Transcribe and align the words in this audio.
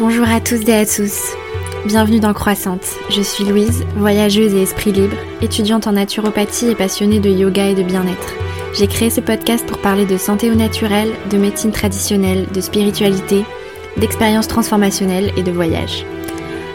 Bonjour 0.00 0.28
à 0.28 0.40
tous 0.40 0.60
et 0.68 0.74
à 0.74 0.86
tous. 0.86 1.34
Bienvenue 1.84 2.20
dans 2.20 2.32
Croissante. 2.32 2.86
Je 3.10 3.20
suis 3.20 3.42
Louise, 3.42 3.84
voyageuse 3.96 4.54
et 4.54 4.62
esprit 4.62 4.92
libre, 4.92 5.16
étudiante 5.42 5.88
en 5.88 5.92
naturopathie 5.92 6.68
et 6.68 6.76
passionnée 6.76 7.18
de 7.18 7.28
yoga 7.28 7.66
et 7.66 7.74
de 7.74 7.82
bien-être. 7.82 8.34
J'ai 8.74 8.86
créé 8.86 9.10
ce 9.10 9.20
podcast 9.20 9.66
pour 9.66 9.78
parler 9.78 10.06
de 10.06 10.16
santé 10.16 10.52
au 10.52 10.54
naturel, 10.54 11.10
de 11.30 11.36
médecine 11.36 11.72
traditionnelle, 11.72 12.46
de 12.54 12.60
spiritualité, 12.60 13.44
d'expériences 13.96 14.46
transformationnelles 14.46 15.32
et 15.36 15.42
de 15.42 15.50
voyage. 15.50 16.06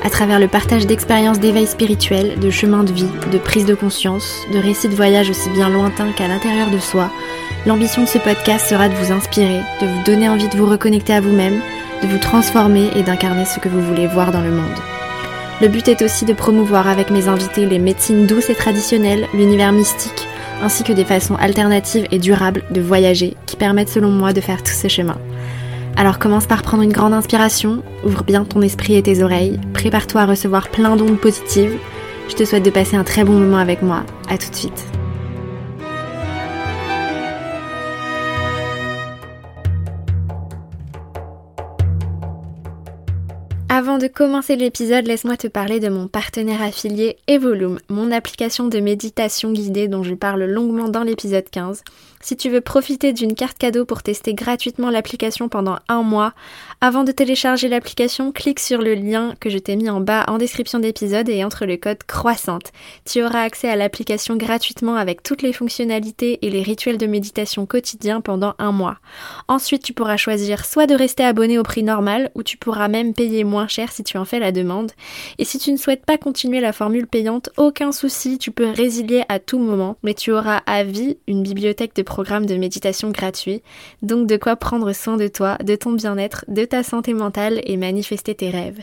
À 0.03 0.09
travers 0.09 0.41
le 0.41 0.49
partage 0.49 0.85
d'expériences 0.85 1.39
d'éveil 1.39 1.65
spirituel, 1.65 2.37
de 2.41 2.49
chemins 2.49 2.83
de 2.83 2.91
vie, 2.91 3.07
de 3.31 3.37
prise 3.37 3.65
de 3.65 3.73
conscience, 3.73 4.35
de 4.53 4.59
récits 4.59 4.89
de 4.89 4.95
voyage 4.95 5.29
aussi 5.29 5.49
bien 5.51 5.69
lointains 5.69 6.11
qu'à 6.11 6.27
l'intérieur 6.27 6.69
de 6.71 6.79
soi, 6.79 7.09
l'ambition 7.65 8.01
de 8.01 8.07
ce 8.07 8.17
podcast 8.17 8.67
sera 8.67 8.89
de 8.89 8.95
vous 8.95 9.13
inspirer, 9.13 9.61
de 9.81 9.87
vous 9.87 10.03
donner 10.03 10.27
envie 10.27 10.49
de 10.49 10.57
vous 10.57 10.65
reconnecter 10.65 11.13
à 11.13 11.21
vous-même, 11.21 11.61
de 12.03 12.07
vous 12.07 12.19
transformer 12.19 12.89
et 12.95 13.03
d'incarner 13.03 13.45
ce 13.45 13.59
que 13.59 13.69
vous 13.69 13.81
voulez 13.81 14.07
voir 14.07 14.31
dans 14.31 14.41
le 14.41 14.51
monde. 14.51 14.79
Le 15.61 15.69
but 15.69 15.87
est 15.87 16.01
aussi 16.01 16.25
de 16.25 16.33
promouvoir 16.33 16.87
avec 16.87 17.09
mes 17.09 17.27
invités 17.27 17.65
les 17.65 17.79
médecines 17.79 18.27
douces 18.27 18.49
et 18.49 18.55
traditionnelles, 18.55 19.27
l'univers 19.33 19.71
mystique, 19.71 20.27
ainsi 20.61 20.83
que 20.83 20.91
des 20.91 21.05
façons 21.05 21.35
alternatives 21.35 22.07
et 22.11 22.19
durables 22.19 22.63
de 22.71 22.81
voyager 22.81 23.37
qui 23.45 23.55
permettent 23.55 23.89
selon 23.89 24.09
moi 24.09 24.33
de 24.33 24.41
faire 24.41 24.61
tout 24.61 24.73
ce 24.73 24.87
chemin. 24.87 25.17
Alors 25.95 26.19
commence 26.19 26.47
par 26.47 26.63
prendre 26.63 26.83
une 26.83 26.91
grande 26.91 27.13
inspiration, 27.13 27.83
ouvre 28.03 28.23
bien 28.23 28.43
ton 28.43 28.61
esprit 28.61 28.95
et 28.95 29.03
tes 29.03 29.23
oreilles, 29.23 29.59
prépare-toi 29.73 30.21
à 30.21 30.25
recevoir 30.25 30.69
plein 30.69 30.95
d'ondes 30.95 31.19
positives. 31.19 31.77
Je 32.27 32.35
te 32.35 32.45
souhaite 32.45 32.65
de 32.65 32.69
passer 32.69 32.97
un 32.97 33.03
très 33.03 33.23
bon 33.23 33.33
moment 33.33 33.57
avec 33.57 33.81
moi. 33.81 34.03
À 34.29 34.37
tout 34.37 34.49
de 34.49 34.55
suite. 34.55 35.02
Avant 43.93 44.01
de 44.01 44.07
commencer 44.07 44.55
l'épisode, 44.55 45.05
laisse-moi 45.05 45.37
te 45.37 45.45
parler 45.45 45.79
de 45.79 45.87
mon 45.87 46.07
partenaire 46.07 46.63
affilié 46.63 47.17
Evolume, 47.27 47.77
mon 47.89 48.11
application 48.11 48.67
de 48.67 48.79
méditation 48.79 49.51
guidée 49.51 49.87
dont 49.87 50.01
je 50.01 50.15
parle 50.15 50.45
longuement 50.45 50.89
dans 50.89 51.03
l'épisode 51.03 51.47
15. 51.47 51.83
Si 52.23 52.37
tu 52.37 52.49
veux 52.49 52.61
profiter 52.61 53.11
d'une 53.11 53.35
carte 53.35 53.57
cadeau 53.57 53.83
pour 53.83 54.01
tester 54.01 54.33
gratuitement 54.33 54.89
l'application 54.89 55.49
pendant 55.49 55.79
un 55.89 56.03
mois, 56.03 56.31
avant 56.79 57.03
de 57.03 57.11
télécharger 57.11 57.67
l'application, 57.67 58.31
clique 58.31 58.61
sur 58.61 58.81
le 58.81 58.93
lien 58.93 59.35
que 59.41 59.49
je 59.49 59.57
t'ai 59.57 59.75
mis 59.75 59.89
en 59.89 59.99
bas 59.99 60.23
en 60.29 60.37
description 60.37 60.79
d'épisode 60.79 61.27
et 61.27 61.43
entre 61.43 61.65
le 61.65 61.75
code 61.75 62.01
croissante. 62.05 62.71
Tu 63.03 63.21
auras 63.21 63.41
accès 63.41 63.67
à 63.67 63.75
l'application 63.75 64.37
gratuitement 64.37 64.95
avec 64.95 65.21
toutes 65.21 65.41
les 65.41 65.51
fonctionnalités 65.51 66.39
et 66.45 66.49
les 66.49 66.61
rituels 66.61 66.97
de 66.97 67.07
méditation 67.07 67.65
quotidiens 67.65 68.21
pendant 68.21 68.53
un 68.57 68.71
mois. 68.71 68.99
Ensuite, 69.49 69.83
tu 69.83 69.91
pourras 69.91 70.15
choisir 70.15 70.63
soit 70.63 70.87
de 70.87 70.95
rester 70.95 71.25
abonné 71.25 71.59
au 71.59 71.63
prix 71.63 71.83
normal 71.83 72.31
ou 72.35 72.43
tu 72.43 72.55
pourras 72.55 72.87
même 72.87 73.13
payer 73.13 73.43
moins 73.43 73.67
cher 73.67 73.91
si 73.91 74.01
tu 74.01 74.17
en 74.17 74.23
fais 74.23 74.39
la 74.39 74.53
demande. 74.53 74.93
Et 75.39 75.43
si 75.43 75.59
tu 75.59 75.73
ne 75.73 75.77
souhaites 75.77 76.05
pas 76.05 76.17
continuer 76.17 76.61
la 76.61 76.71
formule 76.71 77.05
payante, 77.05 77.49
aucun 77.57 77.91
souci, 77.91 78.37
tu 78.37 78.51
peux 78.51 78.69
résilier 78.69 79.23
à 79.27 79.39
tout 79.39 79.59
moment, 79.59 79.97
mais 80.03 80.13
tu 80.13 80.31
auras 80.31 80.61
à 80.65 80.85
vie 80.85 81.17
une 81.27 81.43
bibliothèque 81.43 81.97
de 81.97 82.01
programme 82.13 82.45
de 82.45 82.57
méditation 82.57 83.09
gratuit, 83.09 83.63
donc 84.03 84.27
de 84.27 84.37
quoi 84.37 84.55
prendre 84.55 84.93
soin 84.93 85.17
de 85.17 85.27
toi, 85.27 85.57
de 85.63 85.75
ton 85.75 85.93
bien-être, 85.93 86.45
de 86.47 86.63
ta 86.63 86.83
santé 86.83 87.11
mentale 87.15 87.59
et 87.63 87.75
manifester 87.75 88.35
tes 88.35 88.51
rêves. 88.51 88.81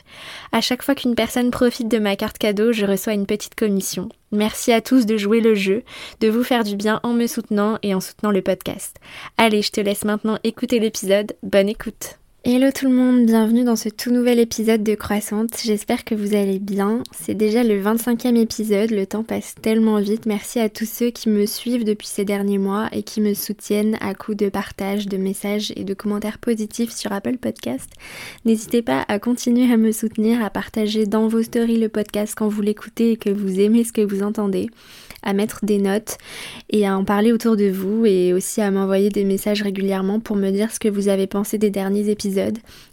À 0.50 0.60
chaque 0.60 0.82
fois 0.82 0.96
qu'une 0.96 1.14
personne 1.14 1.52
profite 1.52 1.86
de 1.86 2.00
ma 2.00 2.16
carte 2.16 2.38
cadeau, 2.38 2.72
je 2.72 2.84
reçois 2.84 3.12
une 3.12 3.26
petite 3.26 3.54
commission. 3.54 4.08
Merci 4.32 4.72
à 4.72 4.80
tous 4.80 5.06
de 5.06 5.16
jouer 5.16 5.40
le 5.40 5.54
jeu, 5.54 5.84
de 6.20 6.28
vous 6.28 6.42
faire 6.42 6.64
du 6.64 6.74
bien 6.74 6.98
en 7.04 7.12
me 7.12 7.28
soutenant 7.28 7.78
et 7.84 7.94
en 7.94 8.00
soutenant 8.00 8.32
le 8.32 8.42
podcast. 8.42 8.96
Allez, 9.36 9.62
je 9.62 9.70
te 9.70 9.80
laisse 9.80 10.04
maintenant 10.04 10.38
écouter 10.42 10.80
l'épisode. 10.80 11.36
Bonne 11.44 11.68
écoute. 11.68 12.19
Hello 12.42 12.70
tout 12.74 12.86
le 12.86 12.94
monde, 12.94 13.26
bienvenue 13.26 13.64
dans 13.64 13.76
ce 13.76 13.90
tout 13.90 14.10
nouvel 14.10 14.38
épisode 14.38 14.82
de 14.82 14.94
Croissante. 14.94 15.60
J'espère 15.62 16.06
que 16.06 16.14
vous 16.14 16.34
allez 16.34 16.58
bien. 16.58 17.02
C'est 17.12 17.34
déjà 17.34 17.62
le 17.62 17.78
25e 17.78 18.34
épisode, 18.34 18.92
le 18.92 19.04
temps 19.04 19.24
passe 19.24 19.54
tellement 19.60 20.00
vite. 20.00 20.24
Merci 20.24 20.58
à 20.58 20.70
tous 20.70 20.88
ceux 20.88 21.10
qui 21.10 21.28
me 21.28 21.44
suivent 21.44 21.84
depuis 21.84 22.06
ces 22.06 22.24
derniers 22.24 22.56
mois 22.56 22.88
et 22.92 23.02
qui 23.02 23.20
me 23.20 23.34
soutiennent 23.34 23.98
à 24.00 24.14
coup 24.14 24.34
de 24.34 24.48
partage, 24.48 25.06
de 25.06 25.18
messages 25.18 25.70
et 25.76 25.84
de 25.84 25.92
commentaires 25.92 26.38
positifs 26.38 26.92
sur 26.92 27.12
Apple 27.12 27.36
Podcast. 27.36 27.90
N'hésitez 28.46 28.80
pas 28.80 29.04
à 29.08 29.18
continuer 29.18 29.70
à 29.70 29.76
me 29.76 29.92
soutenir, 29.92 30.42
à 30.42 30.48
partager 30.48 31.04
dans 31.04 31.28
vos 31.28 31.42
stories 31.42 31.78
le 31.78 31.90
podcast 31.90 32.32
quand 32.34 32.48
vous 32.48 32.62
l'écoutez 32.62 33.12
et 33.12 33.16
que 33.18 33.28
vous 33.28 33.60
aimez 33.60 33.84
ce 33.84 33.92
que 33.92 34.00
vous 34.00 34.22
entendez 34.22 34.70
à 35.22 35.34
mettre 35.34 35.66
des 35.66 35.76
notes 35.76 36.16
et 36.70 36.86
à 36.86 36.96
en 36.96 37.04
parler 37.04 37.30
autour 37.30 37.54
de 37.54 37.68
vous 37.68 38.06
et 38.06 38.32
aussi 38.32 38.62
à 38.62 38.70
m'envoyer 38.70 39.10
des 39.10 39.24
messages 39.24 39.60
régulièrement 39.60 40.18
pour 40.18 40.34
me 40.34 40.50
dire 40.50 40.72
ce 40.72 40.80
que 40.80 40.88
vous 40.88 41.08
avez 41.08 41.26
pensé 41.26 41.58
des 41.58 41.68
derniers 41.68 42.08
épisodes. 42.08 42.29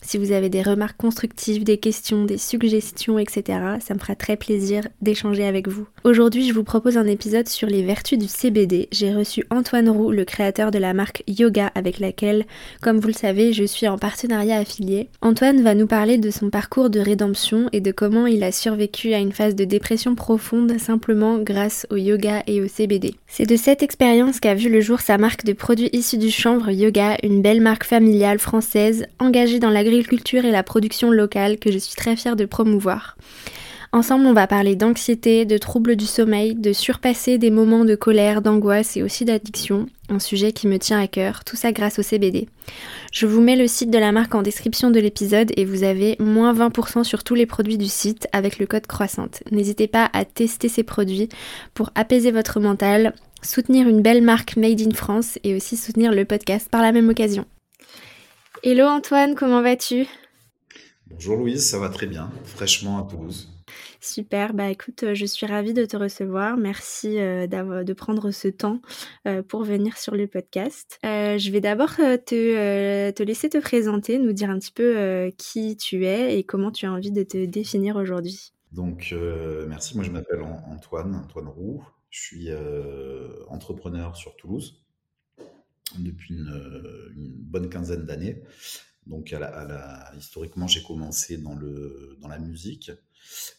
Si 0.01 0.17
vous 0.17 0.31
avez 0.31 0.49
des 0.49 0.61
remarques 0.61 0.97
constructives, 0.97 1.63
des 1.63 1.77
questions, 1.77 2.25
des 2.25 2.37
suggestions, 2.37 3.19
etc., 3.19 3.59
ça 3.79 3.93
me 3.93 3.99
fera 3.99 4.15
très 4.15 4.37
plaisir 4.37 4.83
d'échanger 5.01 5.45
avec 5.45 5.67
vous. 5.67 5.87
Aujourd'hui, 6.03 6.47
je 6.47 6.53
vous 6.53 6.63
propose 6.63 6.97
un 6.97 7.07
épisode 7.07 7.47
sur 7.47 7.67
les 7.67 7.83
vertus 7.83 8.17
du 8.17 8.27
CBD. 8.27 8.87
J'ai 8.91 9.13
reçu 9.13 9.43
Antoine 9.49 9.89
Roux, 9.89 10.11
le 10.11 10.25
créateur 10.25 10.71
de 10.71 10.79
la 10.79 10.93
marque 10.93 11.23
Yoga 11.27 11.71
avec 11.75 11.99
laquelle, 11.99 12.45
comme 12.81 12.99
vous 12.99 13.07
le 13.07 13.13
savez, 13.13 13.53
je 13.53 13.63
suis 13.63 13.87
en 13.87 13.97
partenariat 13.97 14.57
affilié. 14.57 15.09
Antoine 15.21 15.61
va 15.61 15.75
nous 15.75 15.87
parler 15.87 16.17
de 16.17 16.31
son 16.31 16.49
parcours 16.49 16.89
de 16.89 16.99
rédemption 16.99 17.69
et 17.73 17.81
de 17.81 17.91
comment 17.91 18.27
il 18.27 18.43
a 18.43 18.51
survécu 18.51 19.13
à 19.13 19.19
une 19.19 19.33
phase 19.33 19.55
de 19.55 19.65
dépression 19.65 20.15
profonde 20.15 20.77
simplement 20.79 21.37
grâce 21.39 21.85
au 21.89 21.95
yoga 21.95 22.43
et 22.47 22.61
au 22.61 22.67
CBD. 22.67 23.15
C'est 23.27 23.45
de 23.45 23.55
cette 23.55 23.83
expérience 23.83 24.39
qu'a 24.39 24.55
vu 24.55 24.69
le 24.69 24.81
jour 24.81 25.01
sa 25.01 25.17
marque 25.17 25.45
de 25.45 25.53
produits 25.53 25.89
issus 25.93 26.17
du 26.17 26.31
chanvre 26.31 26.69
Yoga, 26.69 27.17
une 27.23 27.41
belle 27.41 27.61
marque 27.61 27.83
familiale 27.83 28.39
française 28.39 29.05
engagée 29.27 29.59
dans 29.59 29.69
l'agriculture 29.69 30.45
et 30.45 30.51
la 30.51 30.63
production 30.63 31.11
locale 31.11 31.59
que 31.59 31.71
je 31.71 31.77
suis 31.77 31.95
très 31.95 32.15
fière 32.15 32.35
de 32.35 32.45
promouvoir. 32.45 33.17
Ensemble, 33.93 34.25
on 34.25 34.33
va 34.33 34.47
parler 34.47 34.75
d'anxiété, 34.75 35.45
de 35.45 35.57
troubles 35.57 35.95
du 35.95 36.05
sommeil, 36.05 36.55
de 36.55 36.73
surpasser 36.73 37.37
des 37.37 37.49
moments 37.49 37.85
de 37.85 37.95
colère, 37.95 38.41
d'angoisse 38.41 38.97
et 38.97 39.03
aussi 39.03 39.23
d'addiction, 39.23 39.87
un 40.09 40.19
sujet 40.19 40.51
qui 40.51 40.67
me 40.67 40.77
tient 40.77 40.99
à 40.99 41.07
cœur, 41.07 41.43
tout 41.45 41.55
ça 41.55 41.71
grâce 41.71 41.97
au 41.99 42.03
CBD. 42.03 42.47
Je 43.13 43.25
vous 43.25 43.41
mets 43.41 43.55
le 43.55 43.67
site 43.67 43.89
de 43.89 43.97
la 43.97 44.11
marque 44.11 44.35
en 44.35 44.41
description 44.41 44.91
de 44.91 44.99
l'épisode 44.99 45.51
et 45.55 45.65
vous 45.65 45.83
avez 45.83 46.17
moins 46.19 46.53
20% 46.53 47.03
sur 47.05 47.23
tous 47.23 47.35
les 47.35 47.45
produits 47.45 47.77
du 47.77 47.87
site 47.87 48.27
avec 48.33 48.59
le 48.59 48.65
code 48.65 48.87
croissante. 48.87 49.41
N'hésitez 49.51 49.87
pas 49.87 50.09
à 50.13 50.25
tester 50.25 50.67
ces 50.67 50.83
produits 50.83 51.29
pour 51.73 51.91
apaiser 51.95 52.31
votre 52.31 52.59
mental, 52.59 53.13
soutenir 53.41 53.87
une 53.87 54.01
belle 54.01 54.21
marque 54.21 54.57
made 54.57 54.81
in 54.81 54.93
France 54.93 55.39
et 55.43 55.55
aussi 55.55 55.77
soutenir 55.77 56.13
le 56.13 56.25
podcast 56.25 56.67
par 56.69 56.81
la 56.81 56.91
même 56.91 57.09
occasion. 57.09 57.45
Hello 58.63 58.85
Antoine, 58.85 59.35
comment 59.35 59.61
vas-tu? 59.61 60.07
Bonjour 61.11 61.37
Louise, 61.37 61.69
ça 61.69 61.77
va 61.77 61.89
très 61.89 62.07
bien, 62.07 62.31
fraîchement 62.43 62.97
à 62.97 63.07
Toulouse. 63.07 63.53
Super, 64.01 64.55
bah 64.55 64.69
écoute, 64.69 65.13
je 65.13 65.25
suis 65.25 65.45
ravie 65.45 65.73
de 65.73 65.85
te 65.85 65.95
recevoir. 65.95 66.57
Merci 66.57 67.17
de 67.17 67.93
prendre 67.93 68.31
ce 68.31 68.47
temps 68.47 68.81
pour 69.47 69.63
venir 69.63 69.97
sur 69.97 70.15
le 70.15 70.25
podcast. 70.25 70.97
je 71.03 71.51
vais 71.51 71.61
d'abord 71.61 71.95
te, 71.95 73.11
te, 73.11 73.23
laisser 73.23 73.49
te 73.49 73.59
présenter, 73.59 74.17
nous 74.17 74.33
dire 74.33 74.49
un 74.49 74.57
petit 74.57 74.71
peu 74.71 75.31
qui 75.37 75.77
tu 75.77 76.05
es 76.05 76.37
et 76.39 76.43
comment 76.43 76.71
tu 76.71 76.87
as 76.87 76.91
envie 76.91 77.11
de 77.11 77.23
te 77.23 77.45
définir 77.45 77.95
aujourd'hui. 77.95 78.53
Donc, 78.71 79.13
merci. 79.67 79.95
Moi, 79.95 80.03
je 80.03 80.11
m'appelle 80.11 80.41
Antoine, 80.41 81.13
Antoine 81.13 81.47
Roux. 81.47 81.83
Je 82.09 82.19
suis 82.19 82.49
entrepreneur 83.49 84.15
sur 84.15 84.35
Toulouse 84.35 84.86
depuis 85.97 86.35
une, 86.35 87.11
une 87.15 87.31
bonne 87.33 87.69
quinzaine 87.69 88.05
d'années. 88.05 88.43
Donc, 89.07 89.33
historiquement, 90.17 90.67
j'ai 90.67 90.83
commencé 90.83 91.37
dans, 91.37 91.55
le, 91.55 92.17
dans 92.19 92.27
la 92.27 92.39
musique, 92.39 92.91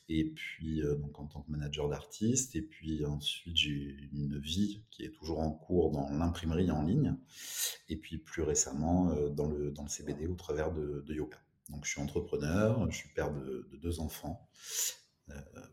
et 0.08 0.24
puis 0.24 0.82
euh, 0.82 0.94
donc 0.96 1.18
en 1.18 1.26
tant 1.26 1.42
que 1.42 1.50
manager 1.50 1.88
d'artiste, 1.88 2.54
et 2.56 2.62
puis 2.62 3.04
ensuite 3.04 3.56
j'ai 3.56 3.96
une 4.12 4.38
vie 4.38 4.84
qui 4.90 5.04
est 5.04 5.10
toujours 5.10 5.40
en 5.40 5.50
cours 5.50 5.90
dans 5.90 6.10
l'imprimerie 6.10 6.70
en 6.70 6.82
ligne, 6.82 7.16
et 7.88 7.96
puis 7.96 8.18
plus 8.18 8.42
récemment 8.42 9.10
euh, 9.10 9.28
dans, 9.30 9.48
le, 9.48 9.70
dans 9.70 9.82
le 9.82 9.88
CBD 9.88 10.26
au 10.26 10.34
travers 10.34 10.72
de, 10.72 11.04
yoga. 11.08 11.38
Donc 11.70 11.84
je 11.84 11.90
suis 11.90 12.00
entrepreneur, 12.00 12.90
je 12.90 12.96
suis 12.96 13.08
père 13.10 13.32
de 13.32 13.68
deux 13.82 14.00
enfants, 14.00 14.48
euh, 14.50 15.07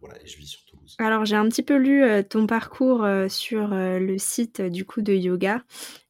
voilà, 0.06 0.22
et 0.24 0.28
je 0.28 0.38
vis 0.38 0.48
sur 0.48 0.64
Toulouse. 0.66 0.96
Alors 1.00 1.26
j'ai 1.26 1.36
un 1.36 1.48
petit 1.50 1.64
peu 1.64 1.76
lu 1.76 2.04
euh, 2.04 2.22
ton 2.22 2.46
parcours 2.48 3.04
euh, 3.04 3.28
sur 3.28 3.70
le 3.70 4.18
site 4.18 4.62
du 4.62 4.86
coup 4.86 5.02
de 5.02 5.14
yoga 5.14 5.64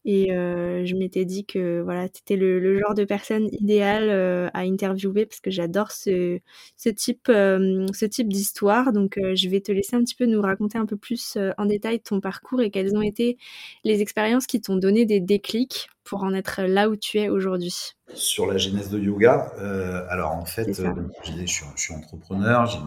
et 0.07 0.27
je 0.29 0.95
m'étais 0.95 1.25
dit 1.25 1.45
que 1.45 1.81
voilà, 1.81 2.07
tu 2.07 2.21
étais 2.21 2.35
le, 2.35 2.77
genre 2.77 2.93
de 2.93 3.05
personne 3.05 3.47
idéale 3.51 4.11
à 4.53 4.59
interviewer 4.59 5.25
parce 5.25 5.39
que 5.39 5.49
j'adore 5.49 5.91
ce, 5.91 6.39
ce, 6.77 6.89
type, 6.89 7.23
ce 7.25 8.05
type 8.05 8.29
d'histoire. 8.31 8.93
Donc 8.93 9.17
je 9.17 9.49
vais 9.49 9.61
te 9.61 9.71
laisser 9.71 9.95
un 9.95 10.03
petit 10.03 10.13
peu 10.13 10.27
nous 10.27 10.41
raconter 10.43 10.77
un 10.77 10.85
peu 10.85 10.95
plus 10.95 11.39
en 11.57 11.65
détail 11.65 12.01
ton 12.01 12.21
parcours 12.21 12.61
et 12.61 12.69
quelles 12.69 12.95
ont 12.95 13.01
été 13.01 13.39
les 13.83 14.01
expériences 14.01 14.45
qui 14.45 14.61
t'ont 14.61 14.75
donné 14.75 15.05
des 15.07 15.21
déclics 15.21 15.87
pour 16.03 16.23
en 16.23 16.35
être 16.35 16.61
là 16.61 16.87
où 16.87 16.95
tu 16.95 17.17
es 17.17 17.29
aujourd'hui. 17.29 17.95
Sur 18.13 18.45
la 18.45 18.59
genèse 18.59 18.91
de 18.91 18.99
yoga, 18.99 19.51
alors 20.11 20.33
en 20.33 20.45
fait, 20.45 20.67
je, 20.71 21.45
suis, 21.47 21.65
je 21.75 21.81
suis 21.81 21.93
entrepreneur, 21.95 22.67
j'ai 22.67 22.77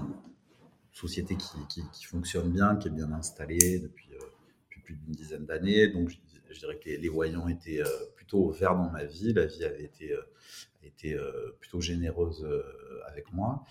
société 0.98 1.36
qui, 1.36 2.04
fonctionne 2.04 2.50
bien, 2.52 2.76
qui 2.76 2.88
est 2.88 2.92
bien 2.92 3.12
installée 3.12 3.78
depuis, 3.78 4.08
euh, 4.14 4.24
plus 4.82 4.94
d'une 4.94 5.14
dizaine 5.14 5.46
d'années. 5.46 5.88
Donc, 5.88 6.10
je, 6.50 6.58
dirais 6.58 6.78
que 6.78 6.88
les, 6.88 7.08
voyants 7.08 7.46
étaient 7.48 7.82
plutôt 8.16 8.50
verts 8.50 8.74
dans 8.74 8.90
ma 8.90 9.04
vie. 9.04 9.32
La 9.32 9.46
vie 9.46 9.64
avait 9.64 9.84
été, 9.84 10.16
été 10.82 11.16
plutôt 11.60 11.80
généreuse 11.80 12.46
avec 13.06 13.30
moi. 13.32 13.64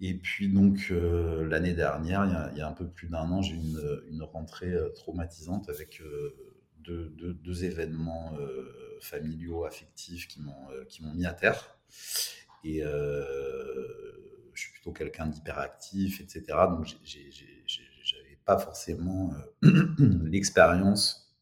Et 0.00 0.14
puis 0.14 0.48
donc 0.48 0.90
l'année 0.90 1.74
dernière, 1.74 2.50
il 2.52 2.58
y, 2.58 2.62
a, 2.62 2.68
un 2.68 2.72
peu 2.72 2.88
plus 2.88 3.08
d'un 3.08 3.30
an, 3.30 3.42
j'ai 3.42 3.54
eu 3.54 3.76
une, 4.08 4.22
rentrée 4.22 4.74
traumatisante 4.94 5.68
avec 5.68 6.02
deux, 6.78 7.64
événements 7.64 8.34
familiaux, 9.00 9.66
affectifs 9.66 10.26
qui 10.26 10.40
m'ont 10.40 10.68
qui 10.88 11.02
m'ont 11.02 11.12
mis 11.12 11.26
à 11.26 11.34
terre. 11.34 11.78
Et 12.64 12.82
je 14.58 14.64
suis 14.64 14.72
plutôt 14.72 14.92
quelqu'un 14.92 15.26
d'hyperactif, 15.26 16.20
etc. 16.20 16.44
Donc 16.70 16.86
j'avais 17.04 18.38
pas 18.44 18.58
forcément 18.58 19.32
l'expérience 20.24 21.32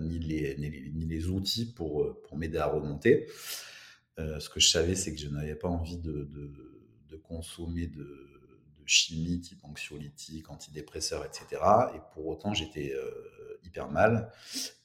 ni, 0.00 0.18
les, 0.18 0.56
ni, 0.58 1.06
les, 1.06 1.28
outils 1.28 1.72
pour, 1.72 2.20
pour 2.22 2.36
m'aider 2.36 2.58
à 2.58 2.66
remonter. 2.66 3.28
ce 4.18 4.48
que 4.48 4.60
je 4.60 4.68
savais, 4.68 4.94
c'est 4.94 5.14
que 5.14 5.20
je 5.20 5.28
n'avais 5.28 5.54
pas 5.54 5.68
envie 5.68 5.96
de 5.96 6.28
consommer 7.22 7.86
de, 7.86 8.28
chimie 8.88 9.40
type 9.40 9.64
anxiolytique, 9.64 10.50
antidépresseur, 10.50 11.24
etc. 11.24 11.62
Et 11.94 11.98
pour 12.14 12.26
autant, 12.26 12.54
j'étais 12.54 12.94
euh, 12.94 13.60
hyper 13.62 13.90
mal 13.90 14.32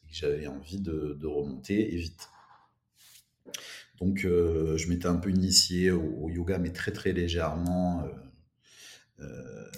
et 0.10 0.14
j'avais 0.14 0.48
envie 0.48 0.80
de, 0.80 1.26
remonter 1.26 1.94
et 1.94 1.98
vite. 1.98 2.30
Donc, 4.00 4.26
euh, 4.26 4.78
je 4.78 4.90
m'étais 4.90 5.08
un 5.08 5.16
peu 5.16 5.30
initié 5.30 5.92
au, 5.92 6.30
yoga, 6.30 6.58
mais 6.58 6.72
très 6.72 6.92
très 6.92 7.14
légèrement, 7.14 8.04
euh, 9.20 9.70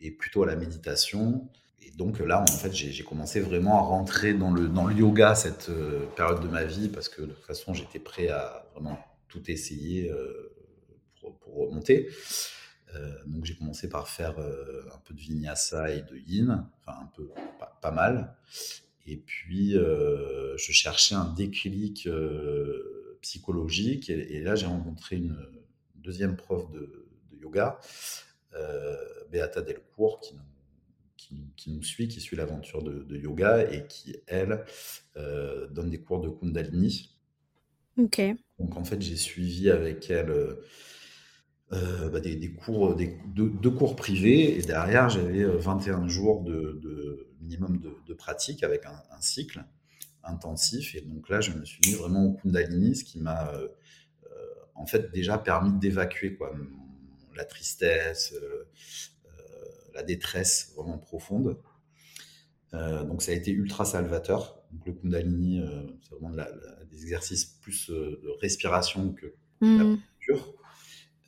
et, 0.00 0.10
plutôt 0.12 0.42
à 0.42 0.46
la 0.46 0.56
méditation. 0.56 1.50
Et 1.82 1.90
donc 1.90 2.20
là, 2.20 2.42
en 2.42 2.46
fait, 2.46 2.72
j'ai 2.72 3.04
commencé 3.04 3.40
vraiment 3.40 3.78
à 3.78 3.82
rentrer 3.82 4.34
dans 4.34 4.50
le, 4.50 4.68
dans 4.68 4.86
le 4.86 4.94
yoga 4.94 5.34
cette 5.34 5.70
période 6.14 6.40
de 6.40 6.48
ma 6.48 6.64
vie, 6.64 6.88
parce 6.88 7.08
que 7.08 7.22
de 7.22 7.32
toute 7.32 7.44
façon, 7.44 7.74
j'étais 7.74 7.98
prêt 7.98 8.28
à 8.28 8.66
vraiment 8.74 8.98
tout 9.28 9.50
essayer 9.50 10.10
pour, 11.20 11.38
remonter. 11.54 12.08
Euh, 12.94 13.14
donc 13.26 13.44
j'ai 13.44 13.54
commencé 13.56 13.88
par 13.88 14.08
faire 14.08 14.38
euh, 14.38 14.82
un 14.94 14.98
peu 14.98 15.14
de 15.14 15.20
vinyasa 15.20 15.90
et 15.90 16.02
de 16.02 16.16
yin, 16.16 16.66
enfin 16.80 16.98
un 17.02 17.10
peu, 17.14 17.28
pas, 17.80 17.90
mal. 17.90 18.34
Et 19.06 19.16
puis 19.16 19.76
euh, 19.76 20.56
je 20.56 20.72
cherchais 20.72 21.14
un 21.14 21.32
déclic 21.34 22.08
psychologique 23.26 24.10
et, 24.10 24.40
là 24.40 24.54
j'ai 24.54 24.66
rencontré 24.66 25.16
une 25.16 25.36
deuxième 25.96 26.36
prof 26.36 26.70
de, 26.70 27.08
yoga, 27.40 27.78
Beata 29.30 29.60
Delcourt, 29.60 30.20
qui 30.20 30.34
nous, 31.34 31.46
qui, 31.56 31.70
nous 31.70 31.82
suit, 31.82 32.08
qui 32.08 32.20
suit 32.20 32.36
l'aventure 32.36 32.82
de, 32.82 33.02
de, 33.02 33.16
yoga 33.16 33.70
et 33.70 33.86
qui, 33.86 34.16
elle, 34.26 34.64
donne 35.70 35.90
des 35.90 35.98
cours 35.98 36.20
de 36.20 36.28
Kundalini. 36.28 37.10
Ok. 37.98 38.20
Donc 38.58 38.76
en 38.76 38.84
fait, 38.84 39.00
j'ai 39.02 39.16
suivi 39.16 39.70
avec 39.70 40.10
elle 40.10 40.32
euh, 41.72 42.08
bah, 42.10 42.20
des, 42.20 42.52
cours, 42.52 42.94
des, 42.94 43.18
deux, 43.34 43.70
cours 43.70 43.96
privés, 43.96 44.56
et 44.56 44.62
derrière, 44.62 45.08
j'avais 45.08 45.42
21 45.44 46.04
euh, 46.04 46.08
jours 46.08 46.42
de, 46.44 47.28
minimum 47.40 47.80
de, 48.06 48.14
pratique 48.14 48.62
avec 48.62 48.86
un, 48.86 49.20
cycle 49.20 49.64
intensif. 50.26 50.94
Et 50.94 51.00
donc 51.00 51.28
là, 51.28 51.40
je 51.40 51.52
me 51.52 51.64
suis 51.64 51.80
mis 51.86 51.94
vraiment 51.94 52.24
au 52.24 52.32
Kundalini, 52.34 52.96
ce 52.96 53.04
qui 53.04 53.18
m'a 53.20 53.52
euh, 53.54 53.68
en 54.74 54.86
fait 54.86 55.10
déjà 55.12 55.38
permis 55.38 55.72
d'évacuer 55.78 56.36
quoi, 56.36 56.54
la 57.34 57.44
tristesse, 57.44 58.34
la 59.94 60.02
détresse 60.02 60.74
vraiment 60.76 60.98
profonde. 60.98 61.58
donc 62.72 63.22
ça 63.22 63.32
a 63.32 63.34
été 63.34 63.50
ultra 63.50 63.86
salvateur. 63.86 64.62
Donc 64.72 64.86
le 64.86 64.92
Kundalini, 64.92 65.62
c'est 66.02 66.10
vraiment 66.10 66.36
des 66.90 67.02
exercices 67.02 67.46
plus 67.46 67.88
de 67.88 68.38
respiration 68.40 69.14
que 69.14 69.34
la 69.62 69.84
mmh. 69.84 69.98
posture. 70.18 70.56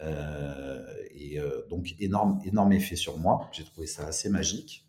Euh, 0.00 0.94
et 1.14 1.40
euh, 1.40 1.66
donc, 1.68 1.94
énorme, 1.98 2.40
énorme 2.44 2.72
effet 2.72 2.96
sur 2.96 3.18
moi. 3.18 3.48
J'ai 3.52 3.64
trouvé 3.64 3.86
ça 3.86 4.06
assez 4.06 4.28
magique. 4.28 4.87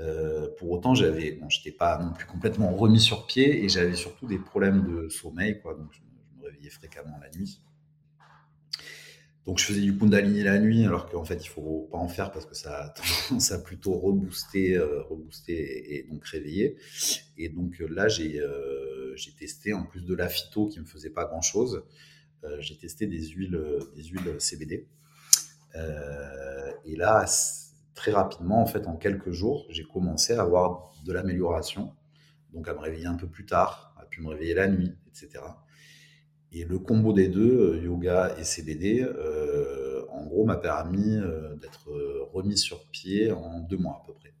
Euh, 0.00 0.48
pour 0.58 0.70
autant, 0.70 0.94
j'avais, 0.94 1.32
bon, 1.32 1.48
j'étais 1.48 1.70
pas 1.70 1.98
non 1.98 2.12
plus 2.12 2.26
complètement 2.26 2.74
remis 2.74 3.00
sur 3.00 3.26
pied 3.26 3.64
et 3.64 3.68
j'avais 3.68 3.94
surtout 3.94 4.26
des 4.26 4.38
problèmes 4.38 4.84
de 4.84 5.08
sommeil, 5.08 5.60
quoi. 5.60 5.74
Donc, 5.74 5.92
je, 5.92 6.00
me 6.00 6.44
réveillais 6.44 6.70
fréquemment 6.70 7.18
la 7.20 7.30
nuit. 7.30 7.60
Donc, 9.46 9.58
je 9.58 9.64
faisais 9.64 9.80
du 9.80 9.96
Kundalini 9.96 10.42
la 10.42 10.58
nuit, 10.58 10.84
alors 10.84 11.08
qu'en 11.08 11.24
fait, 11.24 11.44
il 11.44 11.48
faut 11.48 11.88
pas 11.92 11.98
en 11.98 12.08
faire 12.08 12.32
parce 12.32 12.46
que 12.46 12.54
ça 12.54 12.94
a 13.50 13.58
plutôt 13.64 13.92
rebooster, 13.92 14.78
rebooster 14.78 15.96
et, 15.96 16.02
donc 16.04 16.24
réveiller. 16.24 16.76
Et 17.36 17.50
donc 17.50 17.78
là, 17.78 18.08
j'ai, 18.08 18.40
j'ai 19.16 19.32
testé 19.32 19.74
en 19.74 19.84
plus 19.84 20.04
de 20.04 20.14
la 20.14 20.28
phyto 20.28 20.68
qui 20.68 20.80
me 20.80 20.86
faisait 20.86 21.10
pas 21.10 21.26
grand 21.26 21.42
chose. 21.42 21.84
Euh, 22.44 22.60
j'ai 22.60 22.76
testé 22.76 23.06
des 23.06 23.28
huiles, 23.28 23.60
des 23.96 24.04
huiles 24.04 24.36
CBD. 24.38 24.86
Euh, 25.76 26.72
et 26.84 26.96
là, 26.96 27.26
très 27.94 28.12
rapidement, 28.12 28.60
en 28.60 28.66
fait, 28.66 28.86
en 28.86 28.96
quelques 28.96 29.30
jours, 29.30 29.66
j'ai 29.70 29.84
commencé 29.84 30.34
à 30.34 30.42
avoir 30.42 30.92
de 31.04 31.12
l'amélioration. 31.12 31.92
Donc, 32.52 32.68
à 32.68 32.74
me 32.74 32.78
réveiller 32.78 33.06
un 33.06 33.16
peu 33.16 33.26
plus 33.26 33.46
tard, 33.46 33.94
à 34.00 34.04
pu 34.04 34.22
me 34.22 34.28
réveiller 34.28 34.54
la 34.54 34.68
nuit, 34.68 34.94
etc. 35.08 35.42
Et 36.52 36.64
le 36.64 36.78
combo 36.78 37.12
des 37.12 37.28
deux, 37.28 37.74
euh, 37.74 37.82
yoga 37.82 38.34
et 38.38 38.44
CBD, 38.44 39.04
en 40.10 40.24
gros, 40.26 40.44
m'a 40.44 40.56
permis 40.56 41.18
d'être 41.60 41.90
remis 42.32 42.56
sur 42.56 42.86
pied 42.86 43.32
en 43.32 43.60
deux 43.60 43.76
mois 43.76 44.02
à 44.02 44.06
peu 44.06 44.12
près. 44.12 44.32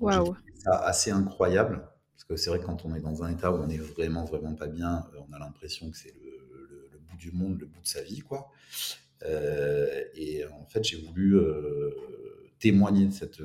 Waouh! 0.00 0.36
Ça 0.56 0.76
assez 0.78 1.10
incroyable, 1.10 1.86
parce 2.14 2.24
que 2.24 2.36
c'est 2.36 2.50
vrai 2.50 2.58
que 2.60 2.64
quand 2.64 2.84
on 2.84 2.94
est 2.94 3.00
dans 3.00 3.22
un 3.22 3.30
état 3.30 3.52
où 3.52 3.56
on 3.56 3.68
est 3.68 3.78
vraiment, 3.78 4.24
vraiment 4.24 4.54
pas 4.54 4.66
bien, 4.66 5.04
on 5.28 5.32
a 5.32 5.38
l'impression 5.38 5.90
que 5.90 5.96
c'est 5.96 6.14
le 6.14 6.38
du 7.18 7.32
monde, 7.32 7.60
le 7.60 7.66
bout 7.66 7.82
de 7.82 7.86
sa 7.86 8.02
vie, 8.02 8.20
quoi. 8.20 8.50
Euh, 9.24 10.04
et 10.14 10.46
en 10.46 10.64
fait, 10.66 10.84
j'ai 10.84 11.02
voulu 11.02 11.36
euh, 11.36 11.90
témoigner 12.58 13.06
de 13.06 13.12
cette, 13.12 13.40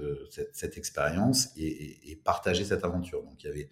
cette, 0.54 0.77
expérience 0.77 1.50
et, 1.57 2.19
partager 2.24 2.65
cette 2.65 2.83
aventure. 2.83 3.24
Donc, 3.24 3.44
il 3.44 3.48
y 3.48 3.50
avait, 3.50 3.69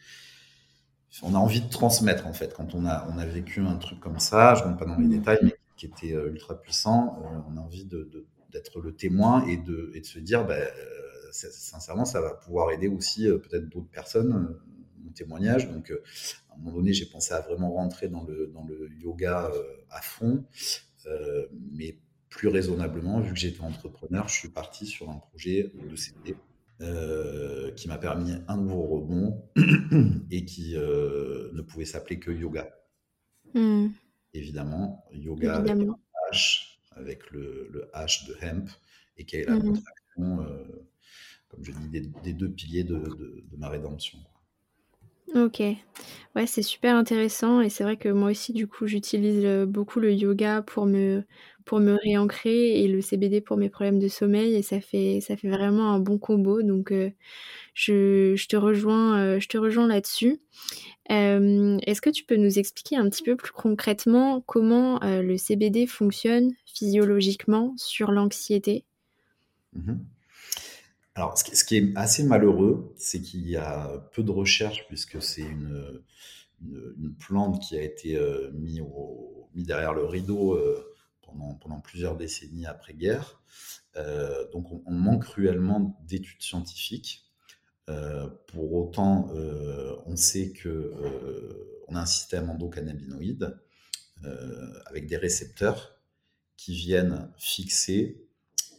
on 1.24 1.36
a 1.36 1.38
envie 1.38 1.62
de 1.62 1.70
transmettre 1.70 2.28
en 2.28 2.34
fait 2.34 2.54
quand 2.54 2.74
on 2.76 2.86
a, 2.86 3.08
on 3.12 3.18
a 3.18 3.26
vécu 3.26 3.62
un 3.62 3.78
truc 3.78 4.00
comme 4.00 4.20
ça. 4.20 4.56
Je 4.56 4.62
ne 4.62 4.66
rentre 4.68 4.80
pas 4.80 4.86
dans 4.86 4.98
les 4.98 5.06
mmh. 5.06 5.20
détails, 5.20 5.40
mais 5.44 5.56
qui 5.78 5.88
était 5.88 6.14
euh, 6.14 6.30
ultra 6.30 6.60
puissant. 6.60 7.20
on 7.50 7.58
a 7.58 7.60
envie 7.60 7.86
de, 7.86 8.28
d'être 8.52 8.82
le 8.82 8.96
témoin 8.96 9.46
et 9.48 9.58
de, 9.58 9.92
et 9.96 10.02
de 10.02 10.06
se 10.06 10.20
dire, 10.20 10.46
ben, 10.46 10.68
sincèrement, 11.32 12.06
ça 12.06 12.22
va 12.22 12.34
pouvoir 12.34 12.72
aider 12.72 12.88
aussi 12.88 13.26
peut-être 13.28 13.70
d'autres 13.70 13.90
personnes 13.90 14.56
mon 15.04 15.12
témoignage. 15.12 15.70
Donc, 15.70 15.92
euh, 15.92 16.02
à 16.50 16.56
un 16.56 16.58
moment 16.58 16.78
donné, 16.78 16.94
j'ai 16.94 17.06
pensé 17.06 17.34
à 17.34 17.42
vraiment 17.42 17.72
rentrer 17.72 18.08
dans 18.08 18.24
le, 18.24 18.52
dans 18.54 18.64
le 18.64 18.90
yoga 19.00 19.52
euh, 19.54 19.64
à 19.90 20.02
fond. 20.02 20.44
Euh, 21.08 21.48
mais 21.72 21.98
plus 22.32 22.48
raisonnablement, 22.48 23.20
vu 23.20 23.34
que 23.34 23.40
j'étais 23.40 23.62
entrepreneur, 23.62 24.28
je 24.28 24.34
suis 24.34 24.50
parti 24.50 24.88
sur 24.88 25.12
un 25.12 25.18
projet 25.18 25.72
de 25.76 25.96
CD 25.96 26.36
qui 27.76 27.88
m'a 27.88 28.00
permis 28.00 28.34
un 28.48 28.58
nouveau 28.58 28.88
rebond 28.88 29.48
et 30.32 30.46
qui 30.46 30.74
ne 30.74 31.62
pouvait 31.62 31.86
s'appeler 31.86 32.18
que 32.18 32.32
yoga. 32.32 32.76
Hmm. 33.54 33.90
Évidemment, 34.34 35.06
yoga 35.12 35.58
avec 35.58 35.76
le 35.76 35.94
H, 36.32 36.80
avec 36.96 37.30
le, 37.30 37.88
H 37.94 38.28
de 38.28 38.36
hemp, 38.42 38.68
et 39.18 39.26
qui 39.26 39.36
est 39.36 39.46
la 39.46 39.58
hmm. 39.58 39.62
contraction, 39.62 40.48
comme 41.50 41.64
je 41.64 41.72
dis, 41.72 42.10
des, 42.24 42.34
deux 42.34 42.50
piliers 42.50 42.84
de, 42.84 42.96
de, 42.96 43.44
de 43.52 43.58
ma 43.58 43.70
rédemption. 43.70 44.18
OK. 45.36 45.62
Ouais, 46.36 46.46
c'est 46.46 46.62
super 46.62 46.96
intéressant 46.96 47.62
et 47.62 47.70
c'est 47.70 47.84
vrai 47.84 47.98
que 47.98 48.10
moi 48.10 48.32
aussi, 48.32 48.54
du 48.54 48.68
coup, 48.68 48.88
j'utilise, 48.88 49.44
euh, 49.46 49.66
beaucoup 49.66 50.00
le 50.00 50.14
yoga 50.14 50.62
pour 50.62 50.86
me 50.86 51.24
pour 51.66 51.80
me 51.80 51.94
réancrer 51.94 52.82
et 52.82 52.88
le 52.88 53.02
CBD 53.02 53.42
pour 53.42 53.58
mes 53.58 53.70
problèmes 53.70 54.00
de 54.00 54.08
sommeil 54.08 54.56
et 54.56 54.62
ça 54.62 54.82
fait 54.82 55.20
ça 55.22 55.38
fait 55.38 55.50
vraiment 55.50 55.92
un 55.94 56.00
bon 56.00 56.18
combo 56.18 56.62
donc 56.62 56.92
euh, 56.92 57.12
je 57.74 58.36
je 58.36 58.48
te 58.48 58.56
rejoins, 58.56 59.20
euh, 59.20 59.40
je 59.40 59.48
te 59.48 59.58
rejoins 59.58 59.88
là-dessus. 59.88 60.40
est-ce 61.10 62.02
que 62.02 62.10
tu 62.10 62.24
peux 62.24 62.38
nous 62.38 62.60
expliquer 62.60 62.98
un 62.98 63.10
petit 63.10 63.24
peu 63.24 63.36
plus 63.36 63.52
concrètement 63.52 64.42
comment, 64.42 65.00
le 65.02 65.38
CBD 65.38 65.88
fonctionne 65.88 66.54
physiologiquement 66.66 67.74
sur 67.78 68.12
l'anxiété? 68.12 68.86
Mmh 69.74 69.94
alors, 71.14 71.38
ce 71.38 71.64
qui, 71.66 71.76
est 71.76 71.92
assez 71.98 72.24
malheureux, 72.24 72.94
c'est 72.96 73.22
qu'il 73.22 73.48
y 73.48 73.58
a 73.58 74.10
peu 74.14 74.24
de 74.24 74.32
recherches 74.32 74.88
puisque 74.88 75.22
c'est 75.22 75.42
une, 75.42 76.02
une, 76.70 77.14
plante 77.20 77.62
qui 77.62 77.78
a 77.78 77.82
été 77.82 78.16
euh, 78.16 78.52
mise 78.54 78.82
mis 79.54 79.64
derrière 79.64 79.94
le 79.94 80.06
rideau 80.06 80.54
euh, 80.54 80.91
pendant, 81.72 81.82
plusieurs 81.82 82.16
décennies 82.16 82.66
après-guerre. 82.66 83.42
Euh, 83.98 84.50
donc, 84.52 84.68
on, 84.86 84.92
manque 84.92 85.24
cruellement 85.24 85.98
d'études 86.08 86.42
scientifiques. 86.42 87.26
pour 88.48 88.74
autant, 88.74 89.30
on 90.06 90.16
sait 90.16 90.52
que 90.52 90.94
on 91.88 91.96
a 91.96 92.02
un 92.02 92.06
système 92.06 92.50
endocannabinoïde 92.50 93.58
avec 94.86 95.08
des 95.08 95.18
récepteurs 95.18 96.00
qui 96.56 96.74
viennent 96.74 97.30
fixer 97.38 98.24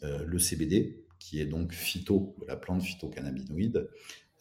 le 0.02 0.38
CBD 0.38 1.04
qui 1.18 1.40
est 1.40 1.46
donc 1.46 1.72
phyto, 1.72 2.34
la 2.48 2.56
plante 2.56 2.82
phytocannabinoïde, 2.82 3.88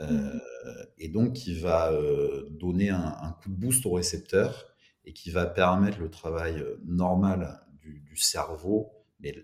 Mmh. 0.02 0.40
euh, 0.66 0.86
et 0.98 1.10
donc 1.10 1.34
qui 1.34 1.54
va 1.60 1.92
euh, 1.92 2.48
donner 2.50 2.90
un, 2.90 3.16
un 3.22 3.32
coup 3.34 3.50
de 3.50 3.56
boost 3.56 3.86
au 3.86 3.92
récepteur 3.92 4.66
et 5.06 5.14
qui 5.14 5.30
va 5.30 5.46
permettre 5.46 6.00
le 6.00 6.10
travail 6.10 6.60
euh, 6.60 6.80
normal 6.86 7.62
du, 7.92 8.00
du 8.00 8.16
cerveau, 8.16 8.92
mais 9.20 9.36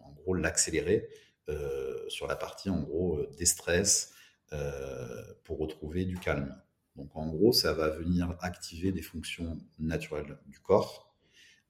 en 0.00 0.12
gros 0.12 0.34
l'accélérer 0.34 1.08
euh, 1.48 2.08
sur 2.08 2.26
la 2.26 2.36
partie 2.36 2.70
en 2.70 2.80
gros 2.80 3.18
euh, 3.18 3.30
déstress 3.38 4.12
euh, 4.52 5.22
pour 5.44 5.58
retrouver 5.58 6.04
du 6.04 6.18
calme. 6.18 6.54
Donc 6.96 7.16
en 7.16 7.28
gros, 7.28 7.52
ça 7.52 7.72
va 7.72 7.88
venir 7.88 8.36
activer 8.40 8.92
des 8.92 9.02
fonctions 9.02 9.58
naturelles 9.78 10.38
du 10.46 10.60
corps 10.60 11.14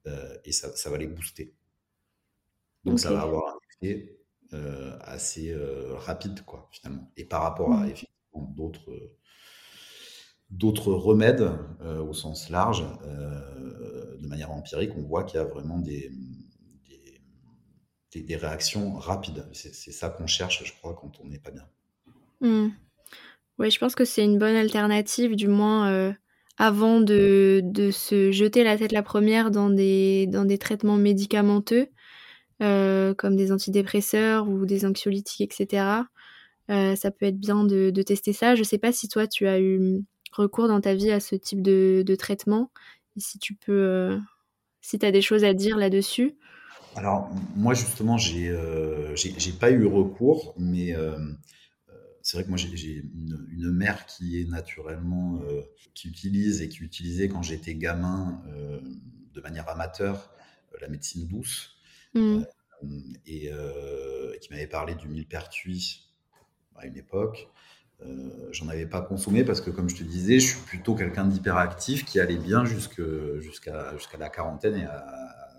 euh, 0.07 0.37
et 0.45 0.53
ça, 0.53 0.75
ça 0.77 0.91
va 0.91 0.99
les 0.99 1.07
booster. 1.07 1.55
Donc 2.85 2.99
ça 3.01 3.13
va 3.13 3.23
avoir 3.23 3.55
un 3.55 3.59
effet 3.83 4.17
assez 5.03 5.55
rapide, 6.09 6.45
quoi, 6.45 6.69
finalement. 6.73 7.13
Et 7.17 7.25
par 7.25 7.43
rapport 7.43 7.73
à 7.73 7.87
Mmh. 7.87 7.91
effectivement 7.91 8.43
d'autres 8.57 8.91
d'autres 10.51 10.93
remèdes 10.93 11.49
euh, 11.83 12.03
au 12.03 12.13
sens 12.13 12.51
large, 12.51 12.85
euh, 13.05 14.17
de 14.21 14.27
manière 14.27 14.51
empirique, 14.51 14.91
on 14.97 15.03
voit 15.03 15.25
qu'il 15.25 15.39
y 15.39 15.43
a 15.43 15.47
vraiment 15.47 15.79
des, 15.79 16.11
des, 18.13 18.37
réactions 18.37 18.95
rapides. 18.95 19.47
C'est 19.53 19.93
ça 19.93 20.11
qu'on 20.11 20.27
cherche, 20.27 20.65
je 20.65 20.73
crois, 20.73 20.95
quand 20.95 21.13
on 21.23 21.29
n'est 21.29 21.39
pas 21.39 21.51
bien. 21.51 21.67
Mmh. 22.41 22.71
Ouais, 23.59 23.71
je 23.71 23.79
pense 23.79 23.95
que 23.95 24.05
c'est 24.05 24.25
une 24.25 24.39
bonne 24.39 24.57
alternative, 24.57 25.37
du 25.37 25.47
moins 25.47 25.89
euh, 25.91 26.13
avant 26.59 27.01
de, 27.01 27.61
de 27.63 27.91
se 27.91 28.33
jeter 28.33 28.65
la 28.65 28.77
tête 28.77 28.93
la 28.93 29.03
première 29.03 29.51
dans 29.51 29.71
des, 29.71 30.27
dans 30.27 30.45
des 30.45 30.59
traitements 30.59 30.97
médicamenteux, 30.97 31.89
comme 32.59 33.37
des 33.37 33.53
antidépresseurs 33.53 34.49
ou 34.49 34.67
des 34.67 34.85
anxiolytiques, 34.85 35.41
etc. 35.41 35.85
Ça 36.69 37.11
peut 37.11 37.27
être 37.27 37.39
bien 37.39 37.65
de, 37.65 38.03
tester 38.03 38.33
ça. 38.33 38.55
Je 38.55 38.63
sais 38.63 38.79
pas 38.79 38.93
si 38.93 39.09
toi, 39.09 39.27
tu 39.27 39.47
as 39.47 39.61
eu 39.61 40.05
recours 40.33 40.69
dans 40.69 40.81
ta 40.81 40.95
vie 40.95 41.11
à 41.11 41.21
ce 41.21 41.35
type 41.35 41.63
de, 41.63 42.03
de 42.07 42.15
traitement, 42.15 42.71
et 43.17 43.21
si 43.21 43.39
tu 43.39 43.55
peux, 43.55 43.73
euh, 43.73 44.19
si 44.83 44.99
tu 44.99 45.07
as 45.07 45.13
des 45.13 45.23
choses 45.23 45.45
à 45.45 45.55
dire 45.55 45.77
là-dessus? 45.77 46.37
Alors, 46.97 47.31
moi, 47.57 47.75
justement, 47.75 48.19
j'ai 48.19 48.49
euh, 48.49 49.15
j'ai 49.15 49.53
pas 49.53 49.71
eu 49.71 49.87
recours, 49.87 50.55
mais 50.59 50.95
euh, 50.95 51.17
euh, 51.91 51.95
c'est 52.23 52.37
vrai 52.37 52.45
que 52.45 52.49
moi, 52.49 52.59
j'ai 52.59 52.97
une, 52.97 53.47
une 53.51 53.71
mère 53.71 54.07
qui 54.07 54.41
est 54.41 54.45
naturellement, 54.49 55.41
qui 55.95 56.09
utilise 56.09 56.63
et 56.63 56.69
qui 56.69 56.83
utilisait 56.83 57.29
quand 57.29 57.43
j'étais 57.43 57.75
gamin 57.75 58.43
de 59.33 59.41
manière 59.41 59.69
amateur 59.69 60.31
la 60.81 60.89
médecine 60.89 61.27
douce 61.27 61.77
Mmh. 62.15 62.43
et 63.27 63.51
qui 64.41 64.51
m'avait 64.51 64.67
parlé 64.67 64.95
du 64.95 65.09
millepertuis 65.09 66.09
à 66.77 66.87
une 66.87 66.97
époque. 66.97 67.49
Euh, 68.03 68.31
j'en 68.53 68.69
avais 68.69 68.87
pas 68.87 69.03
consommé 69.03 69.45
parce 69.45 69.61
que, 69.61 69.71
comme 69.71 69.89
je 69.89 69.97
te 69.97 70.05
disais, 70.05 70.41
je 70.41 70.49
suis 70.49 70.61
plutôt 70.67 70.95
quelqu'un 70.95 71.27
d'hyperactif 71.27 72.05
qui 72.05 72.19
allait 72.21 72.39
bien 72.39 72.65
jusque, 72.65 73.03
jusqu'à, 73.41 73.97
jusqu'à 73.97 74.19
la 74.19 74.29
quarantaine 74.31 74.77
et 74.77 74.85
à, 74.85 75.05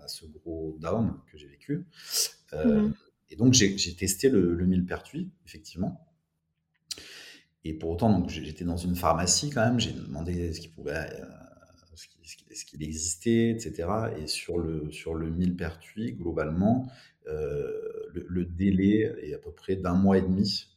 à 0.04 0.08
ce 0.08 0.26
gros 0.26 0.76
down 0.80 1.14
que 1.30 1.38
j'ai 1.38 1.46
vécu. 1.48 1.86
Euh, 2.54 2.82
Mmh. 2.82 2.94
et 3.30 3.36
donc, 3.36 3.54
j'ai, 3.54 3.78
j'ai 3.78 3.94
testé 3.94 4.28
le, 4.28 4.54
le 4.54 4.66
millepertuis, 4.66 5.30
effectivement. 5.46 6.06
Et 7.64 7.74
pour 7.74 7.90
autant, 7.90 8.10
donc, 8.18 8.28
j'étais 8.28 8.64
dans 8.64 8.76
une 8.76 8.96
pharmacie 8.96 9.50
quand 9.50 9.64
même. 9.64 9.78
J'ai 9.80 9.92
demandé 9.92 10.52
ce 10.52 10.60
qu'il 10.60 10.70
pouvait, 10.72 10.94
euh, 10.94 11.24
ce 11.94 12.06
qui- 12.08 12.18
ce 12.24 12.36
qui- 12.36 12.56
ce 12.56 12.64
qu'il 12.64 12.82
existait, 12.82 13.50
etc. 13.50 13.88
Et 14.18 14.26
sur 14.26 14.58
le, 14.58 14.90
sur 14.90 15.14
le 15.14 15.30
millepertuis, 15.30 16.12
globalement, 16.14 16.90
le, 17.26 18.26
le 18.28 18.44
délai 18.44 19.14
est 19.22 19.34
à 19.34 19.38
peu 19.38 19.52
près 19.52 19.76
d'un 19.76 19.94
mois 19.94 20.18
et 20.18 20.22
demi 20.22 20.68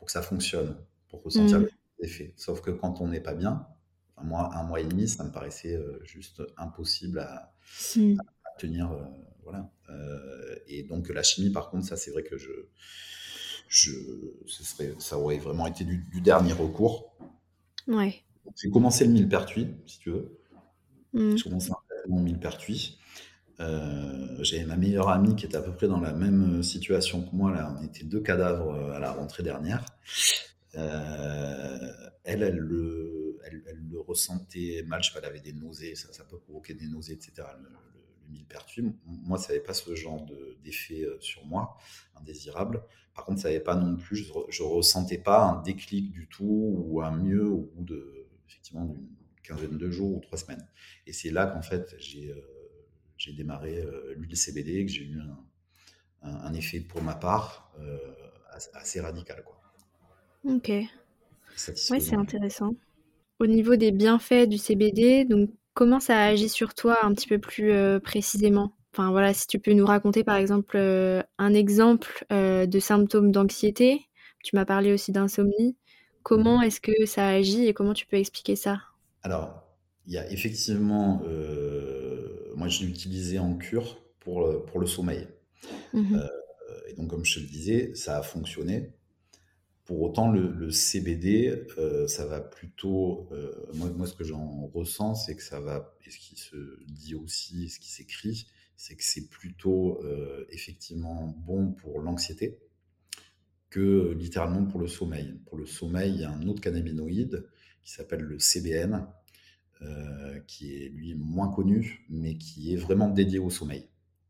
pour, 0.00 0.06
que 0.06 0.12
ça 0.12 0.22
fonctionne, 0.22 0.78
pour 1.10 1.22
ressentir 1.22 1.60
Mmh. 1.60 1.68
les 2.00 2.06
effets. 2.08 2.34
Sauf 2.38 2.62
que 2.62 2.72
quand 2.72 3.02
on 3.02 3.08
n'est 3.08 3.20
pas 3.20 3.34
bien, 3.34 3.68
un 4.16 4.24
mois, 4.24 4.50
un 4.56 4.64
mois 4.64 4.80
et 4.80 4.86
demi, 4.86 5.08
ça 5.08 5.24
me 5.24 5.30
paraissait 5.32 5.76
euh, 5.76 6.00
juste 6.04 6.42
impossible 6.56 7.20
à, 7.20 7.54
Mmh. 7.96 8.16
à 8.46 8.58
tenir. 8.58 8.90
euh, 8.92 9.04
voilà. 9.44 9.70
Euh, 9.90 10.56
et 10.68 10.84
donc 10.84 11.10
la 11.10 11.22
chimie, 11.22 11.50
par 11.50 11.70
contre, 11.70 11.86
ça 11.86 11.96
c'est 11.98 12.10
vrai 12.12 12.24
que 12.24 12.38
je, 12.38 12.50
je, 13.68 13.92
ce 14.46 14.64
serait, 14.64 14.94
ça 14.98 15.18
aurait 15.18 15.38
vraiment 15.38 15.66
été 15.66 15.84
du, 15.84 15.98
du 15.98 16.20
dernier 16.20 16.52
recours. 16.52 17.14
Ouais. 17.88 18.22
J'ai 18.56 18.70
commencé 18.70 19.04
le 19.06 19.12
millepertuis, 19.12 19.68
si 19.86 19.98
tu 20.00 20.10
veux. 20.10 20.40
Mmh. 21.12 21.36
J'ai 21.36 21.44
commencé 21.44 21.72
un 21.72 21.76
traitement 21.88 22.20
millepertuis. 22.20 22.99
Euh, 23.60 24.42
J'avais 24.42 24.64
ma 24.64 24.76
meilleure 24.76 25.08
amie 25.10 25.36
qui 25.36 25.46
était 25.46 25.56
à 25.56 25.62
peu 25.62 25.72
près 25.72 25.86
dans 25.88 26.00
la 26.00 26.12
même 26.12 26.62
situation 26.62 27.22
que 27.22 27.34
moi. 27.34 27.52
Là, 27.52 27.74
on 27.78 27.84
était 27.84 28.04
deux 28.04 28.20
cadavres 28.20 28.74
euh, 28.74 28.92
à 28.92 28.98
la 28.98 29.12
rentrée 29.12 29.42
dernière. 29.42 29.84
Euh, 30.76 31.92
elle, 32.24 32.42
elle 32.42 32.56
le, 32.56 33.38
ressentait 34.06 34.82
mal. 34.86 35.02
Elle 35.16 35.24
avait 35.24 35.40
des 35.40 35.52
nausées. 35.52 35.94
Ça, 35.94 36.24
peut 36.24 36.38
provoquer 36.38 36.74
des 36.74 36.86
nausées, 36.88 37.12
etc. 37.14 37.46
Le, 37.58 37.68
le, 38.32 38.92
Moi, 39.06 39.38
ça 39.38 39.48
n'avait 39.48 39.60
pas 39.62 39.74
ce 39.74 39.94
genre 39.94 40.24
de- 40.24 40.56
d'effet 40.64 41.02
euh, 41.04 41.16
sur 41.20 41.44
moi, 41.44 41.76
indésirable. 42.16 42.82
Par 43.14 43.24
contre, 43.24 43.40
ça 43.40 43.48
n'avait 43.48 43.60
pas 43.60 43.74
non 43.76 43.96
plus. 43.96 44.16
Je, 44.16 44.32
je 44.48 44.62
ressentais 44.62 45.18
pas 45.18 45.42
un 45.44 45.62
déclic 45.62 46.10
du 46.10 46.28
tout 46.28 46.74
ou 46.88 47.02
un 47.02 47.10
mieux 47.10 47.46
au 47.46 47.70
bout 47.74 47.84
de 47.84 48.26
effectivement 48.48 48.84
d'une 48.86 49.06
quinzaine 49.42 49.78
de 49.78 49.90
jours 49.90 50.16
ou 50.16 50.20
trois 50.20 50.38
semaines. 50.38 50.66
Et 51.06 51.12
c'est 51.12 51.30
là 51.30 51.46
qu'en 51.46 51.62
fait 51.62 51.94
j'ai 51.98 52.30
euh, 52.30 52.40
j'ai 53.20 53.34
démarré 53.34 53.78
euh, 53.80 54.14
l'huile 54.16 54.36
CBD, 54.36 54.86
que 54.86 54.92
j'ai 54.92 55.04
eu 55.04 55.20
un, 55.20 55.38
un- 56.30 56.36
un 56.46 56.54
effet 56.54 56.80
pour 56.80 57.02
ma 57.02 57.14
part 57.14 57.72
euh, 57.80 57.98
assez, 58.74 59.00
radical, 59.00 59.42
quoi. 59.44 59.60
Ok. 60.44 60.70
Ouais, 61.88 62.00
c'est 62.00 62.16
intéressant. 62.16 62.74
Au 63.40 63.46
niveau 63.46 63.76
des 63.76 63.92
bienfaits 63.92 64.48
du 64.48 64.58
CBD, 64.58 65.24
donc 65.26 65.50
comment 65.74 66.00
ça 66.00 66.22
agit 66.24 66.48
sur 66.50 66.74
toi 66.74 66.98
un 67.04 67.14
petit 67.14 67.28
peu 67.28 67.38
plus 67.38 67.72
euh, 67.72 68.00
précisément? 68.00 68.76
Enfin 68.94 69.10
voilà, 69.12 69.34
si 69.34 69.46
tu 69.48 69.58
peux 69.60 69.72
nous 69.74 69.86
raconter 69.86 70.24
par 70.24 70.36
exemple 70.36 70.76
euh, 70.78 71.22
un 71.38 71.54
exemple 71.54 72.26
euh, 72.32 72.66
de 72.66 72.80
symptômes 72.80 73.32
d'anxiété. 73.32 74.08
Tu 74.44 74.56
m'as 74.56 74.66
parlé 74.66 74.92
aussi 74.92 75.12
d'insomnie. 75.12 75.76
Comment 76.24 76.62
est-ce 76.62 76.80
que 76.80 77.06
ça 77.06 77.28
agit 77.28 77.66
et 77.68 77.74
comment 77.74 77.94
tu 77.94 78.06
peux 78.06 78.16
expliquer 78.18 78.56
ça? 78.56 78.80
Alors, 79.22 79.62
il 80.06 80.12
y 80.14 80.18
a 80.18 80.30
effectivement, 80.30 81.22
moi 82.60 82.68
je 82.68 82.80
l'ai 82.82 82.90
utilisé 82.90 83.38
en 83.40 83.56
cure 83.56 83.88
pour 84.20 84.36
le, 84.46 84.64
pour 84.66 84.80
le 84.80 84.86
sommeil. 84.86 85.26
Mhm. 85.94 86.14
Euh, 86.16 86.28
et 86.88 86.94
donc, 86.94 87.08
comme 87.10 87.24
je 87.24 87.36
te 87.36 87.40
le 87.40 87.46
disais, 87.46 87.94
ça 87.94 88.18
a 88.18 88.22
fonctionné. 88.22 88.92
Pour 89.84 90.00
autant, 90.02 90.30
le, 90.30 90.52
le 90.52 90.70
CBD, 90.70 91.64
euh, 91.78 92.06
ça 92.06 92.26
va 92.26 92.40
plutôt. 92.40 93.28
euh, 93.32 93.52
moi, 93.74 93.90
moi, 93.90 94.06
ce 94.06 94.14
que 94.14 94.24
j'en 94.24 94.66
ressens, 94.68 95.16
c'est 95.16 95.34
que 95.36 95.42
ça 95.42 95.60
va. 95.60 95.96
Et 96.06 96.10
ce 96.10 96.18
qui 96.18 96.36
se 96.36 96.56
dit 96.86 97.14
aussi, 97.16 97.68
ce 97.70 97.80
qui 97.80 97.90
s'écrit, 97.90 98.46
c'est 98.76 98.94
que 98.96 99.04
c'est 99.04 99.28
plutôt 99.28 100.00
euh, 100.04 100.46
effectivement 100.50 101.34
bon 101.46 101.72
pour 101.72 102.00
l'anxiété 102.00 102.58
que 103.70 103.80
euh, 103.80 104.14
littéralement 104.14 104.64
pour 104.66 104.80
le 104.80 104.88
sommeil. 104.88 105.40
Pour 105.46 105.56
le 105.58 105.66
sommeil, 105.66 106.12
il 106.14 106.20
y 106.20 106.24
a 106.24 106.30
un 106.30 106.46
autre 106.46 106.60
cannabinoïde 106.60 107.48
qui 107.84 107.92
s'appelle 107.92 108.20
le 108.22 108.38
CBN, 108.38 109.06
euh, 109.82 110.40
qui 110.46 110.74
est 110.76 110.88
lui 110.88 111.14
moins 111.14 111.48
connu, 111.50 112.04
mais 112.10 112.36
qui 112.36 112.72
est 112.72 112.76
vraiment 112.76 113.08
dédié 113.08 113.38
au 113.38 113.50
sommeil. 113.50 113.88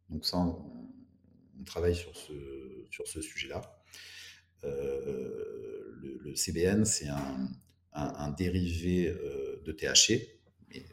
Donc 0.08 0.24
ça, 0.24 0.38
on, 0.38 0.90
on 1.60 1.64
travaille 1.64 1.94
sur 1.94 2.16
ce, 2.16 2.32
sur 2.90 3.06
ce 3.06 3.20
sujet-là. 3.20 3.62
Euh, 4.64 5.92
le, 6.00 6.18
le 6.22 6.34
CBN, 6.36 6.84
c'est 6.84 7.08
un, 7.08 7.48
un, 7.92 8.14
un 8.14 8.30
dérivé 8.30 9.08
euh, 9.08 9.62
de 9.64 9.72
THC, 9.72 10.38
mais 10.68 10.84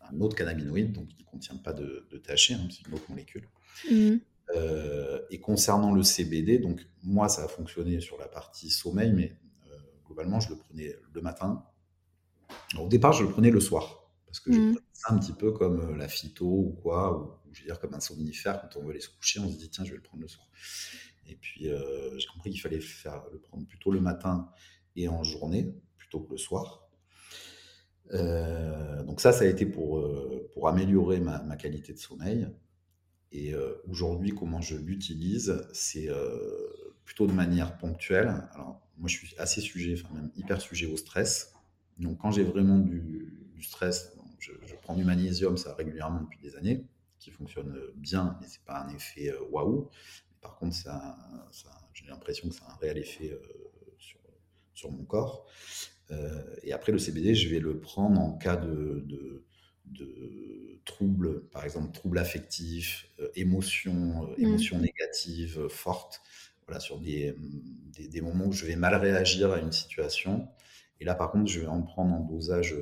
un 0.00 0.20
autre 0.20 0.36
cannabinoïde, 0.36 0.92
donc 0.92 1.08
qui 1.08 1.22
ne 1.22 1.28
contient 1.28 1.56
pas 1.56 1.72
de, 1.72 2.06
de 2.10 2.18
THC, 2.18 2.52
hein, 2.52 2.68
c'est 2.70 2.86
une 2.86 2.94
autre 2.94 3.08
molécule. 3.10 3.48
Euh, 4.54 5.20
et 5.30 5.40
concernant 5.40 5.92
le 5.92 6.02
CBD, 6.02 6.58
donc 6.58 6.84
moi 7.02 7.28
ça 7.28 7.44
a 7.44 7.48
fonctionné 7.48 8.00
sur 8.00 8.18
la 8.18 8.26
partie 8.26 8.68
sommeil, 8.68 9.12
mais 9.12 9.34
globalement 10.06 10.40
je 10.40 10.50
le 10.50 10.56
prenais 10.56 10.94
le 11.14 11.20
matin. 11.22 11.64
Alors, 12.72 12.86
au 12.86 12.88
départ 12.88 13.12
je 13.12 13.24
le 13.24 13.30
prenais 13.30 13.50
le 13.50 13.60
soir, 13.60 14.10
parce 14.26 14.40
que 14.40 14.52
je 14.52 14.60
Mhm. 14.60 14.72
prenais 14.72 14.86
ça 14.92 15.12
un 15.14 15.18
petit 15.18 15.32
peu 15.32 15.52
comme 15.52 15.80
euh, 15.80 15.96
la 15.96 16.08
phyto 16.08 16.46
ou 16.46 16.78
quoi, 16.82 17.16
ou, 17.18 17.24
ou 17.50 17.54
je 17.54 17.60
veux 17.60 17.66
dire 17.66 17.80
comme 17.80 17.94
un 17.94 18.00
somnifère, 18.00 18.60
quand 18.62 18.78
on 18.78 18.84
veut 18.84 18.90
aller 18.90 19.00
se 19.00 19.10
coucher, 19.10 19.40
on 19.40 19.50
se 19.50 19.56
dit 19.58 19.70
tiens 19.70 19.84
je 19.84 19.90
vais 19.90 19.96
le 19.96 20.02
prendre 20.02 20.22
le 20.22 20.28
soir. 20.28 20.48
Et 21.28 21.36
puis 21.36 21.68
euh, 21.70 22.18
j'ai 22.18 22.26
compris 22.28 22.50
qu'il 22.50 22.60
fallait 22.60 22.80
faire, 22.80 23.22
le 23.32 23.38
prendre 23.38 23.66
plutôt 23.66 23.92
le 23.92 24.00
matin 24.00 24.50
et 24.96 25.08
en 25.08 25.22
journée, 25.24 25.74
plutôt 25.98 26.20
que 26.20 26.32
le 26.32 26.38
soir. 26.38 26.88
Euh, 28.12 29.02
donc 29.04 29.20
ça, 29.20 29.32
ça 29.32 29.44
a 29.44 29.46
été 29.46 29.64
pour, 29.66 29.98
euh, 29.98 30.48
pour 30.52 30.68
améliorer 30.68 31.20
ma, 31.20 31.42
ma 31.42 31.56
qualité 31.56 31.92
de 31.92 31.98
sommeil. 31.98 32.48
Et 33.32 33.54
aujourd'hui, 33.88 34.34
comment 34.34 34.60
je 34.60 34.76
l'utilise, 34.76 35.66
c'est 35.72 36.08
plutôt 37.04 37.26
de 37.26 37.32
manière 37.32 37.78
ponctuelle. 37.78 38.46
Alors, 38.52 38.80
moi, 38.98 39.08
je 39.08 39.16
suis 39.16 39.34
assez 39.38 39.60
sujet, 39.62 39.94
enfin 39.98 40.14
même 40.14 40.30
hyper 40.36 40.60
sujet 40.60 40.86
au 40.86 40.96
stress. 40.98 41.51
Donc, 42.02 42.18
quand 42.18 42.30
j'ai 42.30 42.44
vraiment 42.44 42.78
du, 42.78 43.32
du 43.54 43.62
stress, 43.62 44.12
je, 44.38 44.52
je 44.66 44.74
prends 44.82 44.96
du 44.96 45.04
magnésium, 45.04 45.56
ça 45.56 45.74
régulièrement 45.74 46.22
depuis 46.22 46.40
des 46.40 46.56
années, 46.56 46.84
qui 47.18 47.30
fonctionne 47.30 47.78
bien, 47.94 48.38
et 48.42 48.46
c'est 48.48 48.64
pas 48.64 48.80
un 48.80 48.88
effet 48.94 49.30
euh, 49.30 49.38
waouh. 49.50 49.88
par 50.40 50.56
contre, 50.56 50.74
ça, 50.74 51.16
j'ai 51.94 52.06
l'impression 52.06 52.48
que 52.48 52.54
ça 52.54 52.64
a 52.66 52.72
un 52.72 52.76
réel 52.76 52.98
effet 52.98 53.38
sur, 53.98 54.18
sur, 54.74 54.90
mon 54.90 55.04
corps. 55.04 55.46
et 56.62 56.72
après, 56.72 56.90
le 56.90 56.98
CBD, 56.98 57.34
je 57.34 57.48
vais 57.48 57.60
le 57.60 57.78
prendre 57.78 58.20
en 58.20 58.32
cas 58.32 58.56
de, 58.56 59.04
de, 59.06 59.44
de 59.86 60.80
troubles, 60.84 61.44
par 61.48 61.64
exemple 61.64 61.92
troubles 61.92 62.18
affectifs, 62.18 63.08
émotions, 63.36 64.26
mmh. 64.26 64.34
émotions 64.38 64.78
négatives 64.78 65.68
fortes, 65.68 66.20
voilà, 66.66 66.80
sur 66.80 66.98
des, 66.98 67.34
des, 67.92 68.08
des, 68.08 68.20
moments 68.20 68.46
où 68.46 68.52
je 68.52 68.66
vais 68.66 68.76
mal 68.76 68.94
réagir 68.94 69.52
à 69.52 69.58
une 69.58 69.72
situation. 69.72 70.48
Et 71.02 71.04
là, 71.04 71.16
par 71.16 71.32
contre, 71.32 71.50
je 71.50 71.58
vais 71.58 71.66
en 71.66 71.82
prendre 71.82 72.14
en 72.14 72.20
dosage 72.20 72.76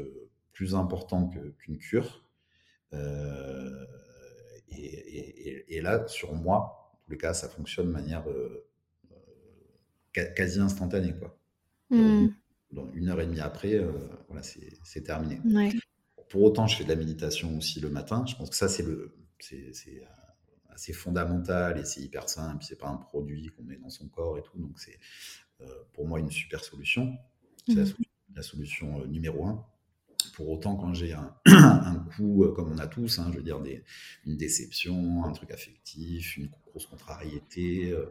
plus 0.53 0.75
important 0.75 1.31
qu'une 1.57 1.79
cure. 1.79 2.23
Euh, 2.93 3.87
et, 4.69 5.81
là, 5.81 6.07
sur 6.07 6.35
moi, 6.35 6.93
en 6.93 6.99
tous 7.03 7.13
les 7.13 7.17
cas, 7.17 7.33
ça 7.33 7.49
fonctionne 7.49 7.87
de 7.87 7.93
manière 7.93 8.29
euh, 8.29 8.69
euh, 9.11 10.25
quasi 10.37 10.61
instantanée. 10.61 11.15
Quoi. 11.19 11.35
Mmh. 11.89 12.29
une 12.93 13.09
heure 13.09 13.23
et 13.23 13.27
demie 13.27 13.41
après, 13.41 13.81
voilà, 14.29 14.43
c'est 14.43 15.01
terminé. 15.01 15.41
Pour 16.29 16.43
autant, 16.43 16.67
je 16.67 16.77
fais 16.77 16.85
de 16.85 16.91
la 16.91 16.97
méditation 16.97 17.57
aussi 17.57 17.81
le 17.81 17.89
matin. 17.89 18.27
Je 18.27 18.37
pense 18.37 18.51
que 18.51 18.57
ça, 18.57 18.69
c'est 18.69 18.83
le, 18.83 19.17
c'est 19.39 19.73
assez 20.69 20.93
fondamental 20.93 21.79
et 21.79 21.87
c'est 21.87 22.03
hyper 22.03 22.29
simple. 22.29 22.63
C'est 22.63 22.79
pas 22.79 22.89
un 22.89 22.99
produit 22.99 23.49
qu'on 23.57 23.63
met 23.63 23.79
dans 23.79 23.89
son 23.89 24.09
corps 24.09 24.37
et 24.37 24.43
tout. 24.43 24.59
Donc, 24.59 24.79
c'est 24.79 24.99
pour 25.95 26.07
moi 26.07 26.21
une 26.21 26.31
super 26.31 26.63
solution. 26.63 27.17
C'est 27.67 27.77
la, 27.77 27.85
mmh. 27.85 27.95
La, 28.35 28.43
solution 28.43 29.05
numéro 29.07 29.47
un. 29.47 29.65
Pour 30.35 30.51
autant, 30.51 30.77
quand 30.77 30.93
j'ai 30.93 31.13
un, 31.47 32.07
coup, 32.17 32.45
euh, 32.45 32.53
comme 32.53 32.73
on 32.73 32.79
a 32.79 32.87
tous, 32.87 33.19
hein, 33.19 33.31
je 33.33 33.39
veux 33.39 33.43
dire, 33.43 33.61
une 34.27 34.37
déception, 34.37 35.25
un 35.25 35.33
truc 35.33 35.51
affectif, 35.51 36.37
une 36.37 36.49
grosse 36.71 36.87
contrariété 36.87 37.91
euh, 37.91 38.11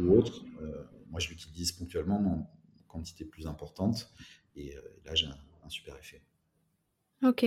ou 0.00 0.12
autre, 0.16 0.44
euh, 0.60 0.84
moi 1.08 1.20
je 1.20 1.28
l'utilise 1.28 1.72
ponctuellement 1.72 2.18
en 2.18 2.50
quantité 2.88 3.24
plus 3.24 3.46
importante 3.46 4.12
et, 4.56 4.74
là 5.04 5.14
j'ai 5.14 5.26
un, 5.26 5.68
super 5.68 5.96
effet. 5.96 6.20
Ok. 7.22 7.46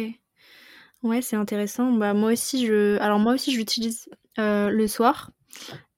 Ouais, 1.02 1.22
c'est 1.22 1.36
intéressant. 1.36 1.92
Bah, 1.92 2.14
moi 2.14 2.32
aussi, 2.32 2.66
je... 2.66 2.98
Alors 3.00 3.20
moi 3.20 3.34
aussi, 3.34 3.52
je 3.52 3.58
l'utilise 3.58 4.10
le 4.38 4.88
soir 4.88 5.32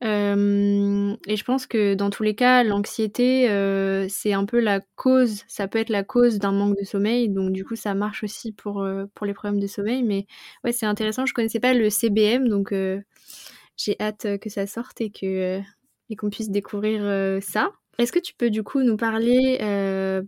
et 0.01 1.35
je 1.35 1.43
pense 1.43 1.65
que 1.65 1.95
dans 1.95 2.09
tous 2.09 2.23
les 2.23 2.35
cas, 2.35 2.63
l'anxiété, 2.63 3.47
c'est 4.09 4.33
un 4.33 4.45
peu 4.45 4.59
la 4.59 4.81
cause 4.95 5.43
ça 5.47 5.67
peut 5.67 5.79
être 5.79 5.89
la 5.89 6.03
cause 6.03 6.37
d'un 6.37 6.51
manque 6.51 6.77
de 6.79 6.85
sommeil, 6.85 7.29
donc 7.29 7.51
du 7.51 7.65
coup, 7.65 7.75
ça 7.75 7.95
marche 7.95 8.23
aussi 8.23 8.51
pour, 8.51 8.85
pour 9.15 9.25
les 9.25 9.33
problèmes 9.33 9.59
de 9.59 9.67
sommeil. 9.67 10.03
Mais 10.03 10.27
ouais, 10.63 10.71
c'est 10.71 10.85
intéressant, 10.85 11.25
je 11.25 11.33
connaissais 11.33 11.59
pas 11.59 11.73
le 11.73 11.89
CBM, 11.89 12.47
donc 12.49 12.73
j'ai 13.77 13.95
hâte, 13.99 14.37
que 14.39 14.49
ça 14.49 14.67
sorte 14.67 15.01
et 15.01 15.09
que, 15.09 15.59
et 16.09 16.15
qu'on 16.15 16.29
puisse 16.29 16.49
découvrir, 16.49 17.41
ça. 17.41 17.71
Est-ce 17.97 18.11
que 18.11 18.19
tu 18.19 18.33
peux 18.35 18.49
du 18.49 18.61
coup 18.61 18.83
nous 18.83 18.97
parler, 18.97 19.57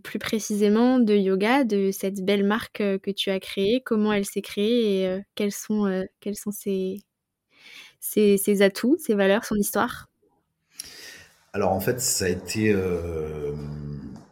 plus 0.02 0.18
précisément 0.18 0.98
de 0.98 1.14
yoga, 1.14 1.64
de 1.64 1.90
cette 1.92 2.24
belle 2.24 2.44
marque, 2.44 2.78
que 2.78 3.10
tu 3.10 3.30
as 3.30 3.38
créée? 3.40 3.82
Comment 3.84 4.12
elle 4.12 4.24
s'est 4.24 4.42
créée? 4.42 5.04
Et 5.04 5.20
quels 5.34 5.52
sont, 5.52 6.06
quels 6.20 6.36
sont 6.36 6.50
ses 6.50 6.96
ses, 8.00 8.62
atouts, 8.62 8.96
ses 8.98 9.14
valeurs, 9.14 9.44
son 9.44 9.56
histoire? 9.56 10.08
Alors 11.52 11.72
en 11.72 11.80
fait, 11.80 12.00
ça 12.00 12.26
a 12.26 12.28
été, 12.28 12.72
euh, 12.72 13.54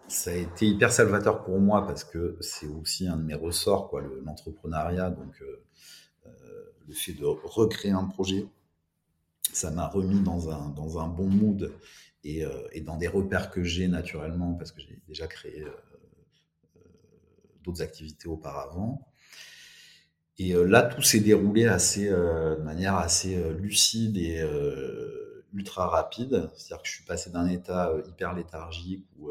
ça 0.08 0.30
a 0.30 0.34
été 0.34 0.66
hyper 0.66 0.92
salvateur 0.92 1.42
pour 1.44 1.58
moi 1.60 1.86
parce 1.86 2.04
que 2.04 2.36
c'est 2.40 2.68
aussi 2.68 3.08
un 3.08 3.16
de 3.16 3.22
mes 3.22 3.34
ressorts, 3.34 3.88
quoi, 3.88 4.02
l'entrepreneuriat. 4.24 5.10
Donc 5.10 5.40
euh, 5.42 5.64
euh, 6.26 6.30
le 6.86 6.94
fait 6.94 7.12
de 7.12 7.24
recréer 7.24 7.92
un 7.92 8.04
projet, 8.04 8.46
ça 9.52 9.70
m'a 9.70 9.88
remis 9.88 10.20
dans 10.20 10.50
un, 10.50 10.68
dans 10.70 10.98
un 10.98 11.08
bon 11.08 11.28
mood 11.28 11.72
et, 12.24 12.42
et 12.72 12.80
dans 12.80 12.96
des 12.96 13.06
repères 13.06 13.50
que 13.50 13.62
j'ai 13.62 13.86
naturellement 13.86 14.54
parce 14.54 14.72
que 14.72 14.80
j'ai 14.80 15.00
déjà 15.06 15.28
créé 15.28 15.64
d'autres 17.62 17.82
activités 17.82 18.28
auparavant. 18.28 19.06
Et 20.38 20.54
euh, 20.54 20.64
là, 20.64 20.82
tout 20.82 21.02
s'est 21.02 21.20
déroulé 21.20 21.66
euh, 21.66 22.56
de 22.56 22.62
manière 22.62 22.96
assez 22.96 23.36
euh, 23.36 23.52
lucide 23.54 24.16
et 24.16 24.44
ultra 25.52 25.88
rapide. 25.88 26.50
C'est-à-dire 26.56 26.82
que 26.82 26.88
je 26.88 26.94
suis 26.94 27.04
passé 27.04 27.30
d'un 27.30 27.46
état 27.46 27.92
hyper 28.06 28.34
léthargique 28.34 29.06
où, 29.18 29.30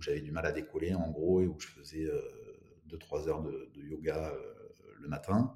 j'avais 0.00 0.20
du 0.20 0.30
mal 0.30 0.46
à 0.46 0.52
décoller, 0.52 0.94
en 0.94 1.10
gros, 1.10 1.42
et 1.42 1.46
où 1.46 1.58
je 1.58 1.66
faisais 1.66 2.08
2-3 2.88 3.28
heures 3.28 3.42
de, 3.42 3.68
yoga 3.82 4.32
le 5.00 5.08
matin, 5.08 5.54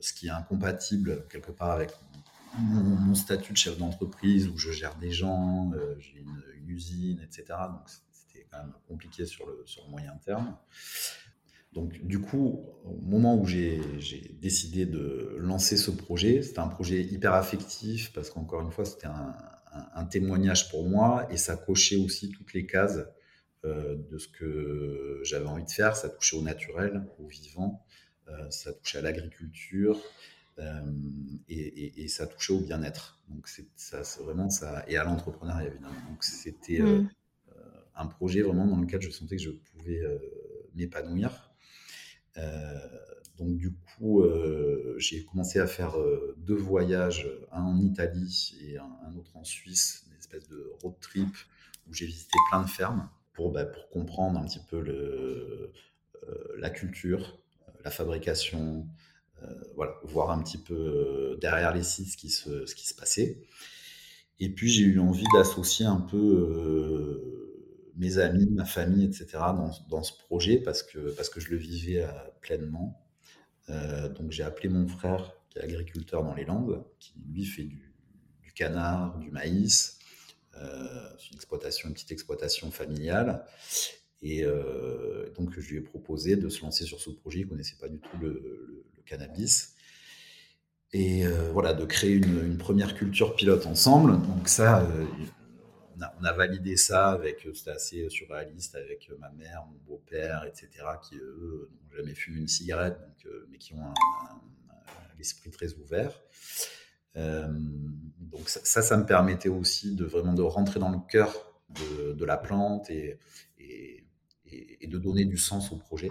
ce 0.00 0.12
qui 0.14 0.28
est 0.28 0.30
incompatible 0.30 1.26
quelque 1.28 1.50
part 1.50 1.72
avec 1.72 1.90
mon, 2.56 3.14
statut 3.14 3.52
de 3.52 3.58
chef 3.58 3.76
d'entreprise 3.76 4.48
où 4.48 4.56
je 4.56 4.70
gère 4.70 4.94
des 4.96 5.10
gens, 5.10 5.72
j'ai 5.98 6.20
une, 6.20 6.42
usine, 6.68 7.20
etc. 7.20 7.58
Donc 7.68 7.82
c'était 8.12 8.46
quand 8.50 8.58
même 8.58 8.72
compliqué 8.86 9.26
sur 9.26 9.46
le 9.46 9.90
moyen 9.90 10.16
terme. 10.24 10.56
Donc, 11.72 12.04
du 12.04 12.20
coup, 12.20 12.64
au 12.84 13.00
moment 13.02 13.36
où 13.36 13.46
j'ai 13.46 13.80
décidé 14.40 14.86
de 14.86 15.36
lancer 15.38 15.76
ce 15.76 15.90
projet, 15.90 16.42
c'était 16.42 16.58
un 16.58 16.68
projet 16.68 17.02
hyper 17.02 17.34
affectif 17.34 18.12
parce 18.12 18.30
qu'encore 18.30 18.62
une 18.62 18.72
fois, 18.72 18.84
c'était 18.84 19.06
un, 19.06 20.04
témoignage 20.10 20.68
pour 20.70 20.88
moi 20.88 21.28
et 21.30 21.36
ça 21.36 21.56
cochait 21.56 21.96
aussi 21.96 22.30
toutes 22.30 22.52
les 22.54 22.66
cases 22.66 22.98
euh, 23.64 23.96
de 24.10 24.18
ce 24.18 24.26
que 24.26 25.20
j'avais 25.22 25.46
envie 25.46 25.64
de 25.64 25.70
faire. 25.70 25.94
Ça 25.94 26.08
touchait 26.08 26.36
au 26.36 26.42
naturel, 26.42 27.06
au 27.20 27.28
vivant, 27.28 27.86
euh, 28.28 28.50
ça 28.50 28.72
touchait 28.72 28.98
à 28.98 29.02
l'agriculture 29.02 30.00
euh, 30.58 30.80
et, 31.48 32.08
ça 32.08 32.26
touchait 32.26 32.52
au 32.52 32.60
bien-être. 32.60 33.20
Donc, 33.28 33.48
ça, 33.76 34.02
vraiment 34.20 34.50
ça 34.50 34.84
et 34.88 34.96
à 34.96 35.04
l'entrepreneuriat 35.04 35.68
évidemment. 35.68 35.94
Donc, 36.08 36.24
c'était 36.24 36.80
mmh. 36.80 37.08
un 37.94 38.06
projet 38.06 38.42
vraiment 38.42 38.66
dans 38.66 38.80
lequel 38.80 39.00
je 39.00 39.10
sentais 39.10 39.36
que 39.36 39.42
je 39.42 39.50
pouvais 39.50 40.02
m'épanouir. 40.74 41.49
Euh, 42.36 42.78
donc 43.38 43.56
du 43.56 43.72
coup, 43.72 44.22
euh, 44.22 44.94
j'ai 44.98 45.24
commencé 45.24 45.58
à 45.58 45.66
faire 45.66 45.98
euh, 45.98 46.34
deux 46.38 46.56
voyages, 46.56 47.28
un 47.52 47.62
en 47.62 47.80
Italie 47.80 48.54
et 48.62 48.78
un, 48.78 49.16
autre 49.16 49.36
en 49.36 49.44
Suisse, 49.44 50.04
une 50.10 50.18
espèce 50.18 50.48
de 50.48 50.72
road 50.82 50.94
trip 51.00 51.28
où 51.88 51.94
j'ai 51.94 52.06
visité 52.06 52.36
plein 52.50 52.62
de 52.62 52.68
fermes 52.68 53.08
pour, 53.32 53.50
bah, 53.50 53.64
pour 53.64 53.88
comprendre 53.88 54.38
un 54.38 54.44
petit 54.44 54.60
peu 54.68 55.72
la 56.58 56.70
culture, 56.70 57.40
la 57.82 57.90
fabrication, 57.90 58.86
voilà, 59.74 59.94
voir 60.04 60.30
un 60.30 60.42
petit 60.42 60.58
peu 60.58 61.38
derrière 61.40 61.74
les 61.74 61.82
sites 61.82 62.10
ce 62.10 62.16
qui 62.16 62.28
se, 62.28 62.66
ce 62.66 62.74
qui 62.74 62.86
se 62.86 62.94
passait. 62.94 63.40
Et 64.38 64.50
puis 64.50 64.68
j'ai 64.68 64.84
eu 64.84 65.00
envie 65.00 65.26
d'associer 65.32 65.86
un 65.86 66.00
peu 66.00 67.39
mes 68.00 68.16
amis, 68.16 68.48
ma 68.50 68.64
famille, 68.64 69.04
etc. 69.04 69.26
dans, 69.32 69.70
dans, 69.90 70.02
ce 70.02 70.16
projet 70.16 70.56
parce 70.56 70.82
que, 70.82 71.10
parce 71.10 71.28
que 71.28 71.38
je 71.38 71.50
le 71.50 71.56
vivais 71.58 72.02
euh, 72.02 72.08
pleinement. 72.40 72.98
Euh, 73.68 74.08
donc 74.08 74.30
j'ai 74.30 74.42
appelé 74.42 74.70
mon 74.70 74.88
frère 74.88 75.34
qui 75.50 75.58
est 75.58 75.62
agriculteur 75.62 76.24
dans 76.24 76.34
les 76.34 76.46
Landes, 76.46 76.82
qui 76.98 77.12
lui 77.30 77.44
fait 77.44 77.64
du, 77.64 77.92
canard, 78.54 79.18
du 79.18 79.30
maïs, 79.30 79.98
euh, 80.56 81.10
une 81.84 81.92
petite 81.92 82.10
exploitation 82.10 82.70
familiale. 82.70 83.44
Et 84.22 84.44
donc 85.34 85.58
je 85.58 85.70
lui 85.70 85.78
ai 85.78 85.80
proposé 85.80 86.36
de 86.36 86.50
se 86.50 86.60
lancer 86.60 86.84
sur 86.84 87.00
ce 87.00 87.08
projet. 87.08 87.40
Il 87.40 87.46
connaissait 87.46 87.78
pas 87.80 87.88
du 87.88 87.98
tout 87.98 88.18
le, 88.20 88.84
cannabis. 89.06 89.74
Et 90.92 91.24
voilà, 91.52 91.72
de 91.72 91.86
créer 91.86 92.12
une, 92.12 92.44
une, 92.44 92.58
première 92.58 92.94
culture 92.94 93.34
pilote 93.34 93.64
ensemble. 93.64 94.20
Donc 94.20 94.48
ça, 94.48 94.86
on 96.18 96.24
a, 96.24 96.32
validé 96.32 96.76
ça 96.76 97.10
avec, 97.10 97.46
euh, 97.46 97.54
c'était 97.54 97.70
assez 97.70 98.08
surréaliste 98.08 98.74
avec 98.74 99.08
euh, 99.10 99.16
ma 99.18 99.30
mère, 99.30 99.64
mon 99.66 99.78
beau-père, 99.86 100.44
etc., 100.44 100.68
qui 101.02 101.16
eux 101.16 101.70
n'ont 101.72 101.96
jamais 101.96 102.14
fumé 102.14 102.40
une 102.40 102.48
cigarette, 102.48 102.98
euh, 103.26 103.46
mais 103.50 103.58
qui 103.58 103.74
ont 103.74 103.84
un, 103.84 103.94
l'esprit 105.18 105.50
très 105.50 105.74
ouvert. 105.74 106.18
donc 107.14 108.48
ça, 108.48 108.80
ça, 108.82 108.96
me 108.96 109.04
permettait 109.04 109.50
aussi 109.50 109.94
de 109.94 110.04
vraiment 110.04 110.32
de 110.32 110.42
rentrer 110.42 110.80
dans 110.80 110.88
le 110.88 110.98
cœur 111.08 111.30
de, 111.68 112.24
la 112.24 112.38
plante 112.38 112.88
et, 112.88 113.18
et, 113.58 114.86
de 114.86 114.98
donner 114.98 115.26
du 115.26 115.36
sens 115.36 115.72
au 115.72 115.76
projet. 115.76 116.10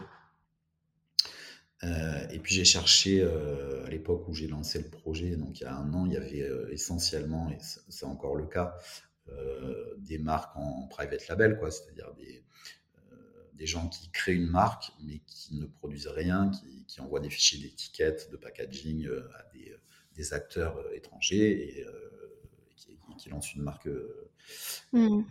et 1.82 2.40
puis 2.40 2.54
j'ai 2.54 2.66
cherché 2.66 3.24
à 3.24 3.90
l'époque 3.90 4.28
où 4.28 4.34
j'ai 4.36 4.48
lancé 4.48 4.78
le 4.78 4.90
projet, 4.90 5.36
donc 5.38 5.60
il 5.60 5.64
y 5.64 5.66
a 5.66 5.76
un 5.76 5.92
an, 5.96 6.06
il 6.06 6.14
y 6.14 6.18
avait 6.18 6.48
essentiellement, 6.72 7.50
et 7.50 7.58
c'est 7.90 8.06
encore 8.06 8.36
le 8.36 8.46
cas, 8.46 8.76
euh, 8.78 9.09
des 10.10 10.18
marques 10.18 10.56
en 10.56 10.88
private 10.88 11.28
label, 11.28 11.58
quoi, 11.58 11.72
c'est-à-dire 11.72 12.12
des, 12.16 12.44
euh, 13.12 13.16
des 13.54 13.66
gens 13.66 13.88
qui 13.88 14.10
créent 14.10 14.36
une 14.36 14.50
marque 14.50 14.92
mais 15.04 15.22
qui 15.28 15.56
ne 15.56 15.66
produisent 15.66 16.08
rien, 16.08 16.50
qui, 16.50 16.86
qui 16.88 17.00
envoient 17.02 17.20
des 17.20 17.30
fichiers 17.30 17.62
d'étiquette, 17.62 18.30
de 18.32 18.38
packaging 18.38 19.06
euh, 19.06 19.30
à 19.38 19.44
des, 19.54 19.76
des, 20.16 20.34
acteurs 20.34 20.84
étrangers 20.94 21.80
et, 21.80 21.86
qui, 22.76 22.98
qui, 23.18 23.30
lancent 23.30 23.54
une 23.54 23.62
marque 23.62 23.90
mmh. 24.92 25.22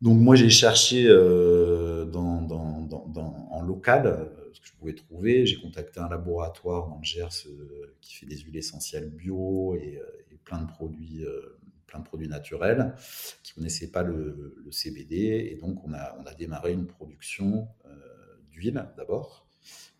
Donc 0.00 0.18
moi 0.18 0.34
j'ai 0.34 0.50
cherché 0.50 1.06
dans, 1.06 2.42
dans, 2.42 2.80
dans, 2.82 3.48
en 3.52 3.62
local 3.62 4.28
ce 4.52 4.60
que 4.60 4.66
je 4.66 4.72
pouvais 4.72 4.94
trouver. 4.94 5.46
J'ai 5.46 5.60
contacté 5.60 6.00
un 6.00 6.08
laboratoire 6.08 6.88
dans 6.88 6.98
le 6.98 7.04
Gers 7.04 7.46
qui 8.00 8.16
fait 8.16 8.26
des 8.26 8.36
huiles 8.38 8.56
essentielles 8.56 9.08
bio 9.10 9.76
et, 9.76 10.02
plein 10.44 10.60
de 10.60 10.66
produits 10.66 11.24
plein 11.86 12.00
de 12.00 12.04
produits 12.04 12.28
naturels, 12.28 12.94
qui 13.42 13.52
ne 13.52 13.54
connaissaient 13.56 13.90
pas 13.90 14.02
le, 14.02 14.54
CBD. 14.70 15.50
Et 15.50 15.56
donc, 15.56 15.84
on 15.84 15.92
a, 15.92 16.16
on 16.18 16.24
a 16.24 16.34
démarré 16.34 16.72
une 16.72 16.86
production 16.86 17.68
d'huile 18.50 18.86
d'abord, 18.96 19.46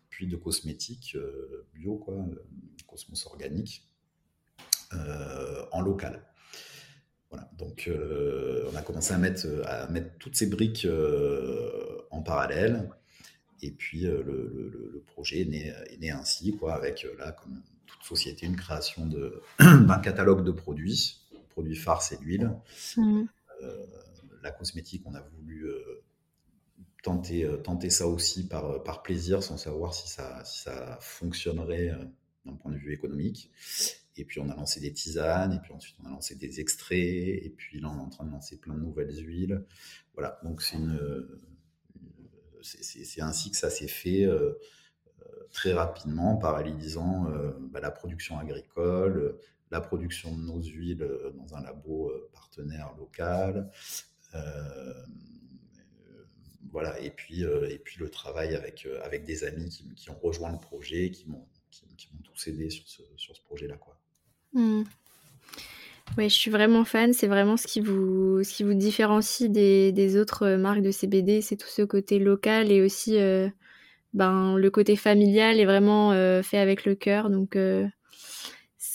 puis 0.09 0.27
de 0.27 0.35
cosmétiques 0.35 1.17
bio, 1.73 1.97
quoi, 1.97 2.15
cosmos 2.87 3.25
organique, 3.25 3.87
en 5.71 5.81
local. 5.81 6.23
Voilà, 7.29 7.49
donc 7.57 7.89
on 7.89 8.75
a 8.75 8.81
commencé 8.81 9.13
à 9.13 9.17
mettre, 9.17 9.47
à 9.65 9.87
mettre 9.87 10.17
toutes 10.19 10.35
ces 10.35 10.47
briques 10.47 10.87
en 12.11 12.21
parallèle. 12.21 12.89
Et 13.63 13.71
puis 13.71 14.01
le, 14.01 15.03
projet 15.07 15.41
est 15.41 15.97
né, 15.99 16.11
ainsi, 16.11 16.55
quoi, 16.57 16.75
avec 16.75 17.07
là, 17.17 17.31
comme 17.31 17.61
toute 17.85 18.03
société, 18.03 18.45
une 18.45 18.55
création 18.55 19.09
d'un 19.59 19.99
catalogue 19.99 20.43
de 20.43 20.51
produits. 20.51 21.22
Produits 21.53 21.75
phares, 21.75 22.01
c'est 22.01 22.19
l'huile. 22.19 22.51
Mmh. 22.97 23.23
la 24.41 24.51
cosmétique, 24.51 25.03
on 25.05 25.13
a 25.13 25.21
voulu 25.21 25.67
tenter, 27.03 27.47
tenter 27.63 27.89
ça 27.89 28.07
aussi 28.07 28.47
par, 28.47 28.83
par 28.83 29.03
plaisir, 29.03 29.41
sans 29.43 29.57
savoir 29.57 29.93
si 29.93 30.09
ça, 30.09 30.43
si 30.43 30.61
ça 30.61 30.97
fonctionnerait 30.99 31.91
d'un 32.45 32.55
point 32.55 32.71
de 32.71 32.77
vue 32.77 32.93
économique. 32.93 33.51
Et 34.17 34.25
puis 34.25 34.39
on 34.39 34.49
a 34.49 34.55
lancé 34.55 34.79
des 34.79 34.91
tisanes, 34.91 35.53
et 35.53 35.59
puis 35.59 35.73
ensuite 35.73 35.95
on 36.03 36.07
a 36.07 36.09
lancé 36.09 36.35
des 36.35 36.59
extraits, 36.59 36.99
et 36.99 37.53
puis 37.55 37.79
là 37.79 37.89
on 37.89 37.99
est 37.99 38.01
en 38.01 38.09
train 38.09 38.25
de 38.25 38.31
lancer 38.31 38.57
plein 38.57 38.73
de 38.73 38.81
nouvelles 38.81 39.15
huiles. 39.15 39.63
Voilà, 40.13 40.39
donc 40.43 40.61
c'est 40.61 40.77
une, 40.77 40.99
c'est 42.63 43.21
ainsi 43.21 43.51
que 43.51 43.57
ça 43.57 43.69
s'est 43.69 43.87
fait 43.87 44.25
euh, 44.25 44.53
euh, 45.21 45.25
très 45.51 45.73
rapidement, 45.73 46.37
parallélisant 46.37 47.27
euh, 47.29 47.51
bah, 47.71 47.79
la 47.79 47.91
production 47.91 48.39
agricole, 48.39 49.37
la 49.73 49.81
production 49.81 50.35
de 50.35 50.41
nos 50.41 50.61
huiles 50.61 51.07
dans 51.35 51.55
un 51.55 51.61
labo 51.61 52.11
partenaire 52.31 52.93
local. 52.97 53.69
voilà, 56.71 56.99
et 57.01 57.11
puis, 57.11 57.43
et 57.43 57.79
puis 57.79 57.99
le 57.99 58.09
travail 58.09 58.55
avec, 58.55 58.87
avec 59.03 59.25
des 59.25 59.43
amis 59.43 59.69
qui, 59.95 60.09
ont 60.09 60.19
rejoint 60.21 60.51
le 60.51 60.59
projet, 60.59 61.11
qui 61.11 61.29
m'ont 61.29 61.45
qui, 61.97 62.09
tous 62.23 62.47
aidé 62.47 62.69
sur 62.69 62.87
ce, 62.87 63.01
sur 63.17 63.35
ce 63.35 63.41
projet-là. 63.41 63.77
Quoi. 63.77 63.97
Mmh. 64.53 64.83
Oui, 66.17 66.29
je 66.29 66.35
suis 66.35 66.51
vraiment 66.51 66.83
fan. 66.83 67.13
C'est 67.13 67.27
vraiment 67.27 67.57
ce 67.57 67.65
qui 67.65 67.81
vous, 67.81 68.43
ce 68.43 68.53
qui 68.53 68.63
vous 68.63 68.73
différencie 68.73 69.49
des, 69.49 69.91
des 69.91 70.17
autres 70.17 70.55
marques 70.55 70.81
de 70.81 70.91
CBD. 70.91 71.41
C'est 71.41 71.55
tout 71.55 71.67
ce 71.67 71.81
côté 71.81 72.19
local 72.19 72.71
et 72.71 72.81
aussi 72.81 73.17
euh, 73.17 73.49
ben, 74.13 74.55
le 74.57 74.69
côté 74.69 74.95
familial 74.95 75.59
est 75.59 75.65
vraiment 75.65 76.11
euh, 76.11 76.43
fait 76.43 76.59
avec 76.59 76.85
le 76.85 76.95
cœur. 76.95 77.29
Donc, 77.29 77.55
euh, 77.55 77.87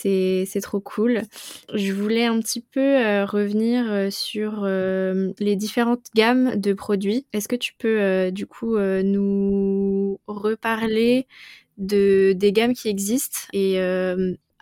c'est, 0.01 0.61
trop 0.63 0.81
cool. 0.81 1.23
Je 1.75 1.93
voulais 1.93 2.27
un 2.27 2.39
petit 2.41 2.61
peu 2.61 3.25
revenir 3.25 4.13
sur 4.13 4.65
les 4.65 5.57
différentes 5.57 6.07
gammes 6.15 6.57
de 6.57 6.73
produits. 6.73 7.27
Est-ce 7.33 7.49
que 7.49 7.57
tu 7.57 7.75
peux, 7.79 8.31
du 8.33 8.47
coup, 8.47 8.79
nous 8.79 10.21
reparler 10.27 11.27
de, 11.79 12.33
des 12.37 12.53
gammes 12.53 12.75
qui 12.75 12.89
existent 12.89 13.41
et 13.53 13.79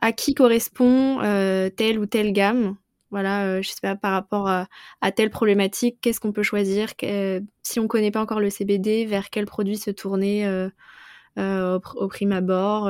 à 0.01 0.13
qui 0.13 0.35
correspond 0.35 1.21
euh, 1.23 1.71
telle 1.71 1.99
ou 1.99 2.07
telle 2.07 2.33
gamme? 2.33 2.77
Voilà, 3.11 3.47
euh, 3.47 3.63
je 3.63 3.71
sais 3.71 3.81
pas, 3.81 3.97
par 3.97 4.13
rapport 4.13 4.49
à, 4.49 4.67
telle 5.13 5.31
problématique, 5.31 5.99
qu'est-ce 6.01 6.21
qu'on 6.21 6.33
peut 6.33 6.43
choisir? 6.43 6.91
Si 7.63 7.81
on 7.81 7.89
connaît 7.89 8.11
pas 8.11 8.21
encore 8.21 8.41
le 8.41 8.51
CBD, 8.51 9.07
vers 9.07 9.31
quel 9.31 9.47
produit 9.47 9.79
se 9.79 9.91
tourner 9.91 10.47
euh, 10.47 11.79
au, 11.79 12.09
prime 12.09 12.33
abord? 12.33 12.85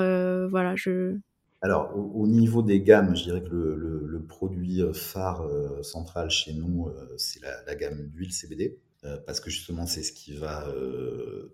Voilà, 0.51 0.75
je... 0.77 1.17
Alors, 1.63 1.97
au, 1.97 2.27
niveau 2.27 2.63
des 2.63 2.81
gammes, 2.81 3.17
je 3.17 3.25
dirais 3.25 3.43
que 3.43 3.55
le, 3.55 4.23
produit 4.29 4.83
phare 4.93 5.49
central 5.83 6.31
chez 6.31 6.53
nous, 6.53 6.91
c'est 7.17 7.41
la, 7.41 7.75
gamme 7.75 8.09
d'huile 8.09 8.33
CBD, 8.33 8.79
parce 9.25 9.41
que 9.41 9.51
justement, 9.51 9.87
c'est 9.87 10.03
ce 10.03 10.13
qui 10.13 10.35
va 10.35 10.67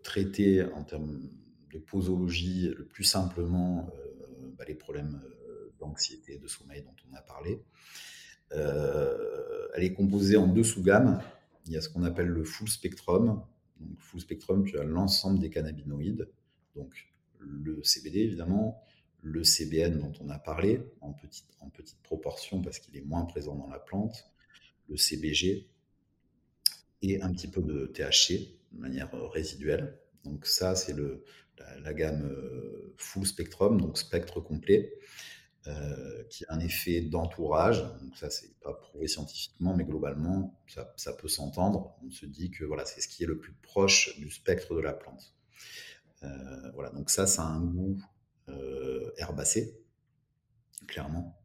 traiter 0.02 0.64
en 0.64 0.82
termes 0.82 1.20
de 1.72 1.78
posologie 1.78 2.72
le 2.76 2.84
plus 2.84 3.04
simplement 3.04 3.88
bah, 4.58 4.64
les 4.66 4.74
problèmes 4.74 5.22
d'anxiété, 5.78 6.38
de 6.38 6.48
sommeil 6.48 6.82
dont 6.82 6.94
on 7.10 7.14
a 7.14 7.22
parlé. 7.22 7.62
Euh, 8.54 9.68
elle 9.74 9.84
est 9.84 9.94
composée 9.94 10.36
en 10.36 10.46
deux 10.46 10.64
sous-gammes. 10.64 11.20
Il 11.66 11.72
y 11.72 11.76
a 11.76 11.80
ce 11.80 11.88
qu'on 11.88 12.02
appelle 12.04 12.28
le 12.28 12.44
full 12.44 12.68
spectrum. 12.68 13.42
Donc, 13.80 13.98
full 13.98 14.20
spectrum, 14.20 14.64
tu 14.64 14.78
as 14.78 14.84
l'ensemble 14.84 15.38
des 15.38 15.50
cannabinoïdes. 15.50 16.28
Donc, 16.76 17.08
le 17.38 17.82
CBD, 17.82 18.20
évidemment, 18.20 18.82
le 19.22 19.44
CBN 19.44 19.98
dont 19.98 20.12
on 20.20 20.28
a 20.28 20.38
parlé, 20.38 20.80
en 21.00 21.12
petite, 21.12 21.46
en 21.60 21.70
petite 21.70 22.02
proportion 22.02 22.60
parce 22.60 22.78
qu'il 22.78 22.96
est 22.96 23.04
moins 23.04 23.24
présent 23.24 23.54
dans 23.54 23.68
la 23.68 23.78
plante, 23.78 24.30
le 24.88 24.96
CBG 24.96 25.68
et 27.02 27.22
un 27.22 27.32
petit 27.32 27.48
peu 27.48 27.62
de 27.62 27.86
THC 27.86 28.56
de 28.72 28.80
manière 28.80 29.10
résiduelle. 29.30 29.98
Donc 30.24 30.46
ça, 30.46 30.74
c'est 30.74 30.94
la, 30.94 31.78
la, 31.80 31.94
gamme 31.94 32.24
euh, 32.24 32.94
full 32.96 33.26
spectrum, 33.26 33.80
donc 33.80 33.98
spectre 33.98 34.40
complet. 34.40 34.92
Euh, 35.68 36.24
qui 36.28 36.44
a 36.46 36.54
un 36.54 36.58
effet 36.58 37.02
d'entourage. 37.02 37.84
Donc 38.00 38.16
ça, 38.16 38.30
c'est 38.30 38.58
pas 38.58 38.72
prouvé 38.72 39.06
scientifiquement, 39.06 39.76
mais 39.76 39.84
globalement, 39.84 40.58
ça, 40.66 41.12
peut 41.12 41.28
s'entendre. 41.28 41.94
On 42.04 42.10
se 42.10 42.26
dit 42.26 42.50
que 42.50 42.64
voilà, 42.64 42.84
c'est 42.84 43.00
ce 43.00 43.06
qui 43.06 43.22
est 43.22 43.26
le 43.26 43.38
plus 43.38 43.52
proche 43.52 44.18
du 44.18 44.28
spectre 44.28 44.74
de 44.74 44.80
la 44.80 44.92
plante. 44.92 45.32
Euh, 46.24 46.70
voilà, 46.74 46.90
donc 46.90 47.10
ça, 47.10 47.28
ça 47.28 47.42
a 47.42 47.46
un 47.46 47.60
goût 47.60 48.02
euh, 48.48 49.10
herbacé, 49.16 49.78
clairement. 50.86 51.38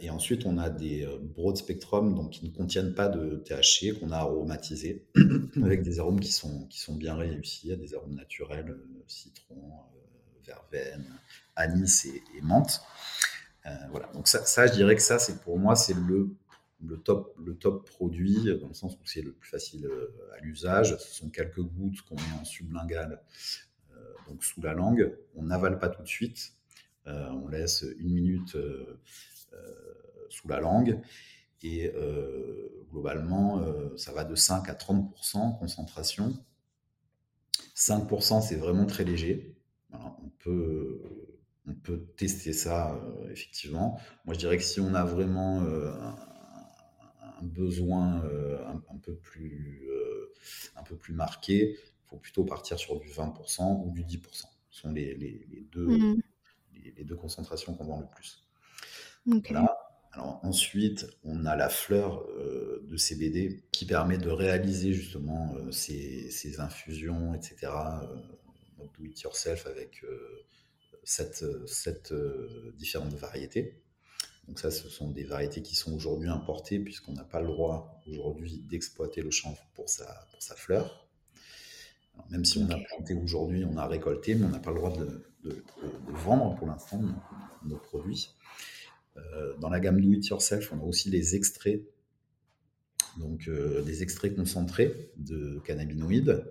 et 0.00 0.10
ensuite, 0.10 0.46
on 0.46 0.58
a 0.58 0.70
des 0.70 1.06
broad 1.20 1.56
spectrum, 1.56 2.14
donc 2.14 2.30
qui 2.30 2.44
ne 2.44 2.50
contiennent 2.50 2.94
pas 2.94 3.08
de 3.08 3.42
THC, 3.44 3.98
qu'on 3.98 4.12
a 4.12 4.18
aromatisé, 4.18 5.06
avec 5.62 5.82
des 5.82 5.98
arômes 5.98 6.20
qui 6.20 6.32
sont, 6.32 6.66
qui 6.68 6.78
sont 6.80 6.94
bien 6.94 7.16
réussis, 7.16 7.76
des 7.76 7.94
arômes 7.94 8.14
naturels, 8.14 8.76
citron, 9.08 9.72
verveine, 10.46 11.04
anis 11.56 12.06
et, 12.06 12.40
menthe. 12.42 12.80
Euh, 13.66 13.70
voilà, 13.90 14.08
donc 14.12 14.28
ça, 14.28 14.66
je 14.66 14.72
dirais 14.72 14.94
que 14.94 15.02
ça, 15.02 15.18
c'est 15.18 15.40
pour 15.40 15.58
moi, 15.58 15.74
c'est 15.74 15.94
le, 15.94 16.36
le, 16.82 16.98
top, 16.98 17.34
le 17.38 17.56
top 17.56 17.88
produit, 17.88 18.44
dans 18.60 18.68
le 18.68 18.74
sens 18.74 18.94
où 18.94 19.06
c'est 19.06 19.22
le 19.22 19.32
plus 19.32 19.48
facile 19.48 19.86
euh, 19.86 20.14
à 20.36 20.40
l'usage. 20.40 20.96
Ce 20.98 21.14
sont 21.14 21.30
quelques 21.30 21.62
gouttes 21.62 22.02
qu'on 22.02 22.16
met 22.16 22.40
en 22.40 22.44
sublingual, 22.44 23.12
euh, 23.12 23.16
donc 24.28 24.44
sous 24.44 24.60
la 24.60 24.74
langue. 24.74 25.16
On 25.34 25.44
n'avale 25.44 25.78
pas 25.78 25.88
tout 25.88 26.02
de 26.02 26.08
suite. 26.08 26.54
on 27.06 27.48
laisse 27.48 27.84
une 27.98 28.14
minute 28.14 28.56
sous 30.30 30.48
la 30.48 30.60
langue. 30.60 31.00
Et 31.62 31.92
globalement, 32.90 33.62
ça 33.96 34.12
va 34.12 34.24
de 34.24 34.34
5 34.34 34.68
à 34.68 34.74
30% 34.74 35.58
concentration. 35.58 36.34
5%, 37.76 38.42
c'est 38.42 38.56
vraiment 38.56 38.86
très 38.86 39.04
léger. 39.04 39.54
on 39.92 40.28
peut 40.38 41.00
on 41.66 41.74
peut 41.74 42.06
tester 42.16 42.52
ça, 42.52 42.94
euh, 42.94 43.30
effectivement. 43.30 44.00
Moi, 44.24 44.34
je 44.34 44.38
dirais 44.38 44.56
que 44.56 44.62
si 44.62 44.80
on 44.80 44.94
a 44.94 45.04
vraiment 45.04 45.62
euh, 45.62 45.90
un, 47.22 47.42
besoin 47.42 48.22
euh, 48.24 48.58
un, 48.68 48.98
peu 48.98 49.14
plus, 49.14 49.88
un 50.76 50.82
peu 50.82 50.96
plus 50.96 51.14
marqué, 51.14 51.78
il 52.04 52.08
faut 52.08 52.16
plutôt 52.16 52.44
partir 52.44 52.78
sur 52.78 52.98
du 52.98 53.08
20% 53.08 53.86
ou 53.86 53.90
du 53.90 54.04
10%. 54.04 54.44
Ce 54.70 54.80
sont 54.80 54.92
les, 54.92 55.16
deux, 55.72 55.86
mmh. 55.86 56.22
les, 56.96 57.04
deux 57.04 57.16
concentrations 57.16 57.74
qu'on 57.74 57.84
vend 57.84 58.00
le 58.00 58.06
plus. 58.06 58.44
Alors 60.12 60.40
ensuite, 60.44 61.06
on 61.24 61.44
a 61.44 61.56
la 61.56 61.68
fleur 61.68 62.24
de 62.82 62.96
CBD 62.96 63.64
qui 63.72 63.84
permet 63.86 64.18
de 64.18 64.30
réaliser 64.30 64.92
justement 64.92 65.54
ces, 65.72 66.60
infusions, 66.60 67.34
etc. 67.34 67.72
do 68.78 69.04
it 69.04 69.20
yourself 69.22 69.66
avec 69.66 70.04
cette, 71.04 71.44
cette 71.66 72.12
euh, 72.12 72.72
différentes 72.76 73.14
variétés. 73.14 73.80
Donc 74.48 74.58
ça, 74.58 74.70
ce 74.70 74.88
sont 74.88 75.10
des 75.10 75.24
variétés 75.24 75.62
qui 75.62 75.74
sont 75.74 75.94
aujourd'hui 75.94 76.28
importées 76.28 76.78
puisqu'on 76.78 77.12
n'a 77.12 77.24
pas 77.24 77.40
le 77.40 77.46
droit 77.46 78.02
aujourd'hui 78.06 78.58
d'exploiter 78.58 79.22
le 79.22 79.30
chanvre 79.30 79.64
pour 79.74 79.88
sa, 79.88 80.26
pour 80.30 80.42
sa 80.42 80.54
fleur. 80.54 81.03
Même 82.30 82.44
si 82.44 82.58
on 82.58 82.68
a 82.70 82.78
planté 82.78 83.14
aujourd'hui, 83.14 83.64
on 83.64 83.76
a 83.76 83.86
récolté, 83.86 84.34
mais 84.34 84.46
on 84.46 84.50
n'a 84.50 84.58
pas 84.58 84.70
le 84.70 84.76
droit 84.76 84.92
de, 84.92 85.24
de, 85.44 85.62
vendre 86.08 86.54
pour 86.56 86.66
l'instant 86.66 87.00
nos, 87.64 87.76
produits. 87.76 88.30
Euh, 89.16 89.54
dans 89.58 89.68
la 89.68 89.80
gamme 89.80 90.00
Do 90.00 90.12
It 90.12 90.26
Yourself, 90.26 90.72
on 90.72 90.80
a 90.80 90.84
aussi 90.84 91.10
les 91.10 91.36
extraits, 91.36 91.82
donc 93.18 93.48
euh, 93.48 93.82
des 93.82 94.02
extraits 94.02 94.34
concentrés 94.34 95.12
de 95.16 95.60
cannabinoïdes. 95.64 96.44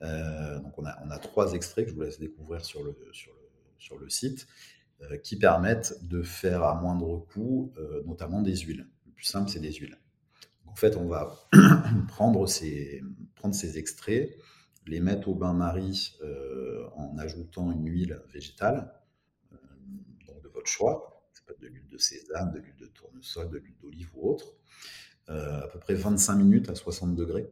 donc 0.00 0.78
on 0.78 0.84
a, 0.84 0.98
on 1.04 1.10
a 1.10 1.18
trois 1.18 1.54
extraits 1.54 1.86
que 1.86 1.90
je 1.90 1.96
vous 1.96 2.02
laisse 2.02 2.18
découvrir 2.18 2.64
sur 2.64 2.82
le, 2.82 2.94
sur 3.12 3.32
le 3.32 3.44
sur 3.84 3.98
le 3.98 4.08
site 4.08 4.46
euh, 5.02 5.18
qui 5.18 5.36
permettent 5.36 5.94
de 6.02 6.22
faire 6.22 6.62
à 6.64 6.74
moindre 6.80 7.26
coût, 7.32 7.72
euh, 7.78 8.02
notamment 8.06 8.40
des 8.40 8.56
huiles. 8.56 8.86
Le 9.06 9.12
plus 9.12 9.24
simple, 9.26 9.50
c'est 9.50 9.60
des 9.60 9.72
huiles. 9.72 9.98
en 10.66 10.74
fait, 10.74 10.96
on 10.96 11.06
va 11.06 11.36
prendre 12.08 12.46
ces, 12.46 13.02
prendre 13.34 13.54
ces 13.54 13.78
extraits, 13.78 14.36
les 14.86 15.00
mettre 15.00 15.28
au 15.28 15.34
bain-marie 15.34 16.18
en 16.94 17.16
ajoutant 17.18 17.72
une 17.72 17.88
huile 17.88 18.20
végétale, 18.32 18.92
donc 20.26 20.42
de 20.42 20.48
votre 20.48 20.68
choix. 20.68 21.10
De 21.60 21.66
l'huile 21.66 21.88
de 21.88 21.98
sésame, 21.98 22.52
de 22.52 22.58
l'huile 22.58 22.76
de 22.80 22.86
tournesol, 22.86 23.50
de 23.50 23.58
l'huile 23.58 23.76
d'olive 23.82 24.10
ou 24.16 24.30
autre. 24.30 24.54
à 25.28 25.68
peu 25.72 25.78
près 25.78 25.94
25 25.94 26.36
minutes 26.36 26.70
à 26.70 26.74
60 26.74 27.14
degrés. 27.14 27.50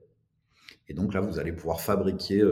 Et 0.89 0.95
donc 0.95 1.13
là, 1.13 1.21
vous 1.21 1.39
allez 1.39 1.53
pouvoir 1.53 1.81
fabriquer 1.81 2.43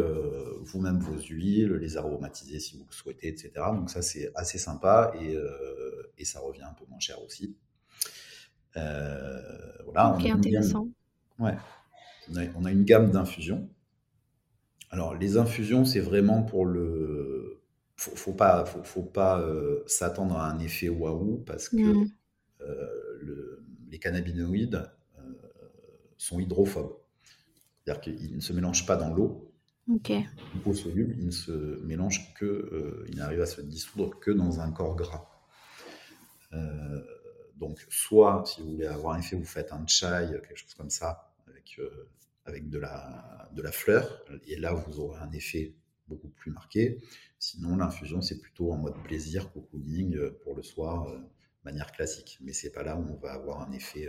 vous-même 0.60 0.98
vos 0.98 1.18
huiles, 1.18 1.72
les 1.74 1.96
aromatiser 1.96 2.60
si 2.60 2.76
vous 2.76 2.84
le 2.88 2.92
souhaitez, 2.92 3.28
etc. 3.28 3.52
Donc 3.72 3.90
ça, 3.90 4.02
c'est 4.02 4.30
assez 4.34 4.58
sympa 4.58 5.12
et, 5.20 5.34
et, 6.18 6.24
ça 6.24 6.40
revient 6.40 6.62
un 6.62 6.74
peu 6.74 6.84
moins 6.88 7.00
cher 7.00 7.22
aussi. 7.22 7.56
voilà. 8.74 10.14
Ok, 10.14 10.26
intéressant. 10.26 10.88
ouais. 11.38 11.56
On 12.56 12.64
a, 12.64 12.70
une 12.70 12.84
gamme 12.84 13.10
d'infusions. 13.10 13.68
Alors, 14.90 15.14
les 15.14 15.36
infusions, 15.36 15.84
c'est 15.84 16.00
vraiment 16.00 16.42
pour 16.42 16.66
le. 16.66 17.62
Faut, 17.96 18.16
faut 18.16 18.32
pas, 18.32 18.64
faut, 18.64 19.02
pas 19.02 19.44
s'attendre 19.86 20.36
à 20.36 20.50
un 20.50 20.58
effet 20.58 20.88
waouh 20.88 21.42
parce 21.44 21.68
que 21.68 21.76
mmh. 21.76 22.10
les 23.90 23.98
cannabinoïdes 23.98 24.90
sont 26.16 26.40
hydrophobes. 26.40 26.96
C'est-à-dire 27.84 28.00
qu'ils 28.00 28.36
ne 28.36 28.40
se 28.40 28.52
mélangent 28.52 28.86
pas 28.86 28.96
dans 28.96 29.12
l'eau. 29.12 29.50
Ok. 29.88 30.12
Eau 30.66 30.74
soluble, 30.74 31.14
ils 31.18 31.26
ne 31.26 31.30
se 31.30 31.80
mélangent 31.82 32.32
que, 32.34 32.44
euh, 32.44 33.06
ils 33.08 33.16
n'arrivent 33.16 33.40
à 33.40 33.46
se 33.46 33.60
dissoudre 33.60 34.18
que 34.20 34.30
dans 34.30 34.60
un 34.60 34.70
corps 34.70 34.94
gras. 34.94 35.28
Euh, 36.52 37.02
donc, 37.56 37.84
soit 37.88 38.44
si 38.46 38.60
vous 38.62 38.72
voulez 38.72 38.86
avoir 38.86 39.14
un 39.14 39.18
effet, 39.18 39.36
vous 39.36 39.44
faites 39.44 39.72
un 39.72 39.84
chai, 39.86 40.26
quelque 40.30 40.56
chose 40.56 40.74
comme 40.74 40.90
ça, 40.90 41.32
avec, 41.48 41.76
euh, 41.78 42.08
avec 42.50 42.68
de, 42.68 42.78
la, 42.78 43.48
de 43.52 43.62
la 43.62 43.72
fleur, 43.72 44.22
et 44.46 44.56
là 44.56 44.74
vous 44.74 45.00
aurez 45.00 45.20
un 45.20 45.32
effet 45.32 45.74
beaucoup 46.08 46.28
plus 46.28 46.50
marqué. 46.50 47.00
Sinon, 47.38 47.76
l'infusion, 47.76 48.20
c'est 48.20 48.38
plutôt 48.38 48.72
en 48.72 48.76
mode 48.76 49.02
plaisir, 49.04 49.50
cocooning 49.52 50.18
pour 50.42 50.54
le 50.54 50.62
soir, 50.62 51.06
de 51.10 51.20
manière 51.64 51.90
classique. 51.92 52.38
Mais 52.42 52.52
c'est 52.52 52.70
pas 52.70 52.82
là 52.82 52.96
où 52.96 53.06
on 53.08 53.16
va 53.16 53.32
avoir 53.32 53.62
un 53.62 53.72
effet, 53.72 54.08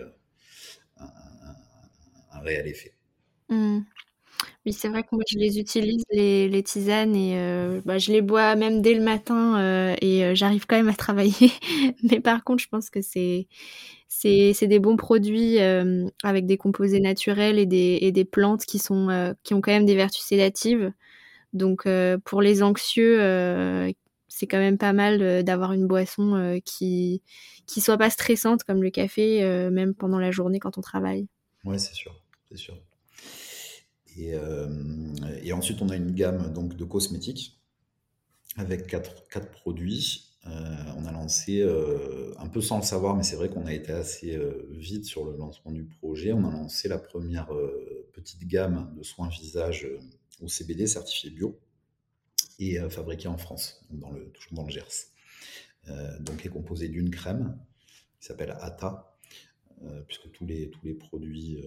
un 0.98 2.40
réel 2.40 2.68
effet. 2.68 2.94
Mmh. 3.50 3.82
Oui, 4.66 4.74
c'est 4.74 4.90
vrai 4.90 5.04
que 5.04 5.10
moi 5.12 5.24
je 5.28 5.38
les 5.38 5.60
utilise 5.60 6.04
les 6.12 6.64
tisanes 6.64 7.16
et 7.16 7.34
euh, 7.36 7.82
bah, 7.86 7.98
je 7.98 8.12
les 8.12 8.22
bois 8.22 8.56
même 8.56 8.82
dès 8.82 8.94
le 8.94 9.02
matin, 9.02 9.60
euh, 9.60 9.96
et 10.02 10.24
euh, 10.24 10.36
j'arrive 10.36 10.66
quand 10.68 10.78
même 10.78 10.90
à 10.90 10.94
travailler. 10.94 11.52
Mais 12.04 12.20
par 12.20 12.44
contre, 12.44 12.64
je 12.64 12.70
pense 12.70 12.90
que 12.90 13.02
c'est 13.02 13.48
c'est 14.14 14.68
des 14.68 14.80
bons 14.80 14.98
produits, 14.98 15.60
avec 15.60 16.46
des 16.46 16.58
composés 16.58 17.00
naturels 17.00 17.58
et 17.58 17.66
des 17.66 18.00
et 18.02 18.12
des 18.12 18.26
plantes 18.26 18.66
qui 18.66 18.80
sont, 18.80 19.36
qui 19.44 19.54
ont 19.54 19.62
quand 19.62 19.72
même 19.72 19.86
des 19.86 19.96
vertus 19.96 20.24
sédatives. 20.24 20.92
Donc 21.54 21.88
pour 22.26 22.42
les 22.42 22.62
anxieux, 22.62 23.20
c'est 24.28 24.48
quand 24.48 24.60
même 24.60 24.78
pas 24.78 24.94
mal, 24.94 25.44
d'avoir 25.44 25.74
une 25.74 25.88
boisson, 25.88 26.60
qui 26.66 27.22
qui 27.68 27.82
soit 27.82 27.98
pas 27.98 28.10
stressante 28.10 28.64
comme 28.64 28.84
le 28.84 28.90
café, 28.90 29.44
même 29.72 29.94
pendant 29.94 30.20
la 30.20 30.32
journée 30.32 30.60
quand 30.60 30.78
on 30.78 30.82
travaille. 30.82 31.28
Ouais, 31.64 31.78
c'est 31.78 31.94
sûr, 31.94 32.22
sûr. 32.56 32.76
Euh, 34.20 34.68
et, 35.44 35.54
ensuite, 35.54 35.82
on 35.82 35.90
a 35.90 35.96
une 35.96 36.12
gamme 36.12 36.52
donc, 36.54 36.76
de 36.76 36.84
cosmétiques 36.84 37.60
avec 38.58 38.88
quatre, 38.88 39.28
quatre 39.30 39.50
produits. 39.50 40.31
Euh, 40.48 40.50
on 40.98 41.06
a 41.06 41.12
lancé, 41.12 41.62
euh, 41.62 42.34
un 42.40 42.48
peu 42.48 42.62
sans 42.62 42.78
le 42.78 42.84
savoir, 42.84 43.16
mais 43.16 43.24
c'est 43.24 43.36
vrai 43.36 43.50
qu'on 43.50 43.66
a 43.66 43.74
été 43.74 43.92
assez 43.92 44.40
vite 44.72 45.06
sur 45.06 45.26
le 45.26 45.38
lancement 45.38 45.72
du 45.72 45.84
projet. 45.84 46.34
On 46.34 46.46
a 46.46 46.52
lancé 46.52 46.88
la 46.88 46.98
première 46.98 47.50
petite 48.14 48.48
gamme 48.48 48.94
de 48.98 49.04
soins 49.04 49.30
visage 49.30 49.88
au 50.42 50.48
CBD 50.48 50.88
certifié 50.88 51.30
bio 51.30 51.60
et 52.60 52.78
fabriqué 52.90 53.28
en 53.28 53.38
France, 53.38 53.84
dans 53.92 54.12
le, 54.12 54.30
toujours 54.32 54.54
dans 54.54 54.66
le 54.66 54.72
Gers. 54.72 55.08
donc, 56.20 56.46
est 56.46 56.50
composé 56.50 56.88
d'une 56.88 57.10
crème 57.10 57.58
qui 58.20 58.28
s'appelle 58.28 58.56
Ata, 58.60 59.16
puisque 60.08 60.32
tous 60.32 60.46
les, 60.46 60.70
tous 60.70 60.84
les 60.84 60.94
produits 60.94 61.58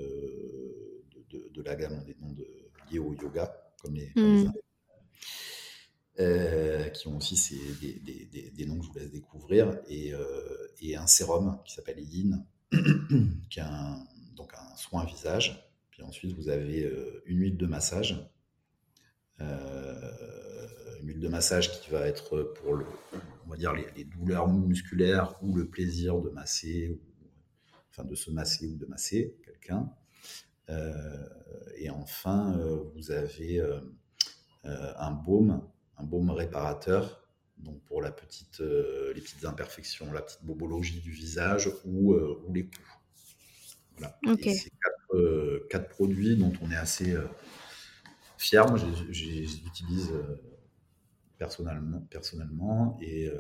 de, 1.31 1.63
la 1.63 1.77
gamme 1.77 1.95
ont 1.95 2.05
des 2.05 2.17
noms 2.21 2.33
de, 2.33 2.47
liés 2.91 2.99
au 2.99 3.15
yoga, 3.15 3.73
comme 3.81 3.95
les, 3.95 4.11
mm. 4.17 4.53
Euh, 6.21 6.91
qui 6.91 7.09
ont 7.09 7.17
aussi 7.17 7.61
des, 7.81 8.67
noms 8.67 8.79
que 8.79 8.85
je 8.85 8.89
vous 8.93 8.99
laisse 9.01 9.11
découvrir, 9.11 9.81
et, 9.89 10.15
euh, 10.15 10.97
un 10.97 11.09
sérum 11.09 11.59
qui 11.65 11.75
s'appelle 11.75 11.99
Yin, 11.99 12.47
qui 13.51 13.59
est 13.59 13.63
un, 13.63 14.07
donc 14.37 14.53
un 14.55 14.77
soin 14.77 15.05
visage. 15.05 15.69
Puis 15.91 16.05
ensuite, 16.05 16.33
vous 16.37 16.49
avez 16.49 16.85
euh, 16.85 17.21
une 17.27 17.41
huile 17.41 17.57
de 17.57 17.67
massage, 17.67 18.31
une 19.41 21.09
huile 21.09 21.19
de 21.19 21.27
massage 21.27 21.81
qui 21.81 21.91
va 21.91 22.07
être 22.07 22.45
pour 22.45 22.75
le, 22.75 22.87
on 23.45 23.51
va 23.51 23.57
dire 23.57 23.73
les, 23.73 24.05
douleurs 24.05 24.47
musculaires 24.47 25.35
ou 25.43 25.57
le 25.57 25.69
plaisir 25.69 26.21
de 26.21 26.31
masser, 26.31 26.97
enfin 27.91 28.05
de 28.05 28.15
se 28.15 28.31
masser 28.31 28.69
ou 28.69 28.77
de 28.77 28.87
masser 28.87 29.37
quelqu'un. 29.45 29.91
Et 31.77 31.91
enfin, 31.91 32.57
vous 32.95 33.11
avez 33.11 33.61
un 34.63 35.11
baume, 35.11 35.61
un 35.99 36.05
baume 36.05 36.31
réparateur 36.31 37.21
donc 37.59 37.81
pour 37.85 38.03
la 38.03 38.11
petite, 38.11 38.59
les 38.59 39.21
petites 39.21 39.45
imperfections, 39.45 40.13
la 40.13 40.23
petite 40.23 40.43
bobologie 40.45 41.01
du 41.01 41.13
visage 41.13 41.71
ou, 41.85 42.13
ou 42.13 42.53
les 42.53 42.65
coups. 42.65 42.81
Voilà. 43.97 44.19
C'est 44.43 44.71
quatre, 44.71 45.69
quatre, 45.71 45.89
produits 45.89 46.37
dont 46.37 46.53
on 46.61 46.71
est 46.73 46.77
assez 46.77 47.17
fier. 48.39 48.67
Moi, 48.69 48.77
je, 48.77 49.25
les 49.25 49.59
utilise 49.65 50.11
personnellement, 51.39 52.01
personnellement 52.11 52.99
et 53.01 53.31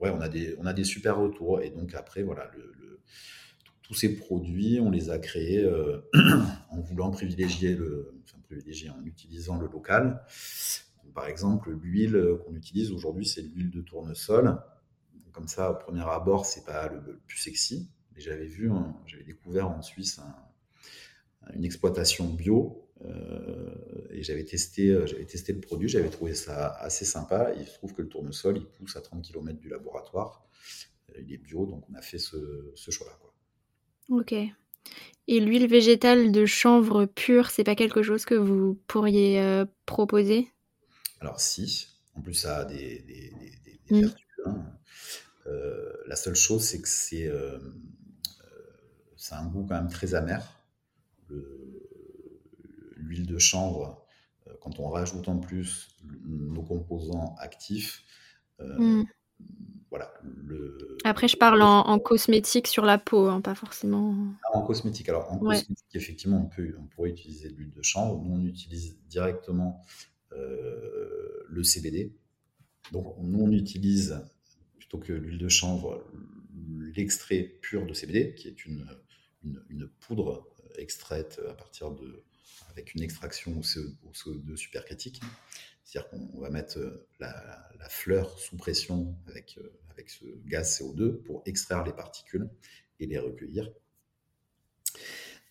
ouais, 0.00 0.10
on 0.10 0.20
a 0.20 0.28
des, 0.30 0.56
on 0.58 0.66
a 0.66 0.72
des 0.72 0.84
super 0.84 1.18
retours. 1.18 1.60
Et 1.60 1.70
donc 1.70 1.94
après, 1.94 2.22
voilà, 2.22 2.50
le, 2.56 3.00
tous 3.82 3.94
ces 3.94 4.16
produits, 4.16 4.80
on 4.80 4.90
les 4.90 5.10
a 5.10 5.18
créés 5.18 5.62
euh, 5.62 5.98
en 6.70 6.80
voulant 6.80 7.10
privilégier 7.10 7.74
le, 7.74 8.14
enfin, 8.24 8.38
privilégier 8.44 8.90
en 8.90 9.04
utilisant 9.04 9.58
le 9.58 9.68
local. 9.68 10.22
Par 11.14 11.26
exemple, 11.26 11.70
l'huile 11.70 12.38
qu'on 12.44 12.54
utilise 12.54 12.92
aujourd'hui, 12.92 13.26
c'est 13.26 13.42
l'huile 13.42 13.70
de 13.70 13.80
tournesol. 13.80 14.60
Comme 15.32 15.48
ça, 15.48 15.72
au 15.72 15.74
premier 15.74 16.08
abord, 16.08 16.46
c'est 16.46 16.64
pas 16.64 16.88
le, 16.88 17.20
plus 17.26 17.38
sexy. 17.38 17.88
Mais 18.14 18.20
j'avais 18.20 18.46
vu, 18.46 18.70
j'avais 19.06 19.24
découvert 19.24 19.68
en 19.68 19.82
Suisse 19.82 20.20
une 21.52 21.64
exploitation 21.64 22.28
bio 22.28 22.84
euh, 23.04 23.74
et 24.10 24.22
j'avais 24.22 24.44
testé, 24.44 24.90
euh, 24.90 25.06
le 25.06 25.60
produit, 25.60 25.88
j'avais 25.88 26.10
trouvé 26.10 26.34
ça 26.34 26.68
assez 26.68 27.04
sympa. 27.04 27.52
Il 27.58 27.66
se 27.66 27.74
trouve 27.74 27.94
que 27.94 28.02
le 28.02 28.08
tournesol, 28.08 28.58
il 28.58 28.66
pousse 28.66 28.96
à 28.96 29.00
30 29.00 29.22
km 29.22 29.58
du 29.58 29.68
laboratoire. 29.68 30.46
Il 31.20 31.32
est 31.32 31.38
bio, 31.38 31.66
donc 31.66 31.84
on 31.90 31.94
a 31.94 32.00
fait 32.00 32.18
ce, 32.18 32.72
ce 32.74 32.90
choix-là. 32.90 33.18
Ok. 34.08 34.34
Et 35.26 35.40
l'huile 35.40 35.66
végétale 35.66 36.32
de 36.32 36.44
chanvre 36.44 37.06
pure, 37.06 37.50
c'est 37.50 37.64
pas 37.64 37.74
quelque 37.74 38.02
chose 38.02 38.24
que 38.24 38.34
vous 38.34 38.78
pourriez 38.86 39.40
euh, 39.40 39.64
proposer? 39.86 40.48
Alors 41.24 41.40
si, 41.40 41.88
en 42.14 42.20
plus 42.20 42.34
ça 42.34 42.58
a 42.58 42.64
des, 42.66 43.32
mmh. 43.90 44.00
vertus. 44.00 44.26
Hein. 44.44 44.62
Euh, 45.46 45.90
la 46.06 46.16
seule 46.16 46.34
chose, 46.34 46.62
c'est 46.62 46.82
que 46.82 46.88
c'est 46.88 47.26
euh, 47.26 47.58
ça 49.16 49.38
a 49.38 49.40
un 49.40 49.46
goût 49.46 49.64
quand 49.66 49.74
même 49.74 49.88
très 49.88 50.14
amer. 50.14 50.46
L'huile 52.96 53.26
de 53.26 53.38
chanvre, 53.38 54.06
quand 54.60 54.78
on 54.80 54.90
rajoute 54.90 55.26
en 55.28 55.38
plus 55.38 55.96
nos 56.26 56.62
composants 56.62 57.34
actifs, 57.38 58.04
mmh. 58.60 59.04
Après, 61.04 61.28
je 61.28 61.36
parle 61.36 61.62
en, 61.62 61.98
cosmétique 61.98 62.66
sur 62.66 62.84
la 62.84 62.98
peau, 62.98 63.26
hein, 63.26 63.40
pas 63.40 63.54
forcément. 63.54 64.14
Ah, 64.44 64.56
en 64.56 64.62
cosmétique. 64.62 65.08
Alors, 65.08 65.30
en 65.30 65.38
cosmétique, 65.38 65.94
effectivement, 65.94 66.38
on, 66.44 66.54
peut, 66.54 66.74
on 66.78 66.86
pourrait 66.86 67.10
utiliser 67.10 67.50
de 67.50 67.54
l'huile 67.54 67.70
de 67.70 67.82
chanvre. 67.82 68.22
Nous, 68.22 68.34
on 68.34 68.44
utilise 68.44 68.96
directement 69.08 69.82
euh, 69.82 70.13
le 70.32 71.62
CBD. 71.62 72.12
Donc, 72.92 73.16
on 73.18 73.52
utilise, 73.52 74.20
plutôt 74.78 74.98
que 74.98 75.12
l'huile 75.12 75.38
de 75.38 75.48
chanvre, 75.48 76.04
l'extrait 76.94 77.42
pur 77.60 77.86
de 77.86 77.94
CBD, 77.94 78.34
qui 78.34 78.48
est 78.48 78.66
une, 78.66 78.86
une, 79.68 79.88
poudre 80.00 80.48
extraite 80.76 81.40
à 81.48 81.54
partir 81.54 81.90
de. 81.90 82.22
avec 82.70 82.94
une 82.94 83.02
extraction 83.02 83.58
au 83.58 83.62
CO2 84.12 84.56
supercritique. 84.56 85.20
C'est-à-dire 85.84 86.10
qu'on 86.10 86.40
va 86.40 86.50
mettre 86.50 86.78
euh, 86.78 87.06
la, 87.20 87.68
la, 87.78 87.88
fleur 87.88 88.38
sous 88.38 88.56
pression 88.56 89.16
avec 89.26 89.58
euh, 89.58 89.78
avec 89.90 90.10
ce 90.10 90.24
gaz 90.46 90.80
CO2 90.80 91.22
pour 91.22 91.42
extraire 91.46 91.84
les 91.84 91.92
particules 91.92 92.48
et 92.98 93.06
les 93.06 93.18
recueillir. 93.18 93.70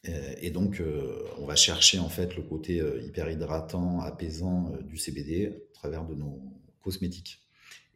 Euh, 0.09 0.33
et 0.41 0.51
donc, 0.51 0.79
euh, 0.79 1.23
on 1.37 1.45
va 1.45 1.55
chercher 1.55 1.99
en 1.99 2.09
fait 2.09 2.35
le 2.35 2.43
côté 2.43 2.81
euh, 2.81 3.01
hyper 3.01 3.29
hydratant, 3.29 4.01
apaisant 4.01 4.71
du 4.81 4.97
CBD 4.97 5.47
à 5.47 5.73
travers 5.73 6.05
de 6.05 6.15
nos 6.15 6.41
cosmétiques. 6.81 7.41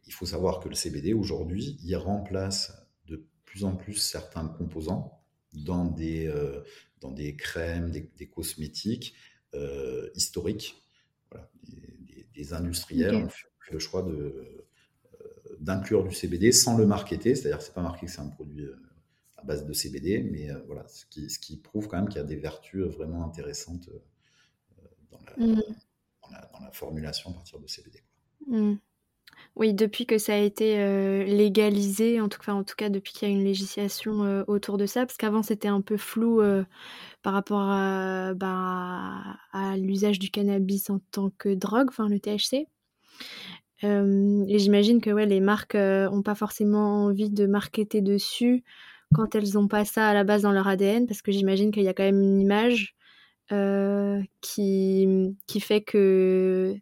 Il 0.06 0.12
faut 0.12 0.26
savoir 0.26 0.60
que 0.60 0.68
le 0.68 0.74
CBD 0.74 1.12
aujourd'hui, 1.12 1.78
il 1.82 1.94
remplace 1.96 2.72
de 3.06 3.26
plus 3.44 3.64
en 3.64 3.76
plus 3.76 3.94
certains 3.94 4.46
composants 4.46 5.22
dans 5.52 5.84
des, 5.84 6.32
dans 7.00 7.10
des 7.10 7.36
crèmes, 7.36 7.90
des, 7.90 8.26
cosmétiques 8.26 9.14
historiques. 10.14 10.82
Des, 12.34 12.54
industriels 12.54 13.16
ont 13.16 13.28
fait, 13.28 13.46
le 13.70 13.78
choix 13.78 14.02
de, 14.02 14.66
d'inclure 15.60 16.04
du 16.04 16.14
CBD 16.14 16.52
sans 16.52 16.78
le 16.78 16.86
marketer, 16.86 17.34
c'est-à-dire 17.34 17.58
que 17.58 17.64
c'est 17.64 17.74
pas 17.74 17.82
marqué 17.82 18.06
que 18.06 18.12
c'est 18.12 18.20
un 18.20 18.28
produit 18.28 18.66
à 19.38 19.44
base 19.44 19.64
de 19.64 19.72
CBD, 19.72 20.22
mais 20.22 20.48
voilà, 20.66 20.86
ce 20.88 21.06
qui, 21.06 21.30
ce 21.30 21.38
qui, 21.38 21.56
prouve 21.56 21.88
quand 21.88 21.96
même 21.96 22.08
qu'il 22.08 22.18
y 22.18 22.24
a 22.24 22.26
des 22.26 22.36
vertus 22.36 22.84
vraiment 22.84 23.24
intéressantes 23.24 23.88
dans 25.10 25.20
la, 25.24 25.46
mmh. 25.46 25.62
dans, 26.22 26.60
la, 26.60 26.70
formulation 26.72 27.30
à 27.30 27.34
partir 27.34 27.58
de 27.58 27.66
CBD. 27.66 28.02
Mmh. 28.46 28.74
Oui, 29.56 29.74
depuis 29.74 30.06
que 30.06 30.18
ça 30.18 30.34
a 30.34 30.38
été 30.38 30.78
euh, 30.78 31.24
légalisé, 31.24 32.20
en 32.20 32.28
tout, 32.28 32.38
cas, 32.40 32.52
en 32.52 32.62
tout 32.62 32.76
cas 32.76 32.88
depuis 32.90 33.12
qu'il 33.12 33.28
y 33.28 33.30
a 33.30 33.34
une 33.34 33.44
législation 33.44 34.24
euh, 34.24 34.44
autour 34.46 34.78
de 34.78 34.86
ça, 34.86 35.04
parce 35.04 35.16
qu'avant 35.16 35.42
c'était 35.42 35.68
un 35.68 35.80
peu 35.80 35.96
flou 35.96 36.40
euh, 36.40 36.64
par 37.22 37.32
rapport 37.32 37.62
à, 37.62 38.34
bah, 38.34 39.20
à 39.52 39.76
l'usage 39.76 40.18
du 40.18 40.30
cannabis 40.30 40.90
en 40.90 41.00
tant 41.10 41.30
que 41.38 41.54
drogue, 41.54 41.88
enfin 41.88 42.08
le 42.08 42.20
THC. 42.20 42.68
et 43.82 44.58
j'imagine 44.58 45.00
que 45.00 45.10
ouais, 45.10 45.26
les 45.26 45.40
marques 45.40 45.74
n'ont 45.74 46.22
pas 46.22 46.34
forcément 46.36 47.06
envie 47.06 47.30
de 47.30 47.46
marketer 47.46 48.00
dessus 48.00 48.64
quand 49.14 49.34
elles 49.34 49.54
n'ont 49.54 49.68
pas 49.68 49.84
ça 49.84 50.08
à 50.08 50.14
la 50.14 50.24
base 50.24 50.42
dans 50.42 50.52
leur 50.52 50.68
ADN, 50.68 51.06
parce 51.06 51.22
que 51.22 51.32
j'imagine 51.32 51.70
qu'il 51.70 51.82
y 51.82 51.88
a 51.88 51.94
quand 51.94 52.04
même 52.04 52.22
une 52.22 52.40
image 52.40 52.94
qui, 54.42 55.36
qui 55.46 55.60
fait 55.60 55.80
que 55.80 56.76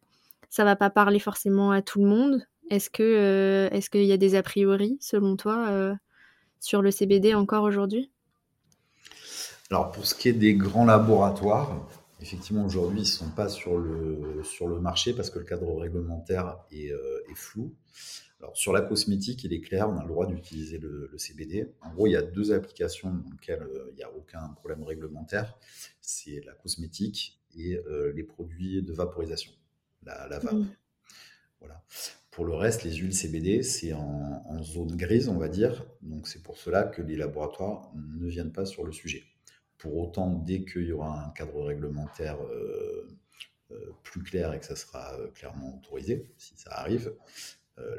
ça 0.56 0.64
va 0.64 0.74
pas 0.74 0.88
parler 0.88 1.18
forcément 1.18 1.70
à 1.70 1.82
tout 1.82 2.00
le 2.00 2.06
monde. 2.06 2.46
Est-ce 2.70 2.90
euh, 3.00 3.68
est-ce 3.70 3.90
qu'il 3.90 4.04
y 4.04 4.12
a 4.12 4.16
des 4.16 4.34
a 4.34 4.42
priori 4.42 4.96
selon 5.00 5.36
toi 5.36 5.68
euh, 5.68 5.94
sur 6.60 6.82
le 6.82 6.90
CBD 6.90 7.34
encore 7.34 7.64
aujourd'hui? 7.64 8.10
Alors 9.70 9.90
pour 9.90 10.06
ce 10.06 10.14
qui 10.14 10.28
est 10.28 10.32
des 10.32 10.54
grands 10.54 10.86
laboratoires, 10.86 11.86
effectivement 12.20 12.64
aujourd'hui 12.64 13.00
ils 13.00 13.02
ne 13.02 13.06
sont 13.06 13.30
pas 13.30 13.48
sur 13.48 13.76
le 13.76 14.42
sur 14.42 14.66
le 14.66 14.80
marché 14.80 15.12
parce 15.12 15.30
que 15.30 15.38
le 15.38 15.44
cadre 15.44 15.76
réglementaire 15.76 16.56
est, 16.72 16.90
euh, 16.90 17.20
flou. 17.34 17.74
Alors 18.40 18.56
sur 18.56 18.72
la 18.72 18.82
cosmétique, 18.82 19.44
il 19.44 19.52
est 19.52 19.60
clair, 19.60 19.88
on 19.88 19.96
a 19.96 20.02
le 20.02 20.08
droit 20.08 20.26
d'utiliser 20.26 20.78
le, 20.78 21.10
CBD. 21.16 21.72
En 21.80 21.94
gros, 21.94 22.06
il 22.06 22.12
y 22.12 22.16
a 22.16 22.22
deux 22.22 22.52
applications 22.52 23.10
dans 23.10 23.30
lesquelles 23.30 23.66
il 23.92 23.96
n'y 23.96 24.02
a 24.02 24.12
aucun 24.12 24.48
problème 24.56 24.82
réglementaire. 24.82 25.58
C'est 26.02 26.42
la 26.44 26.52
cosmétique 26.52 27.40
et 27.56 27.80
les 28.14 28.22
produits 28.22 28.82
de 28.82 28.92
vaporisation, 28.92 29.52
la, 30.02 30.28
la 30.28 30.38
vape. 30.38 30.52
Mmh. 30.52 30.66
Voilà. 31.60 31.82
Pour 32.36 32.44
le 32.44 32.52
reste, 32.52 32.84
les 32.84 32.94
huiles 32.94 33.14
CBD, 33.14 33.62
c'est 33.62 33.94
en, 33.94 34.62
zone 34.62 34.94
grise, 34.94 35.30
on 35.30 35.38
va 35.38 35.48
dire. 35.48 35.86
Donc 36.02 36.28
c'est 36.28 36.42
pour 36.42 36.58
cela 36.58 36.82
que 36.84 37.00
les 37.00 37.16
laboratoires 37.16 37.90
ne 37.94 38.26
viennent 38.26 38.52
pas 38.52 38.66
sur 38.66 38.84
le 38.84 38.92
sujet. 38.92 39.24
Pour 39.78 39.96
autant, 39.96 40.30
dès 40.30 40.62
qu'il 40.66 40.82
y 40.82 40.92
aura 40.92 41.24
un 41.24 41.30
cadre 41.30 41.64
réglementaire 41.64 42.36
euh, 42.42 43.08
euh, 43.70 43.90
plus 44.02 44.22
clair 44.22 44.52
et 44.52 44.60
que 44.60 44.66
ça 44.66 44.76
sera 44.76 45.14
euh, 45.14 45.28
clairement 45.28 45.78
autorisé, 45.78 46.30
si 46.36 46.54
ça 46.58 46.72
arrive, 46.72 47.14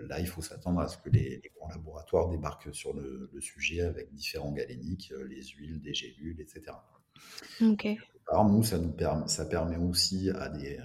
là, 0.07 0.19
il 0.19 0.27
faut 0.27 0.41
s'attendre 0.41 0.79
à 0.79 0.87
ce 0.87 0.97
que 0.97 1.09
les, 1.09 1.41
grands 1.55 1.69
laboratoires 1.69 2.29
débarquent 2.29 2.73
sur 2.73 2.93
le, 2.93 3.29
sujet 3.39 3.81
avec 3.81 4.13
différents 4.13 4.51
galéniques, 4.51 5.13
les 5.29 5.43
huiles, 5.43 5.81
des 5.81 5.93
gélules, 5.93 6.39
etc. 6.41 6.63
Ok. 7.61 7.87
Alors, 8.29 8.49
nous, 8.49 8.63
ça, 8.63 8.77
nous 8.79 8.91
permet, 8.91 9.27
ça 9.27 9.45
permet 9.45 9.77
aussi 9.77 10.29
à 10.31 10.49
des 10.49 10.79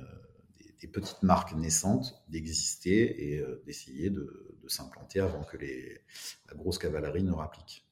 des 0.82 0.88
petites 0.88 1.22
marques 1.22 1.54
naissantes 1.54 2.22
d'exister 2.28 3.28
et 3.28 3.38
euh, 3.38 3.62
d'essayer 3.64 4.10
de, 4.10 4.48
s'implanter 4.66 5.20
avant 5.20 5.42
que 5.42 5.56
les, 5.56 6.00
la 6.48 6.56
grosse 6.56 6.78
cavalerie 6.78 7.22
ne 7.22 7.32
rapplique. 7.32 7.84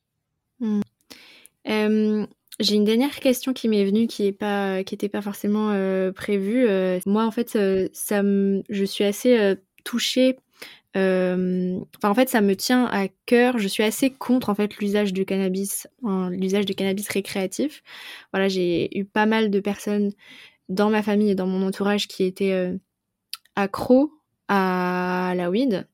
Hmm. 0.61 0.81
j'ai 1.67 2.75
une 2.75 2.85
dernière 2.85 3.19
question 3.21 3.53
qui 3.53 3.69
m'est 3.69 3.85
venue 3.85 4.07
qui 4.07 4.23
n'était 4.23 4.37
pas, 4.37 4.85
qui 4.85 4.97
pas 5.09 5.23
forcément 5.23 5.71
euh, 5.73 6.13
prévue. 6.13 6.69
Euh, 6.69 7.01
moi, 7.07 7.25
en 7.25 7.31
fait, 7.31 7.51
ça 7.93 8.23
je 8.23 8.85
suis 8.85 9.05
assez 9.05 9.57
touchée. 9.85 10.39
Enfin, 10.95 12.11
en 12.11 12.15
fait, 12.15 12.29
ça 12.29 12.41
me 12.41 12.55
tient 12.57 12.87
à 12.87 13.09
cœur. 13.27 13.59
Je 13.59 13.69
suis 13.69 13.83
assez 13.83 14.11
contre 14.11 14.49
en 14.51 14.55
fait 14.55 14.77
l'usage 14.79 15.13
du 15.13 15.25
cannabis, 15.25 15.87
l'usage 16.31 16.67
du 16.67 16.75
cannabis 16.75 17.09
récréatif. 17.09 17.83
Voilà, 18.33 18.49
j'ai 18.49 18.97
eu 18.99 19.05
pas 19.05 19.27
mal 19.27 19.51
de 19.51 19.61
personnes 19.61 20.13
dans 20.69 20.91
ma 20.91 21.03
famille 21.03 21.31
et 21.31 21.35
dans 21.37 21.47
mon 21.49 21.67
entourage 21.67 22.09
qui 22.09 22.25
étaient 22.25 22.53
euh, 22.53 22.79
accros 23.57 24.13
à 24.49 25.35
la 25.37 25.51
weed 25.51 25.89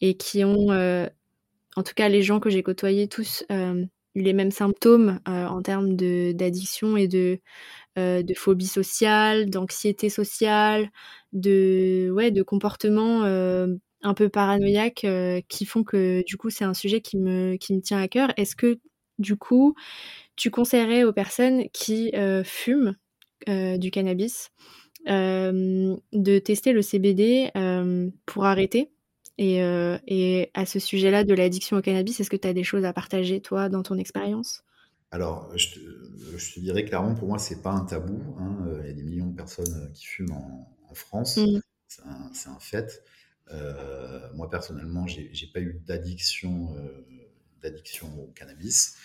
et 0.00 0.16
qui 0.16 0.44
ont, 0.44 0.72
euh, 0.72 1.08
en 1.76 1.82
tout 1.82 1.94
cas 1.94 2.08
les 2.08 2.22
gens 2.22 2.40
que 2.40 2.50
j'ai 2.50 2.62
côtoyés 2.62 3.08
tous, 3.08 3.44
euh, 3.52 3.84
eu 4.16 4.22
les 4.22 4.32
mêmes 4.34 4.50
symptômes 4.52 5.20
en 5.26 5.62
termes 5.62 5.96
d'addiction 5.96 6.96
et 6.96 7.08
de, 7.08 7.40
de 7.96 8.34
phobie 8.34 8.66
sociale, 8.66 9.50
d'anxiété 9.50 10.10
sociale, 10.10 10.90
de, 11.32 12.10
ouais, 12.12 12.30
de 12.30 12.42
comportements 12.42 13.24
un 14.04 14.14
peu 14.14 14.28
paranoïaques 14.28 15.06
qui 15.48 15.64
font 15.64 15.82
que 15.82 16.22
du 16.24 16.36
coup 16.36 16.50
c'est 16.50 16.64
un 16.64 16.74
sujet 16.74 17.00
qui 17.00 17.16
me, 17.16 17.56
qui 17.56 17.74
me 17.74 17.80
tient 17.80 17.98
à 17.98 18.08
cœur. 18.08 18.32
Est-ce 18.36 18.54
que 18.54 18.78
du 19.18 19.36
coup 19.36 19.74
tu 20.36 20.50
conseillerais 20.50 21.04
aux 21.04 21.12
personnes 21.12 21.64
qui 21.72 22.12
fument 22.44 22.94
euh, 23.48 23.76
du 23.76 23.90
cannabis, 23.90 24.50
euh, 25.08 25.96
de 26.12 26.38
tester 26.38 26.72
le 26.72 26.80
CBD 26.80 27.50
euh, 27.56 28.10
pour 28.24 28.46
arrêter? 28.46 28.90
Et, 29.36 29.60
à 30.54 30.64
ce 30.64 30.78
sujet-là 30.78 31.24
de 31.24 31.34
l'addiction 31.34 31.76
au 31.76 31.82
cannabis, 31.82 32.20
est-ce 32.20 32.30
que 32.30 32.36
tu 32.36 32.48
as 32.48 32.54
des 32.54 32.64
choses 32.64 32.84
à 32.84 32.92
partager, 32.92 33.40
toi, 33.40 33.68
dans 33.68 33.82
ton 33.82 33.98
expérience? 33.98 34.62
Alors, 35.10 35.50
je 35.56 35.74
te, 35.74 36.60
dirais 36.60 36.84
clairement, 36.84 37.14
pour 37.14 37.28
moi, 37.28 37.38
c'est 37.38 37.60
pas 37.60 37.72
un 37.72 37.84
tabou. 37.84 38.22
Hein. 38.38 38.56
Il 38.82 38.86
y 38.86 38.90
a 38.90 38.92
des 38.92 39.02
millions 39.02 39.26
de 39.26 39.36
personnes 39.36 39.90
qui 39.92 40.06
fument 40.06 40.32
en, 40.32 40.94
France. 40.94 41.38
Mmh. 41.38 41.58
C'est 41.88 42.48
un, 42.48 42.58
fait. 42.60 43.02
Moi, 44.34 44.50
personnellement, 44.50 45.06
j'ai 45.06 45.46
pas 45.52 45.60
eu 45.60 45.80
d'addiction 45.86 46.74
d'addiction 47.64 48.08
au 48.22 48.26
cannabis. 48.28 48.96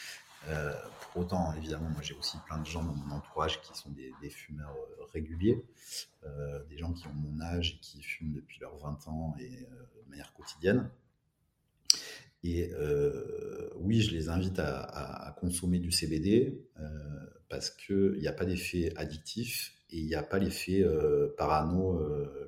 Euh, 0.47 0.73
pour 1.02 1.23
autant, 1.23 1.54
évidemment, 1.56 1.89
moi 1.89 2.02
j'ai 2.02 2.13
aussi 2.13 2.38
plein 2.45 2.60
de 2.60 2.65
gens 2.65 2.84
dans 2.84 2.93
mon 2.93 3.15
entourage 3.15 3.62
qui 3.62 3.78
sont 3.78 3.89
des, 3.91 4.30
fumeurs 4.30 4.75
euh, 4.75 5.04
réguliers, 5.13 5.63
euh, 6.23 6.63
des 6.69 6.78
gens 6.78 6.93
qui 6.93 7.08
ont 7.08 7.13
mon 7.13 7.41
âge 7.41 7.75
et 7.75 7.80
qui 7.80 8.02
fument 8.02 8.34
depuis 8.34 8.60
leurs 8.60 8.78
20 8.78 9.08
ans 9.08 9.36
et 9.39 9.49
de 9.49 10.10
manière 10.10 10.34
quotidienne. 10.34 10.89
Et 12.41 12.71
oui, 13.75 14.02
je 14.02 14.12
les 14.12 14.30
invite 14.30 14.60
à, 14.60 15.36
consommer 15.41 15.80
du 15.80 15.91
CBD 15.91 16.58
parce 17.49 17.69
qu'il 17.69 18.17
n'y 18.19 18.28
a 18.28 18.32
pas 18.32 18.45
d'effet 18.45 18.93
addictif 18.95 19.73
et 19.89 19.97
il 19.97 20.06
n'y 20.06 20.15
a 20.15 20.23
pas 20.23 20.39
l'effet 20.39 20.86
parano 21.38 21.97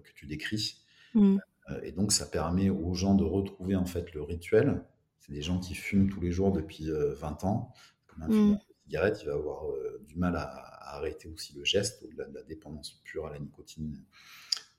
que 0.02 0.12
tu 0.16 0.28
décris. 0.28 0.78
Mmh. 1.14 1.40
Et 1.84 1.92
donc, 1.92 2.12
ça 2.12 2.26
permet 2.26 2.70
aux 2.70 2.94
gens 2.94 3.16
de 3.16 3.24
retrouver 3.24 3.76
en 3.76 3.86
fait 3.86 4.14
le 4.14 4.22
rituel 4.22 4.84
c'est 5.22 5.34
des 5.34 5.42
gens 5.42 5.60
qui 5.60 5.76
fument 5.76 6.10
tous 6.10 6.20
les 6.20 6.32
jours 6.32 6.52
depuis 6.52 6.90
20 6.90 6.92
euh, 6.92 7.48
ans. 7.48 7.74
Comme 8.08 8.24
un 8.24 8.28
mmh. 8.28 8.32
fumeur 8.32 8.58
de 8.58 8.84
cigarette, 8.86 9.20
il 9.22 9.28
va 9.28 9.34
avoir 9.34 9.70
euh, 9.70 10.04
du 10.08 10.16
mal 10.18 10.36
à, 10.36 10.96
arrêter 10.96 11.30
aussi 11.30 11.54
le 11.56 11.64
geste, 11.64 12.04
au-delà 12.04 12.26
de 12.26 12.34
la 12.34 12.44
dépendance 12.44 13.00
pure 13.06 13.28
à 13.28 13.32
la 13.32 13.40
nicotine. 13.40 14.04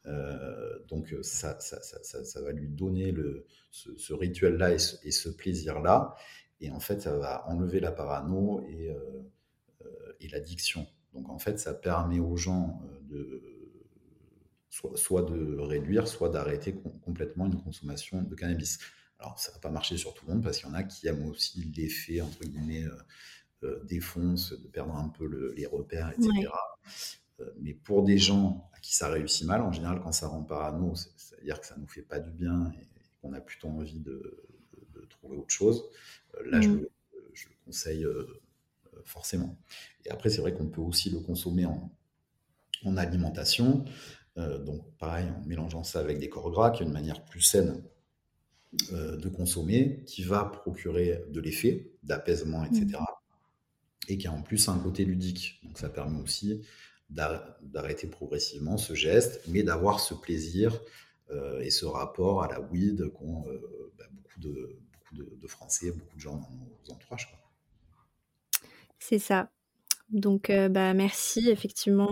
Euh, 0.04 0.78
donc 0.88 1.14
ça, 1.22 1.58
ça, 1.60 1.80
ça, 1.80 2.24
ça, 2.24 2.42
va 2.42 2.52
lui 2.52 2.68
donner 2.68 3.12
le, 3.12 3.46
ce, 3.70 4.12
rituel-là 4.12 4.72
et 4.72 4.78
ce, 4.78 5.28
plaisir-là. 5.30 6.14
Et 6.60 6.70
en 6.70 6.80
fait, 6.80 7.00
ça 7.00 7.16
va 7.16 7.48
enlever 7.48 7.80
la 7.80 7.92
parano 7.92 8.60
et, 8.68 8.94
et 10.20 10.28
l'addiction. 10.28 10.86
Donc 11.14 11.30
en 11.30 11.38
fait, 11.38 11.58
ça 11.58 11.72
permet 11.72 12.18
aux 12.18 12.36
gens 12.36 12.82
de 13.08 13.51
soit, 14.72 14.96
soit 14.96 15.22
de 15.22 15.58
réduire, 15.58 16.08
soit 16.08 16.30
d'arrêter 16.30 16.74
complètement 17.04 17.46
une 17.46 17.62
consommation 17.62 18.22
de 18.22 18.34
cannabis. 18.34 18.78
Alors, 19.18 19.38
ça 19.38 19.52
va 19.52 19.58
pas 19.58 19.70
marcher 19.70 19.98
sur 19.98 20.14
tout 20.14 20.26
le 20.26 20.32
monde 20.32 20.42
parce 20.42 20.58
qu'il 20.58 20.66
y 20.66 20.72
en 20.72 20.74
a 20.74 20.82
qui 20.82 21.06
aiment 21.06 21.26
aussi 21.28 21.62
l'effet, 21.76 22.22
entre 22.22 22.42
guillemets, 22.44 22.84
euh, 22.84 22.96
euh, 23.64 23.84
défonce, 23.84 24.52
de 24.52 24.66
perdre 24.68 24.96
un 24.96 25.10
peu 25.10 25.52
les 25.54 25.66
repères, 25.66 26.10
etc. 26.10 26.48
Euh, 27.40 27.50
mais 27.60 27.74
pour 27.74 28.02
des 28.02 28.16
gens 28.16 28.70
à 28.72 28.80
qui 28.80 28.96
ça 28.96 29.08
réussit 29.08 29.46
mal, 29.46 29.60
en 29.60 29.72
général, 29.72 30.00
quand 30.02 30.10
ça 30.10 30.26
rend 30.26 30.42
parano, 30.42 30.94
c'est-à-dire 30.94 31.60
que 31.60 31.66
ça 31.66 31.76
nous 31.76 31.86
fait 31.86 32.02
pas 32.02 32.18
du 32.18 32.30
bien 32.30 32.72
et, 32.80 32.88
qu'on 33.20 33.34
a 33.34 33.40
plutôt 33.40 33.68
envie 33.68 34.00
de, 34.00 34.42
trouver 35.10 35.36
autre 35.36 35.54
chose, 35.54 35.84
là, 36.46 36.60
je, 36.60 36.68
le 36.70 36.90
conseille 37.64 38.04
forcément. 39.04 39.56
Et 40.04 40.10
après, 40.10 40.30
c'est 40.30 40.40
vrai 40.40 40.54
qu'on 40.54 40.66
peut 40.66 40.80
aussi 40.80 41.10
le 41.10 41.20
consommer 41.20 41.66
en, 41.66 41.92
en 42.84 42.96
alimentation. 42.96 43.84
Donc, 44.36 44.82
pareil, 44.98 45.26
en 45.28 45.46
mélangeant 45.46 45.84
ça 45.84 46.00
avec 46.00 46.18
des 46.18 46.28
corps 46.28 46.50
gras, 46.50 46.70
qui 46.70 46.82
est 46.82 46.86
une 46.86 46.92
manière 46.92 47.24
plus 47.24 47.42
saine 47.42 47.82
euh, 48.94 49.18
de 49.18 49.28
consommer 49.28 50.02
qui 50.06 50.22
va 50.22 50.46
procurer 50.46 51.22
de 51.28 51.40
l'effet, 51.42 51.92
d'apaisement, 52.04 52.64
etc. 52.64 52.86
Mmh. 52.86 54.08
Et 54.08 54.16
qui 54.16 54.26
a 54.26 54.32
en 54.32 54.40
plus 54.40 54.66
un 54.70 54.78
côté 54.78 55.04
ludique. 55.04 55.60
Donc 55.62 55.76
ça 55.78 55.90
permet 55.90 56.18
aussi 56.22 56.62
d'arrêter 57.10 58.06
progressivement 58.06 58.78
ce 58.78 58.94
geste, 58.94 59.42
mais 59.46 59.62
d'avoir 59.62 60.00
ce 60.00 60.14
plaisir 60.14 60.80
euh, 61.30 61.60
et 61.60 61.70
ce 61.70 61.84
rapport 61.84 62.42
à 62.42 62.48
la 62.48 62.62
weed 62.62 63.10
qu'ont 63.12 63.46
euh, 63.46 63.92
bah, 63.98 64.06
beaucoup, 64.10 64.40
de, 64.40 64.78
beaucoup 64.94 65.36
de, 65.36 65.46
Français, 65.46 65.90
beaucoup 65.92 66.16
de 66.16 66.22
gens 66.22 66.36
dans 66.36 66.50
nos 66.50 66.94
entourages. 66.94 67.30
C'est 68.98 69.18
ça. 69.18 69.50
Donc, 70.12 70.52
bah, 70.70 70.94
merci. 70.94 71.50
Effectivement, 71.50 72.10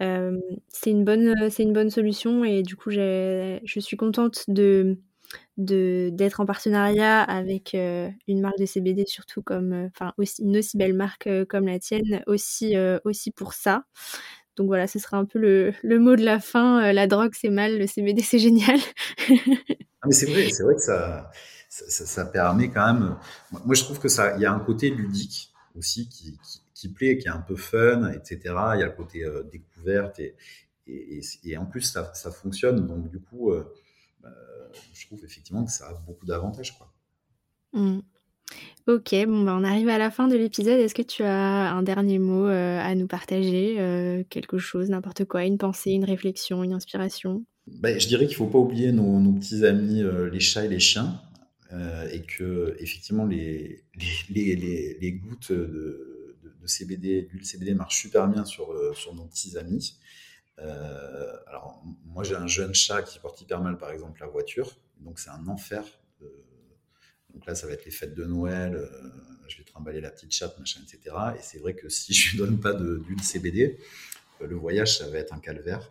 c'est 0.00 0.90
une 0.90 1.04
bonne, 1.04 1.34
une 1.58 1.72
bonne 1.72 1.90
solution 1.90 2.44
et 2.44 2.62
du 2.62 2.76
coup, 2.76 2.90
je 2.90 3.58
suis 3.80 3.96
contente 3.96 4.44
de 4.48 4.98
d'être 5.56 6.40
en 6.40 6.46
partenariat 6.46 7.22
avec 7.22 7.74
une 7.74 8.40
marque 8.40 8.58
de 8.58 8.66
CBD 8.66 9.04
surtout 9.06 9.42
comme 9.42 9.88
enfin 9.94 10.12
une 10.38 10.56
aussi 10.56 10.76
belle 10.76 10.94
marque 10.94 11.28
comme 11.48 11.66
la 11.66 11.78
tienne 11.78 12.22
aussi 12.26 12.74
aussi 13.04 13.30
pour 13.30 13.52
ça 13.52 13.84
donc 14.56 14.66
voilà 14.66 14.86
ce 14.86 14.98
sera 14.98 15.18
un 15.18 15.24
peu 15.24 15.38
le, 15.38 15.72
le 15.82 15.98
mot 15.98 16.16
de 16.16 16.24
la 16.24 16.40
fin 16.40 16.92
la 16.92 17.06
drogue 17.06 17.32
c'est 17.34 17.50
mal 17.50 17.78
le 17.78 17.86
CBD 17.86 18.22
c'est 18.22 18.38
génial 18.38 18.78
ah, 19.28 20.06
mais 20.06 20.12
c'est 20.12 20.26
vrai 20.26 20.48
c'est 20.50 20.62
vrai 20.62 20.74
que 20.74 20.82
ça 20.82 21.30
ça, 21.68 22.24
permet 22.26 22.70
quand 22.70 22.92
même 22.92 23.16
moi 23.50 23.74
je 23.74 23.82
trouve 23.84 23.98
que 23.98 24.08
ça 24.08 24.36
il 24.36 24.42
y 24.42 24.46
a 24.46 24.52
un 24.52 24.60
côté 24.60 24.90
ludique 24.90 25.52
aussi 25.76 26.08
qui, 26.08 26.38
plaît 26.88 27.18
qui 27.18 27.28
est 27.28 27.30
un 27.30 27.40
peu 27.40 27.56
fun 27.56 28.10
etc 28.12 28.38
il 28.74 28.80
y 28.80 28.82
a 28.82 28.86
le 28.86 28.92
côté 28.92 29.24
découverte 29.50 30.18
et, 30.18 30.34
et, 30.86 31.20
et, 31.44 31.56
en 31.56 31.66
plus 31.66 31.82
ça, 31.82 32.12
ça 32.14 32.30
fonctionne 32.30 32.86
donc 32.86 33.10
du 33.10 33.20
coup 33.20 33.52
je 34.92 35.06
trouve 35.06 35.24
effectivement 35.24 35.64
que 35.64 35.72
ça 35.72 35.88
a 35.88 35.94
beaucoup 36.06 36.26
d'avantages. 36.26 36.76
Quoi. 36.76 36.92
Mmh. 37.72 38.00
Ok, 38.86 39.14
bon, 39.26 39.44
bah, 39.44 39.56
on 39.58 39.64
arrive 39.64 39.88
à 39.88 39.98
la 39.98 40.10
fin 40.10 40.28
de 40.28 40.36
l'épisode. 40.36 40.78
Est-ce 40.78 40.94
que 40.94 41.02
tu 41.02 41.22
as 41.22 41.72
un 41.72 41.82
dernier 41.82 42.18
mot 42.18 42.46
euh, 42.46 42.78
à 42.80 42.94
nous 42.94 43.06
partager 43.06 43.76
euh, 43.78 44.24
Quelque 44.28 44.58
chose, 44.58 44.90
n'importe 44.90 45.24
quoi, 45.24 45.44
une 45.44 45.58
pensée, 45.58 45.92
une 45.92 46.04
réflexion, 46.04 46.62
une 46.62 46.72
inspiration? 46.72 47.44
Bah, 47.66 47.96
Je 47.96 48.08
dirais 48.08 48.26
qu'il 48.26 48.34
ne 48.34 48.38
faut 48.38 48.46
pas 48.46 48.58
oublier 48.58 48.92
nos, 48.92 49.32
petits 49.32 49.64
amis, 49.64 50.02
euh, 50.02 50.28
les 50.28 50.40
chats 50.40 50.64
et 50.64 50.68
les 50.68 50.80
chiens. 50.80 51.20
et 52.12 52.20
que 52.20 52.76
effectivement 52.80 53.24
les, 53.24 53.82
les, 54.28 54.56
les, 54.56 54.98
les 55.00 55.12
gouttes 55.12 55.52
de, 55.52 56.11
de, 56.62 56.66
CBD, 56.66 57.28
l'huile 57.30 57.44
CBD 57.44 57.74
marche 57.74 58.00
super 58.00 58.28
bien 58.28 58.44
sur, 58.44 58.74
sur 58.96 59.14
nos 59.14 59.24
petits 59.24 59.58
amis. 59.58 59.98
Euh, 60.58 61.36
alors, 61.46 61.82
moi, 62.04 62.24
j'ai 62.24 62.34
un 62.34 62.46
jeune 62.46 62.74
chat 62.74 63.02
qui 63.02 63.18
porte 63.18 63.40
hyper 63.40 63.60
mal, 63.60 63.78
par 63.78 63.90
exemple, 63.90 64.20
la 64.20 64.26
voiture. 64.26 64.76
Donc, 65.00 65.18
c'est 65.18 65.30
un 65.30 65.46
enfer. 65.46 65.84
Donc 67.34 67.46
là, 67.46 67.54
ça 67.54 67.66
va 67.66 67.72
être 67.72 67.86
les 67.86 67.90
fêtes 67.90 68.14
de 68.14 68.24
Noël. 68.24 68.74
Euh, 68.74 68.88
je 69.48 69.58
vais 69.58 69.64
trimballer 69.64 70.00
la 70.00 70.10
petite 70.10 70.32
chatte, 70.32 70.58
machin, 70.58 70.80
etc. 70.82 71.16
Et 71.38 71.42
c'est 71.42 71.58
vrai 71.58 71.74
que 71.74 71.88
si 71.88 72.12
je 72.12 72.32
lui 72.32 72.38
donne 72.38 72.60
pas 72.60 72.74
d'huile 72.74 73.22
CBD, 73.22 73.78
euh, 74.40 74.46
le 74.46 74.56
voyage, 74.56 74.98
ça 74.98 75.08
va 75.08 75.18
être 75.18 75.32
un 75.32 75.38
calvaire. 75.38 75.90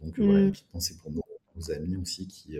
Donc, 0.00 0.18
voilà, 0.18 0.40
une 0.40 0.52
petite 0.52 0.68
pensée 0.68 0.96
pour 0.98 1.10
nos, 1.10 1.22
amis 1.72 1.96
aussi 1.96 2.28
qui, 2.28 2.58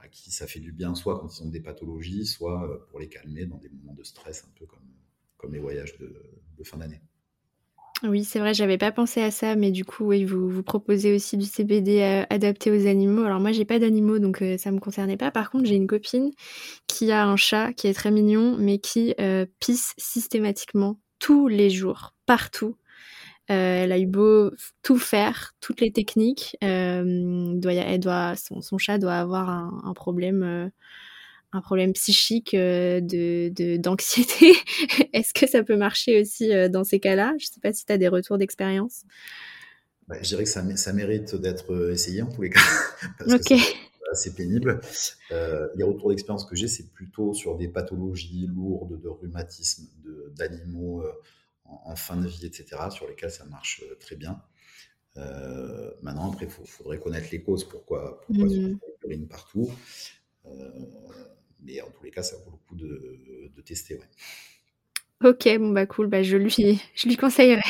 à 0.00 0.06
qui 0.06 0.30
ça 0.30 0.46
fait 0.46 0.60
du 0.60 0.70
bien, 0.70 0.94
soit 0.94 1.18
quand 1.18 1.36
ils 1.36 1.42
ont 1.42 1.48
des 1.48 1.58
pathologies, 1.58 2.24
soit 2.24 2.86
pour 2.88 3.00
les 3.00 3.08
calmer 3.08 3.44
dans 3.44 3.56
des 3.56 3.68
moments 3.68 3.94
de 3.94 4.04
stress, 4.04 4.44
un 4.48 4.52
peu 4.56 4.66
comme, 4.66 4.78
comme 5.40 5.52
les 5.52 5.60
voyages 5.60 5.96
de 5.98 6.64
fin 6.64 6.76
d'année. 6.76 7.00
Oui, 8.02 8.24
c'est 8.24 8.38
vrai, 8.38 8.54
j'avais 8.54 8.78
pas 8.78 8.92
pensé 8.92 9.20
à 9.20 9.30
ça, 9.30 9.56
mais 9.56 9.70
du 9.70 9.84
coup, 9.84 10.06
oui, 10.06 10.24
vous, 10.24 10.48
vous 10.48 10.62
proposez 10.62 11.14
aussi 11.14 11.36
du 11.36 11.44
CBD 11.44 12.00
euh, 12.00 12.24
adapté 12.30 12.70
aux 12.70 12.86
animaux. 12.86 13.24
Alors 13.24 13.40
moi, 13.40 13.52
j'ai 13.52 13.66
pas 13.66 13.78
d'animaux, 13.78 14.18
donc 14.18 14.40
euh, 14.40 14.56
ça 14.56 14.70
me 14.70 14.78
concernait 14.78 15.18
pas. 15.18 15.30
Par 15.30 15.50
contre, 15.50 15.66
j'ai 15.66 15.74
une 15.74 15.86
copine 15.86 16.30
qui 16.86 17.12
a 17.12 17.26
un 17.26 17.36
chat 17.36 17.74
qui 17.74 17.88
est 17.88 17.92
très 17.92 18.10
mignon, 18.10 18.56
mais 18.58 18.78
qui 18.78 19.14
euh, 19.20 19.44
pisse 19.60 19.92
systématiquement 19.98 20.98
tous 21.18 21.46
les 21.46 21.68
jours, 21.68 22.14
partout. 22.24 22.76
elle 23.48 23.92
a 23.92 23.98
eu 23.98 24.06
beau 24.06 24.50
tout 24.82 24.96
faire, 24.96 25.52
toutes 25.60 25.82
les 25.82 25.92
techniques. 25.92 26.56
elle 26.62 27.58
doit, 28.00 28.34
son, 28.36 28.78
chat 28.78 28.96
doit 28.96 29.16
avoir 29.16 29.50
un 29.50 29.92
problème 29.92 30.70
un 31.52 31.60
problème 31.60 31.92
psychique 31.92 32.54
euh, 32.54 33.00
de 33.00 33.76
d'anxiété. 33.76 34.54
Est-ce 35.12 35.34
que 35.34 35.48
ça 35.48 35.62
peut 35.62 35.76
marcher 35.76 36.20
aussi 36.20 36.52
euh, 36.52 36.68
dans 36.68 36.84
ces 36.84 37.00
cas-là? 37.00 37.34
Je 37.38 37.46
ne 37.46 37.50
sais 37.50 37.60
pas 37.60 37.72
si 37.72 37.84
tu 37.84 37.92
as 37.92 37.98
des 37.98 38.08
retours 38.08 38.38
d'expérience. 38.38 39.04
Bah, 40.06 40.16
je 40.22 40.28
dirais 40.28 40.44
que 40.44 40.50
ça, 40.50 40.64
ça 40.76 40.92
mérite 40.92 41.34
d'être 41.34 41.72
euh, 41.72 41.92
essayé 41.92 42.22
en 42.22 42.30
tous 42.30 42.42
les 42.42 42.50
cas. 42.50 42.60
parce 43.18 43.42
que 43.44 43.54
c'est 44.12 44.34
pénible. 44.34 44.80
les 45.30 45.84
retours 45.84 46.10
d'expérience 46.10 46.44
que 46.44 46.56
j'ai, 46.56 46.68
c'est 46.68 46.92
plutôt 46.92 47.32
sur 47.32 47.56
des 47.56 47.68
pathologies 47.68 48.46
lourdes 48.48 49.00
de 49.00 49.08
rhumatisme 49.08 49.86
d'animaux 50.36 51.04
en, 51.64 51.94
fin 51.94 52.16
de 52.16 52.26
vie, 52.26 52.44
etc., 52.44 52.90
sur 52.90 53.06
lesquels 53.06 53.30
ça 53.30 53.44
marche 53.44 53.84
très 54.00 54.16
bien. 54.16 54.42
maintenant, 56.02 56.32
après, 56.32 56.46
il 56.46 56.66
faudrait 56.66 56.98
connaître 56.98 57.28
les 57.30 57.40
causes. 57.40 57.62
Pourquoi, 57.62 58.20
pourquoi 58.26 58.46
mmh. 58.46 59.28
partout 59.28 59.70
mais 61.62 61.80
en 61.80 61.90
tous 61.90 62.04
les 62.04 62.10
cas, 62.10 62.22
ça 62.22 62.36
vaut 62.44 62.52
le 62.52 62.56
coup 62.68 62.76
de, 62.76 63.62
tester. 63.62 63.96
Ouais. 63.96 65.28
Ok, 65.28 65.48
bon 65.58 65.70
bah 65.70 65.86
cool, 65.86 66.06
bah 66.06 66.22
je 66.22 66.36
lui, 66.36 66.80
je 66.94 67.08
lui 67.08 67.16
conseillerais. 67.16 67.60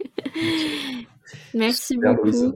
Merci 1.54 1.96
beaucoup. 1.96 2.54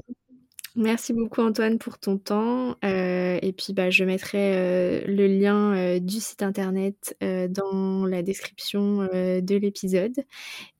Merci 0.77 1.13
beaucoup 1.13 1.41
Antoine 1.41 1.79
pour 1.79 1.99
ton 1.99 2.19
temps. 2.19 2.77
Euh, 2.85 3.39
et 3.41 3.53
puis 3.53 3.73
bah, 3.73 3.91
je 3.91 4.05
mettrai 4.05 4.57
euh, 4.57 5.05
le 5.07 5.29
lien 5.29 5.77
euh, 5.77 5.99
du 6.01 6.19
site 6.19 6.43
internet 6.43 7.17
dans 7.21 8.07
la 8.07 8.23
description 8.23 9.05
de 9.05 9.57
l'épisode 9.57 10.25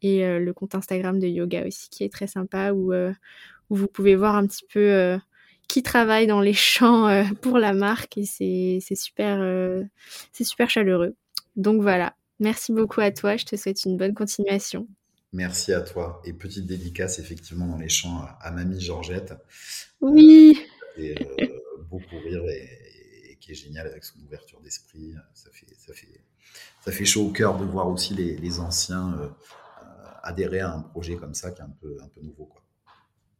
et 0.03 0.27
le 0.39 0.53
compte 0.53 0.75
Instagram 0.75 1.19
de 1.19 1.29
yoga 1.29 1.67
aussi 1.67 1.89
qui 1.91 2.03
est 2.05 2.13
très 2.13 2.27
sympa 2.27 2.73
où, 2.73 2.93
où 2.93 3.77
vous 3.77 3.87
pouvez 3.87 4.17
voir 4.17 4.35
un 4.35 4.47
petit 4.47 4.65
peu 4.69 5.17
qui 5.69 5.83
travaille 5.83 6.27
dans 6.27 6.41
les 6.41 6.53
champs 6.53 7.09
euh, 7.09 7.25
pour 7.41 7.59
la 7.59 7.73
marque 7.73 8.19
et 8.19 8.25
c'est 8.25 8.95
super, 8.95 9.41
euh, 9.41 9.83
c'est 10.33 10.45
super 10.45 10.71
chaleureux. 10.71 11.17
Donc 11.57 11.83
voilà, 11.83 12.17
merci 12.41 12.73
beaucoup 12.73 13.01
à 13.01 13.11
toi, 13.11 13.37
je 13.37 13.45
te 13.45 13.57
souhaite 13.57 13.85
une 13.85 13.97
bonne 13.97 14.15
continuation. 14.15 14.87
Merci 15.33 15.73
à 15.73 15.81
toi. 15.81 16.23
Et 16.25 16.33
petite 16.33 16.67
dédicace 16.67 17.19
effectivement 17.19 17.67
dans 17.67 17.79
les 17.79 17.89
champs 17.89 18.25
à, 18.41 18.51
mamie 18.53 18.81
Georgette. 18.81 19.35
Oui. 20.01 20.57
Euh, 20.99 21.15
beaucoup 21.91 22.19
rire 22.25 22.43
et, 22.49 23.37
qui 23.41 23.51
est 23.51 23.57
génial 23.57 23.89
avec 23.89 24.05
son 24.05 24.21
ouverture 24.21 24.61
d'esprit. 24.61 25.13
Ça 25.35 25.51
fait, 25.53 25.67
ça, 25.77 25.93
fait, 25.93 26.21
ça 26.85 26.93
fait 26.93 27.05
chaud 27.05 27.27
au 27.27 27.31
cœur 27.31 27.59
de 27.59 27.65
voir 27.65 27.89
aussi 27.89 28.15
les, 28.15 28.37
les 28.37 28.61
anciens 28.61 29.35
adhérer 30.23 30.61
à 30.61 30.73
un 30.73 30.81
projet 30.81 31.17
comme 31.17 31.35
ça 31.35 31.51
qui 31.51 31.61
est 31.61 31.65
un 31.65 31.77
peu, 31.81 31.99
un 32.03 32.09
peu 32.09 32.21
nouveau. 32.23 32.47
Quoi. 32.47 32.64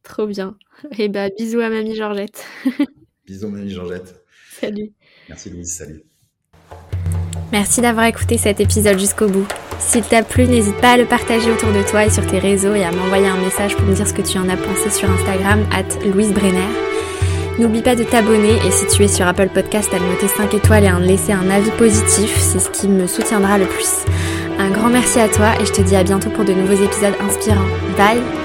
Trop 0.05 0.27
bien. 0.27 0.57
Et 0.93 1.05
eh 1.05 1.09
bah, 1.09 1.29
bisous 1.37 1.61
à 1.61 1.71
mamie 1.71 1.97
Georgette. 1.97 2.45
bisous 3.27 3.49
mamie 3.49 3.71
Georgette. 3.71 4.23
Salut. 4.61 4.93
Merci 5.29 5.51
Louise, 5.51 5.73
salut. 5.73 6.05
Merci 7.53 7.81
d'avoir 7.81 8.07
écouté 8.07 8.37
cet 8.37 8.61
épisode 8.61 8.99
jusqu'au 8.99 9.29
bout. 9.29 9.47
S'il 9.79 10.03
t'a 10.03 10.23
plu, 10.23 10.47
n'hésite 10.47 10.77
pas 10.77 10.93
à 10.93 10.97
le 10.97 11.05
partager 11.05 11.51
autour 11.51 11.73
de 11.73 11.83
toi 11.89 12.05
et 12.05 12.11
sur 12.11 12.27
tes 12.27 12.39
réseaux 12.39 12.75
et 12.75 12.85
à 12.85 12.93
m'envoyer 12.93 13.27
un 13.27 13.41
message 13.41 13.77
pour 13.77 13.87
me 13.87 13.95
dire 13.95 14.07
ce 14.07 14.13
que 14.13 14.23
tu 14.23 14.39
en 14.39 14.49
as 14.49 14.57
pensé 14.57 14.91
sur 14.91 15.11
Instagram, 15.11 15.65
at 15.73 16.07
Louise 16.07 16.33
Brenner. 16.33 16.69
N'oublie 17.59 17.83
pas 17.83 17.95
de 17.95 18.03
t'abonner 18.03 18.57
et 18.67 18.71
si 18.71 18.87
tu 18.89 19.05
es 19.05 19.09
sur 19.09 19.27
Apple 19.27 19.49
Podcast, 19.55 19.93
à 19.95 20.01
noter 20.01 20.27
5 20.27 20.55
étoiles 20.55 20.85
et 20.85 20.89
à 20.89 20.99
me 20.99 21.07
laisser 21.07 21.33
un 21.33 21.49
avis 21.51 21.71
positif, 21.73 22.37
c'est 22.37 22.59
ce 22.59 22.71
qui 22.71 22.89
me 22.89 23.07
soutiendra 23.07 23.59
le 23.59 23.67
plus. 23.67 24.05
Un 24.59 24.71
grand 24.71 24.91
merci 24.91 25.21
à 25.21 25.29
toi 25.29 25.53
et 25.61 25.67
je 25.67 25.73
te 25.73 25.83
dis 25.83 25.97
à 25.97 26.03
bientôt 26.03 26.31
pour 26.31 26.45
de 26.45 26.53
nouveaux 26.53 26.85
épisodes 26.85 27.15
inspirants. 27.21 27.69
Bye 27.97 28.44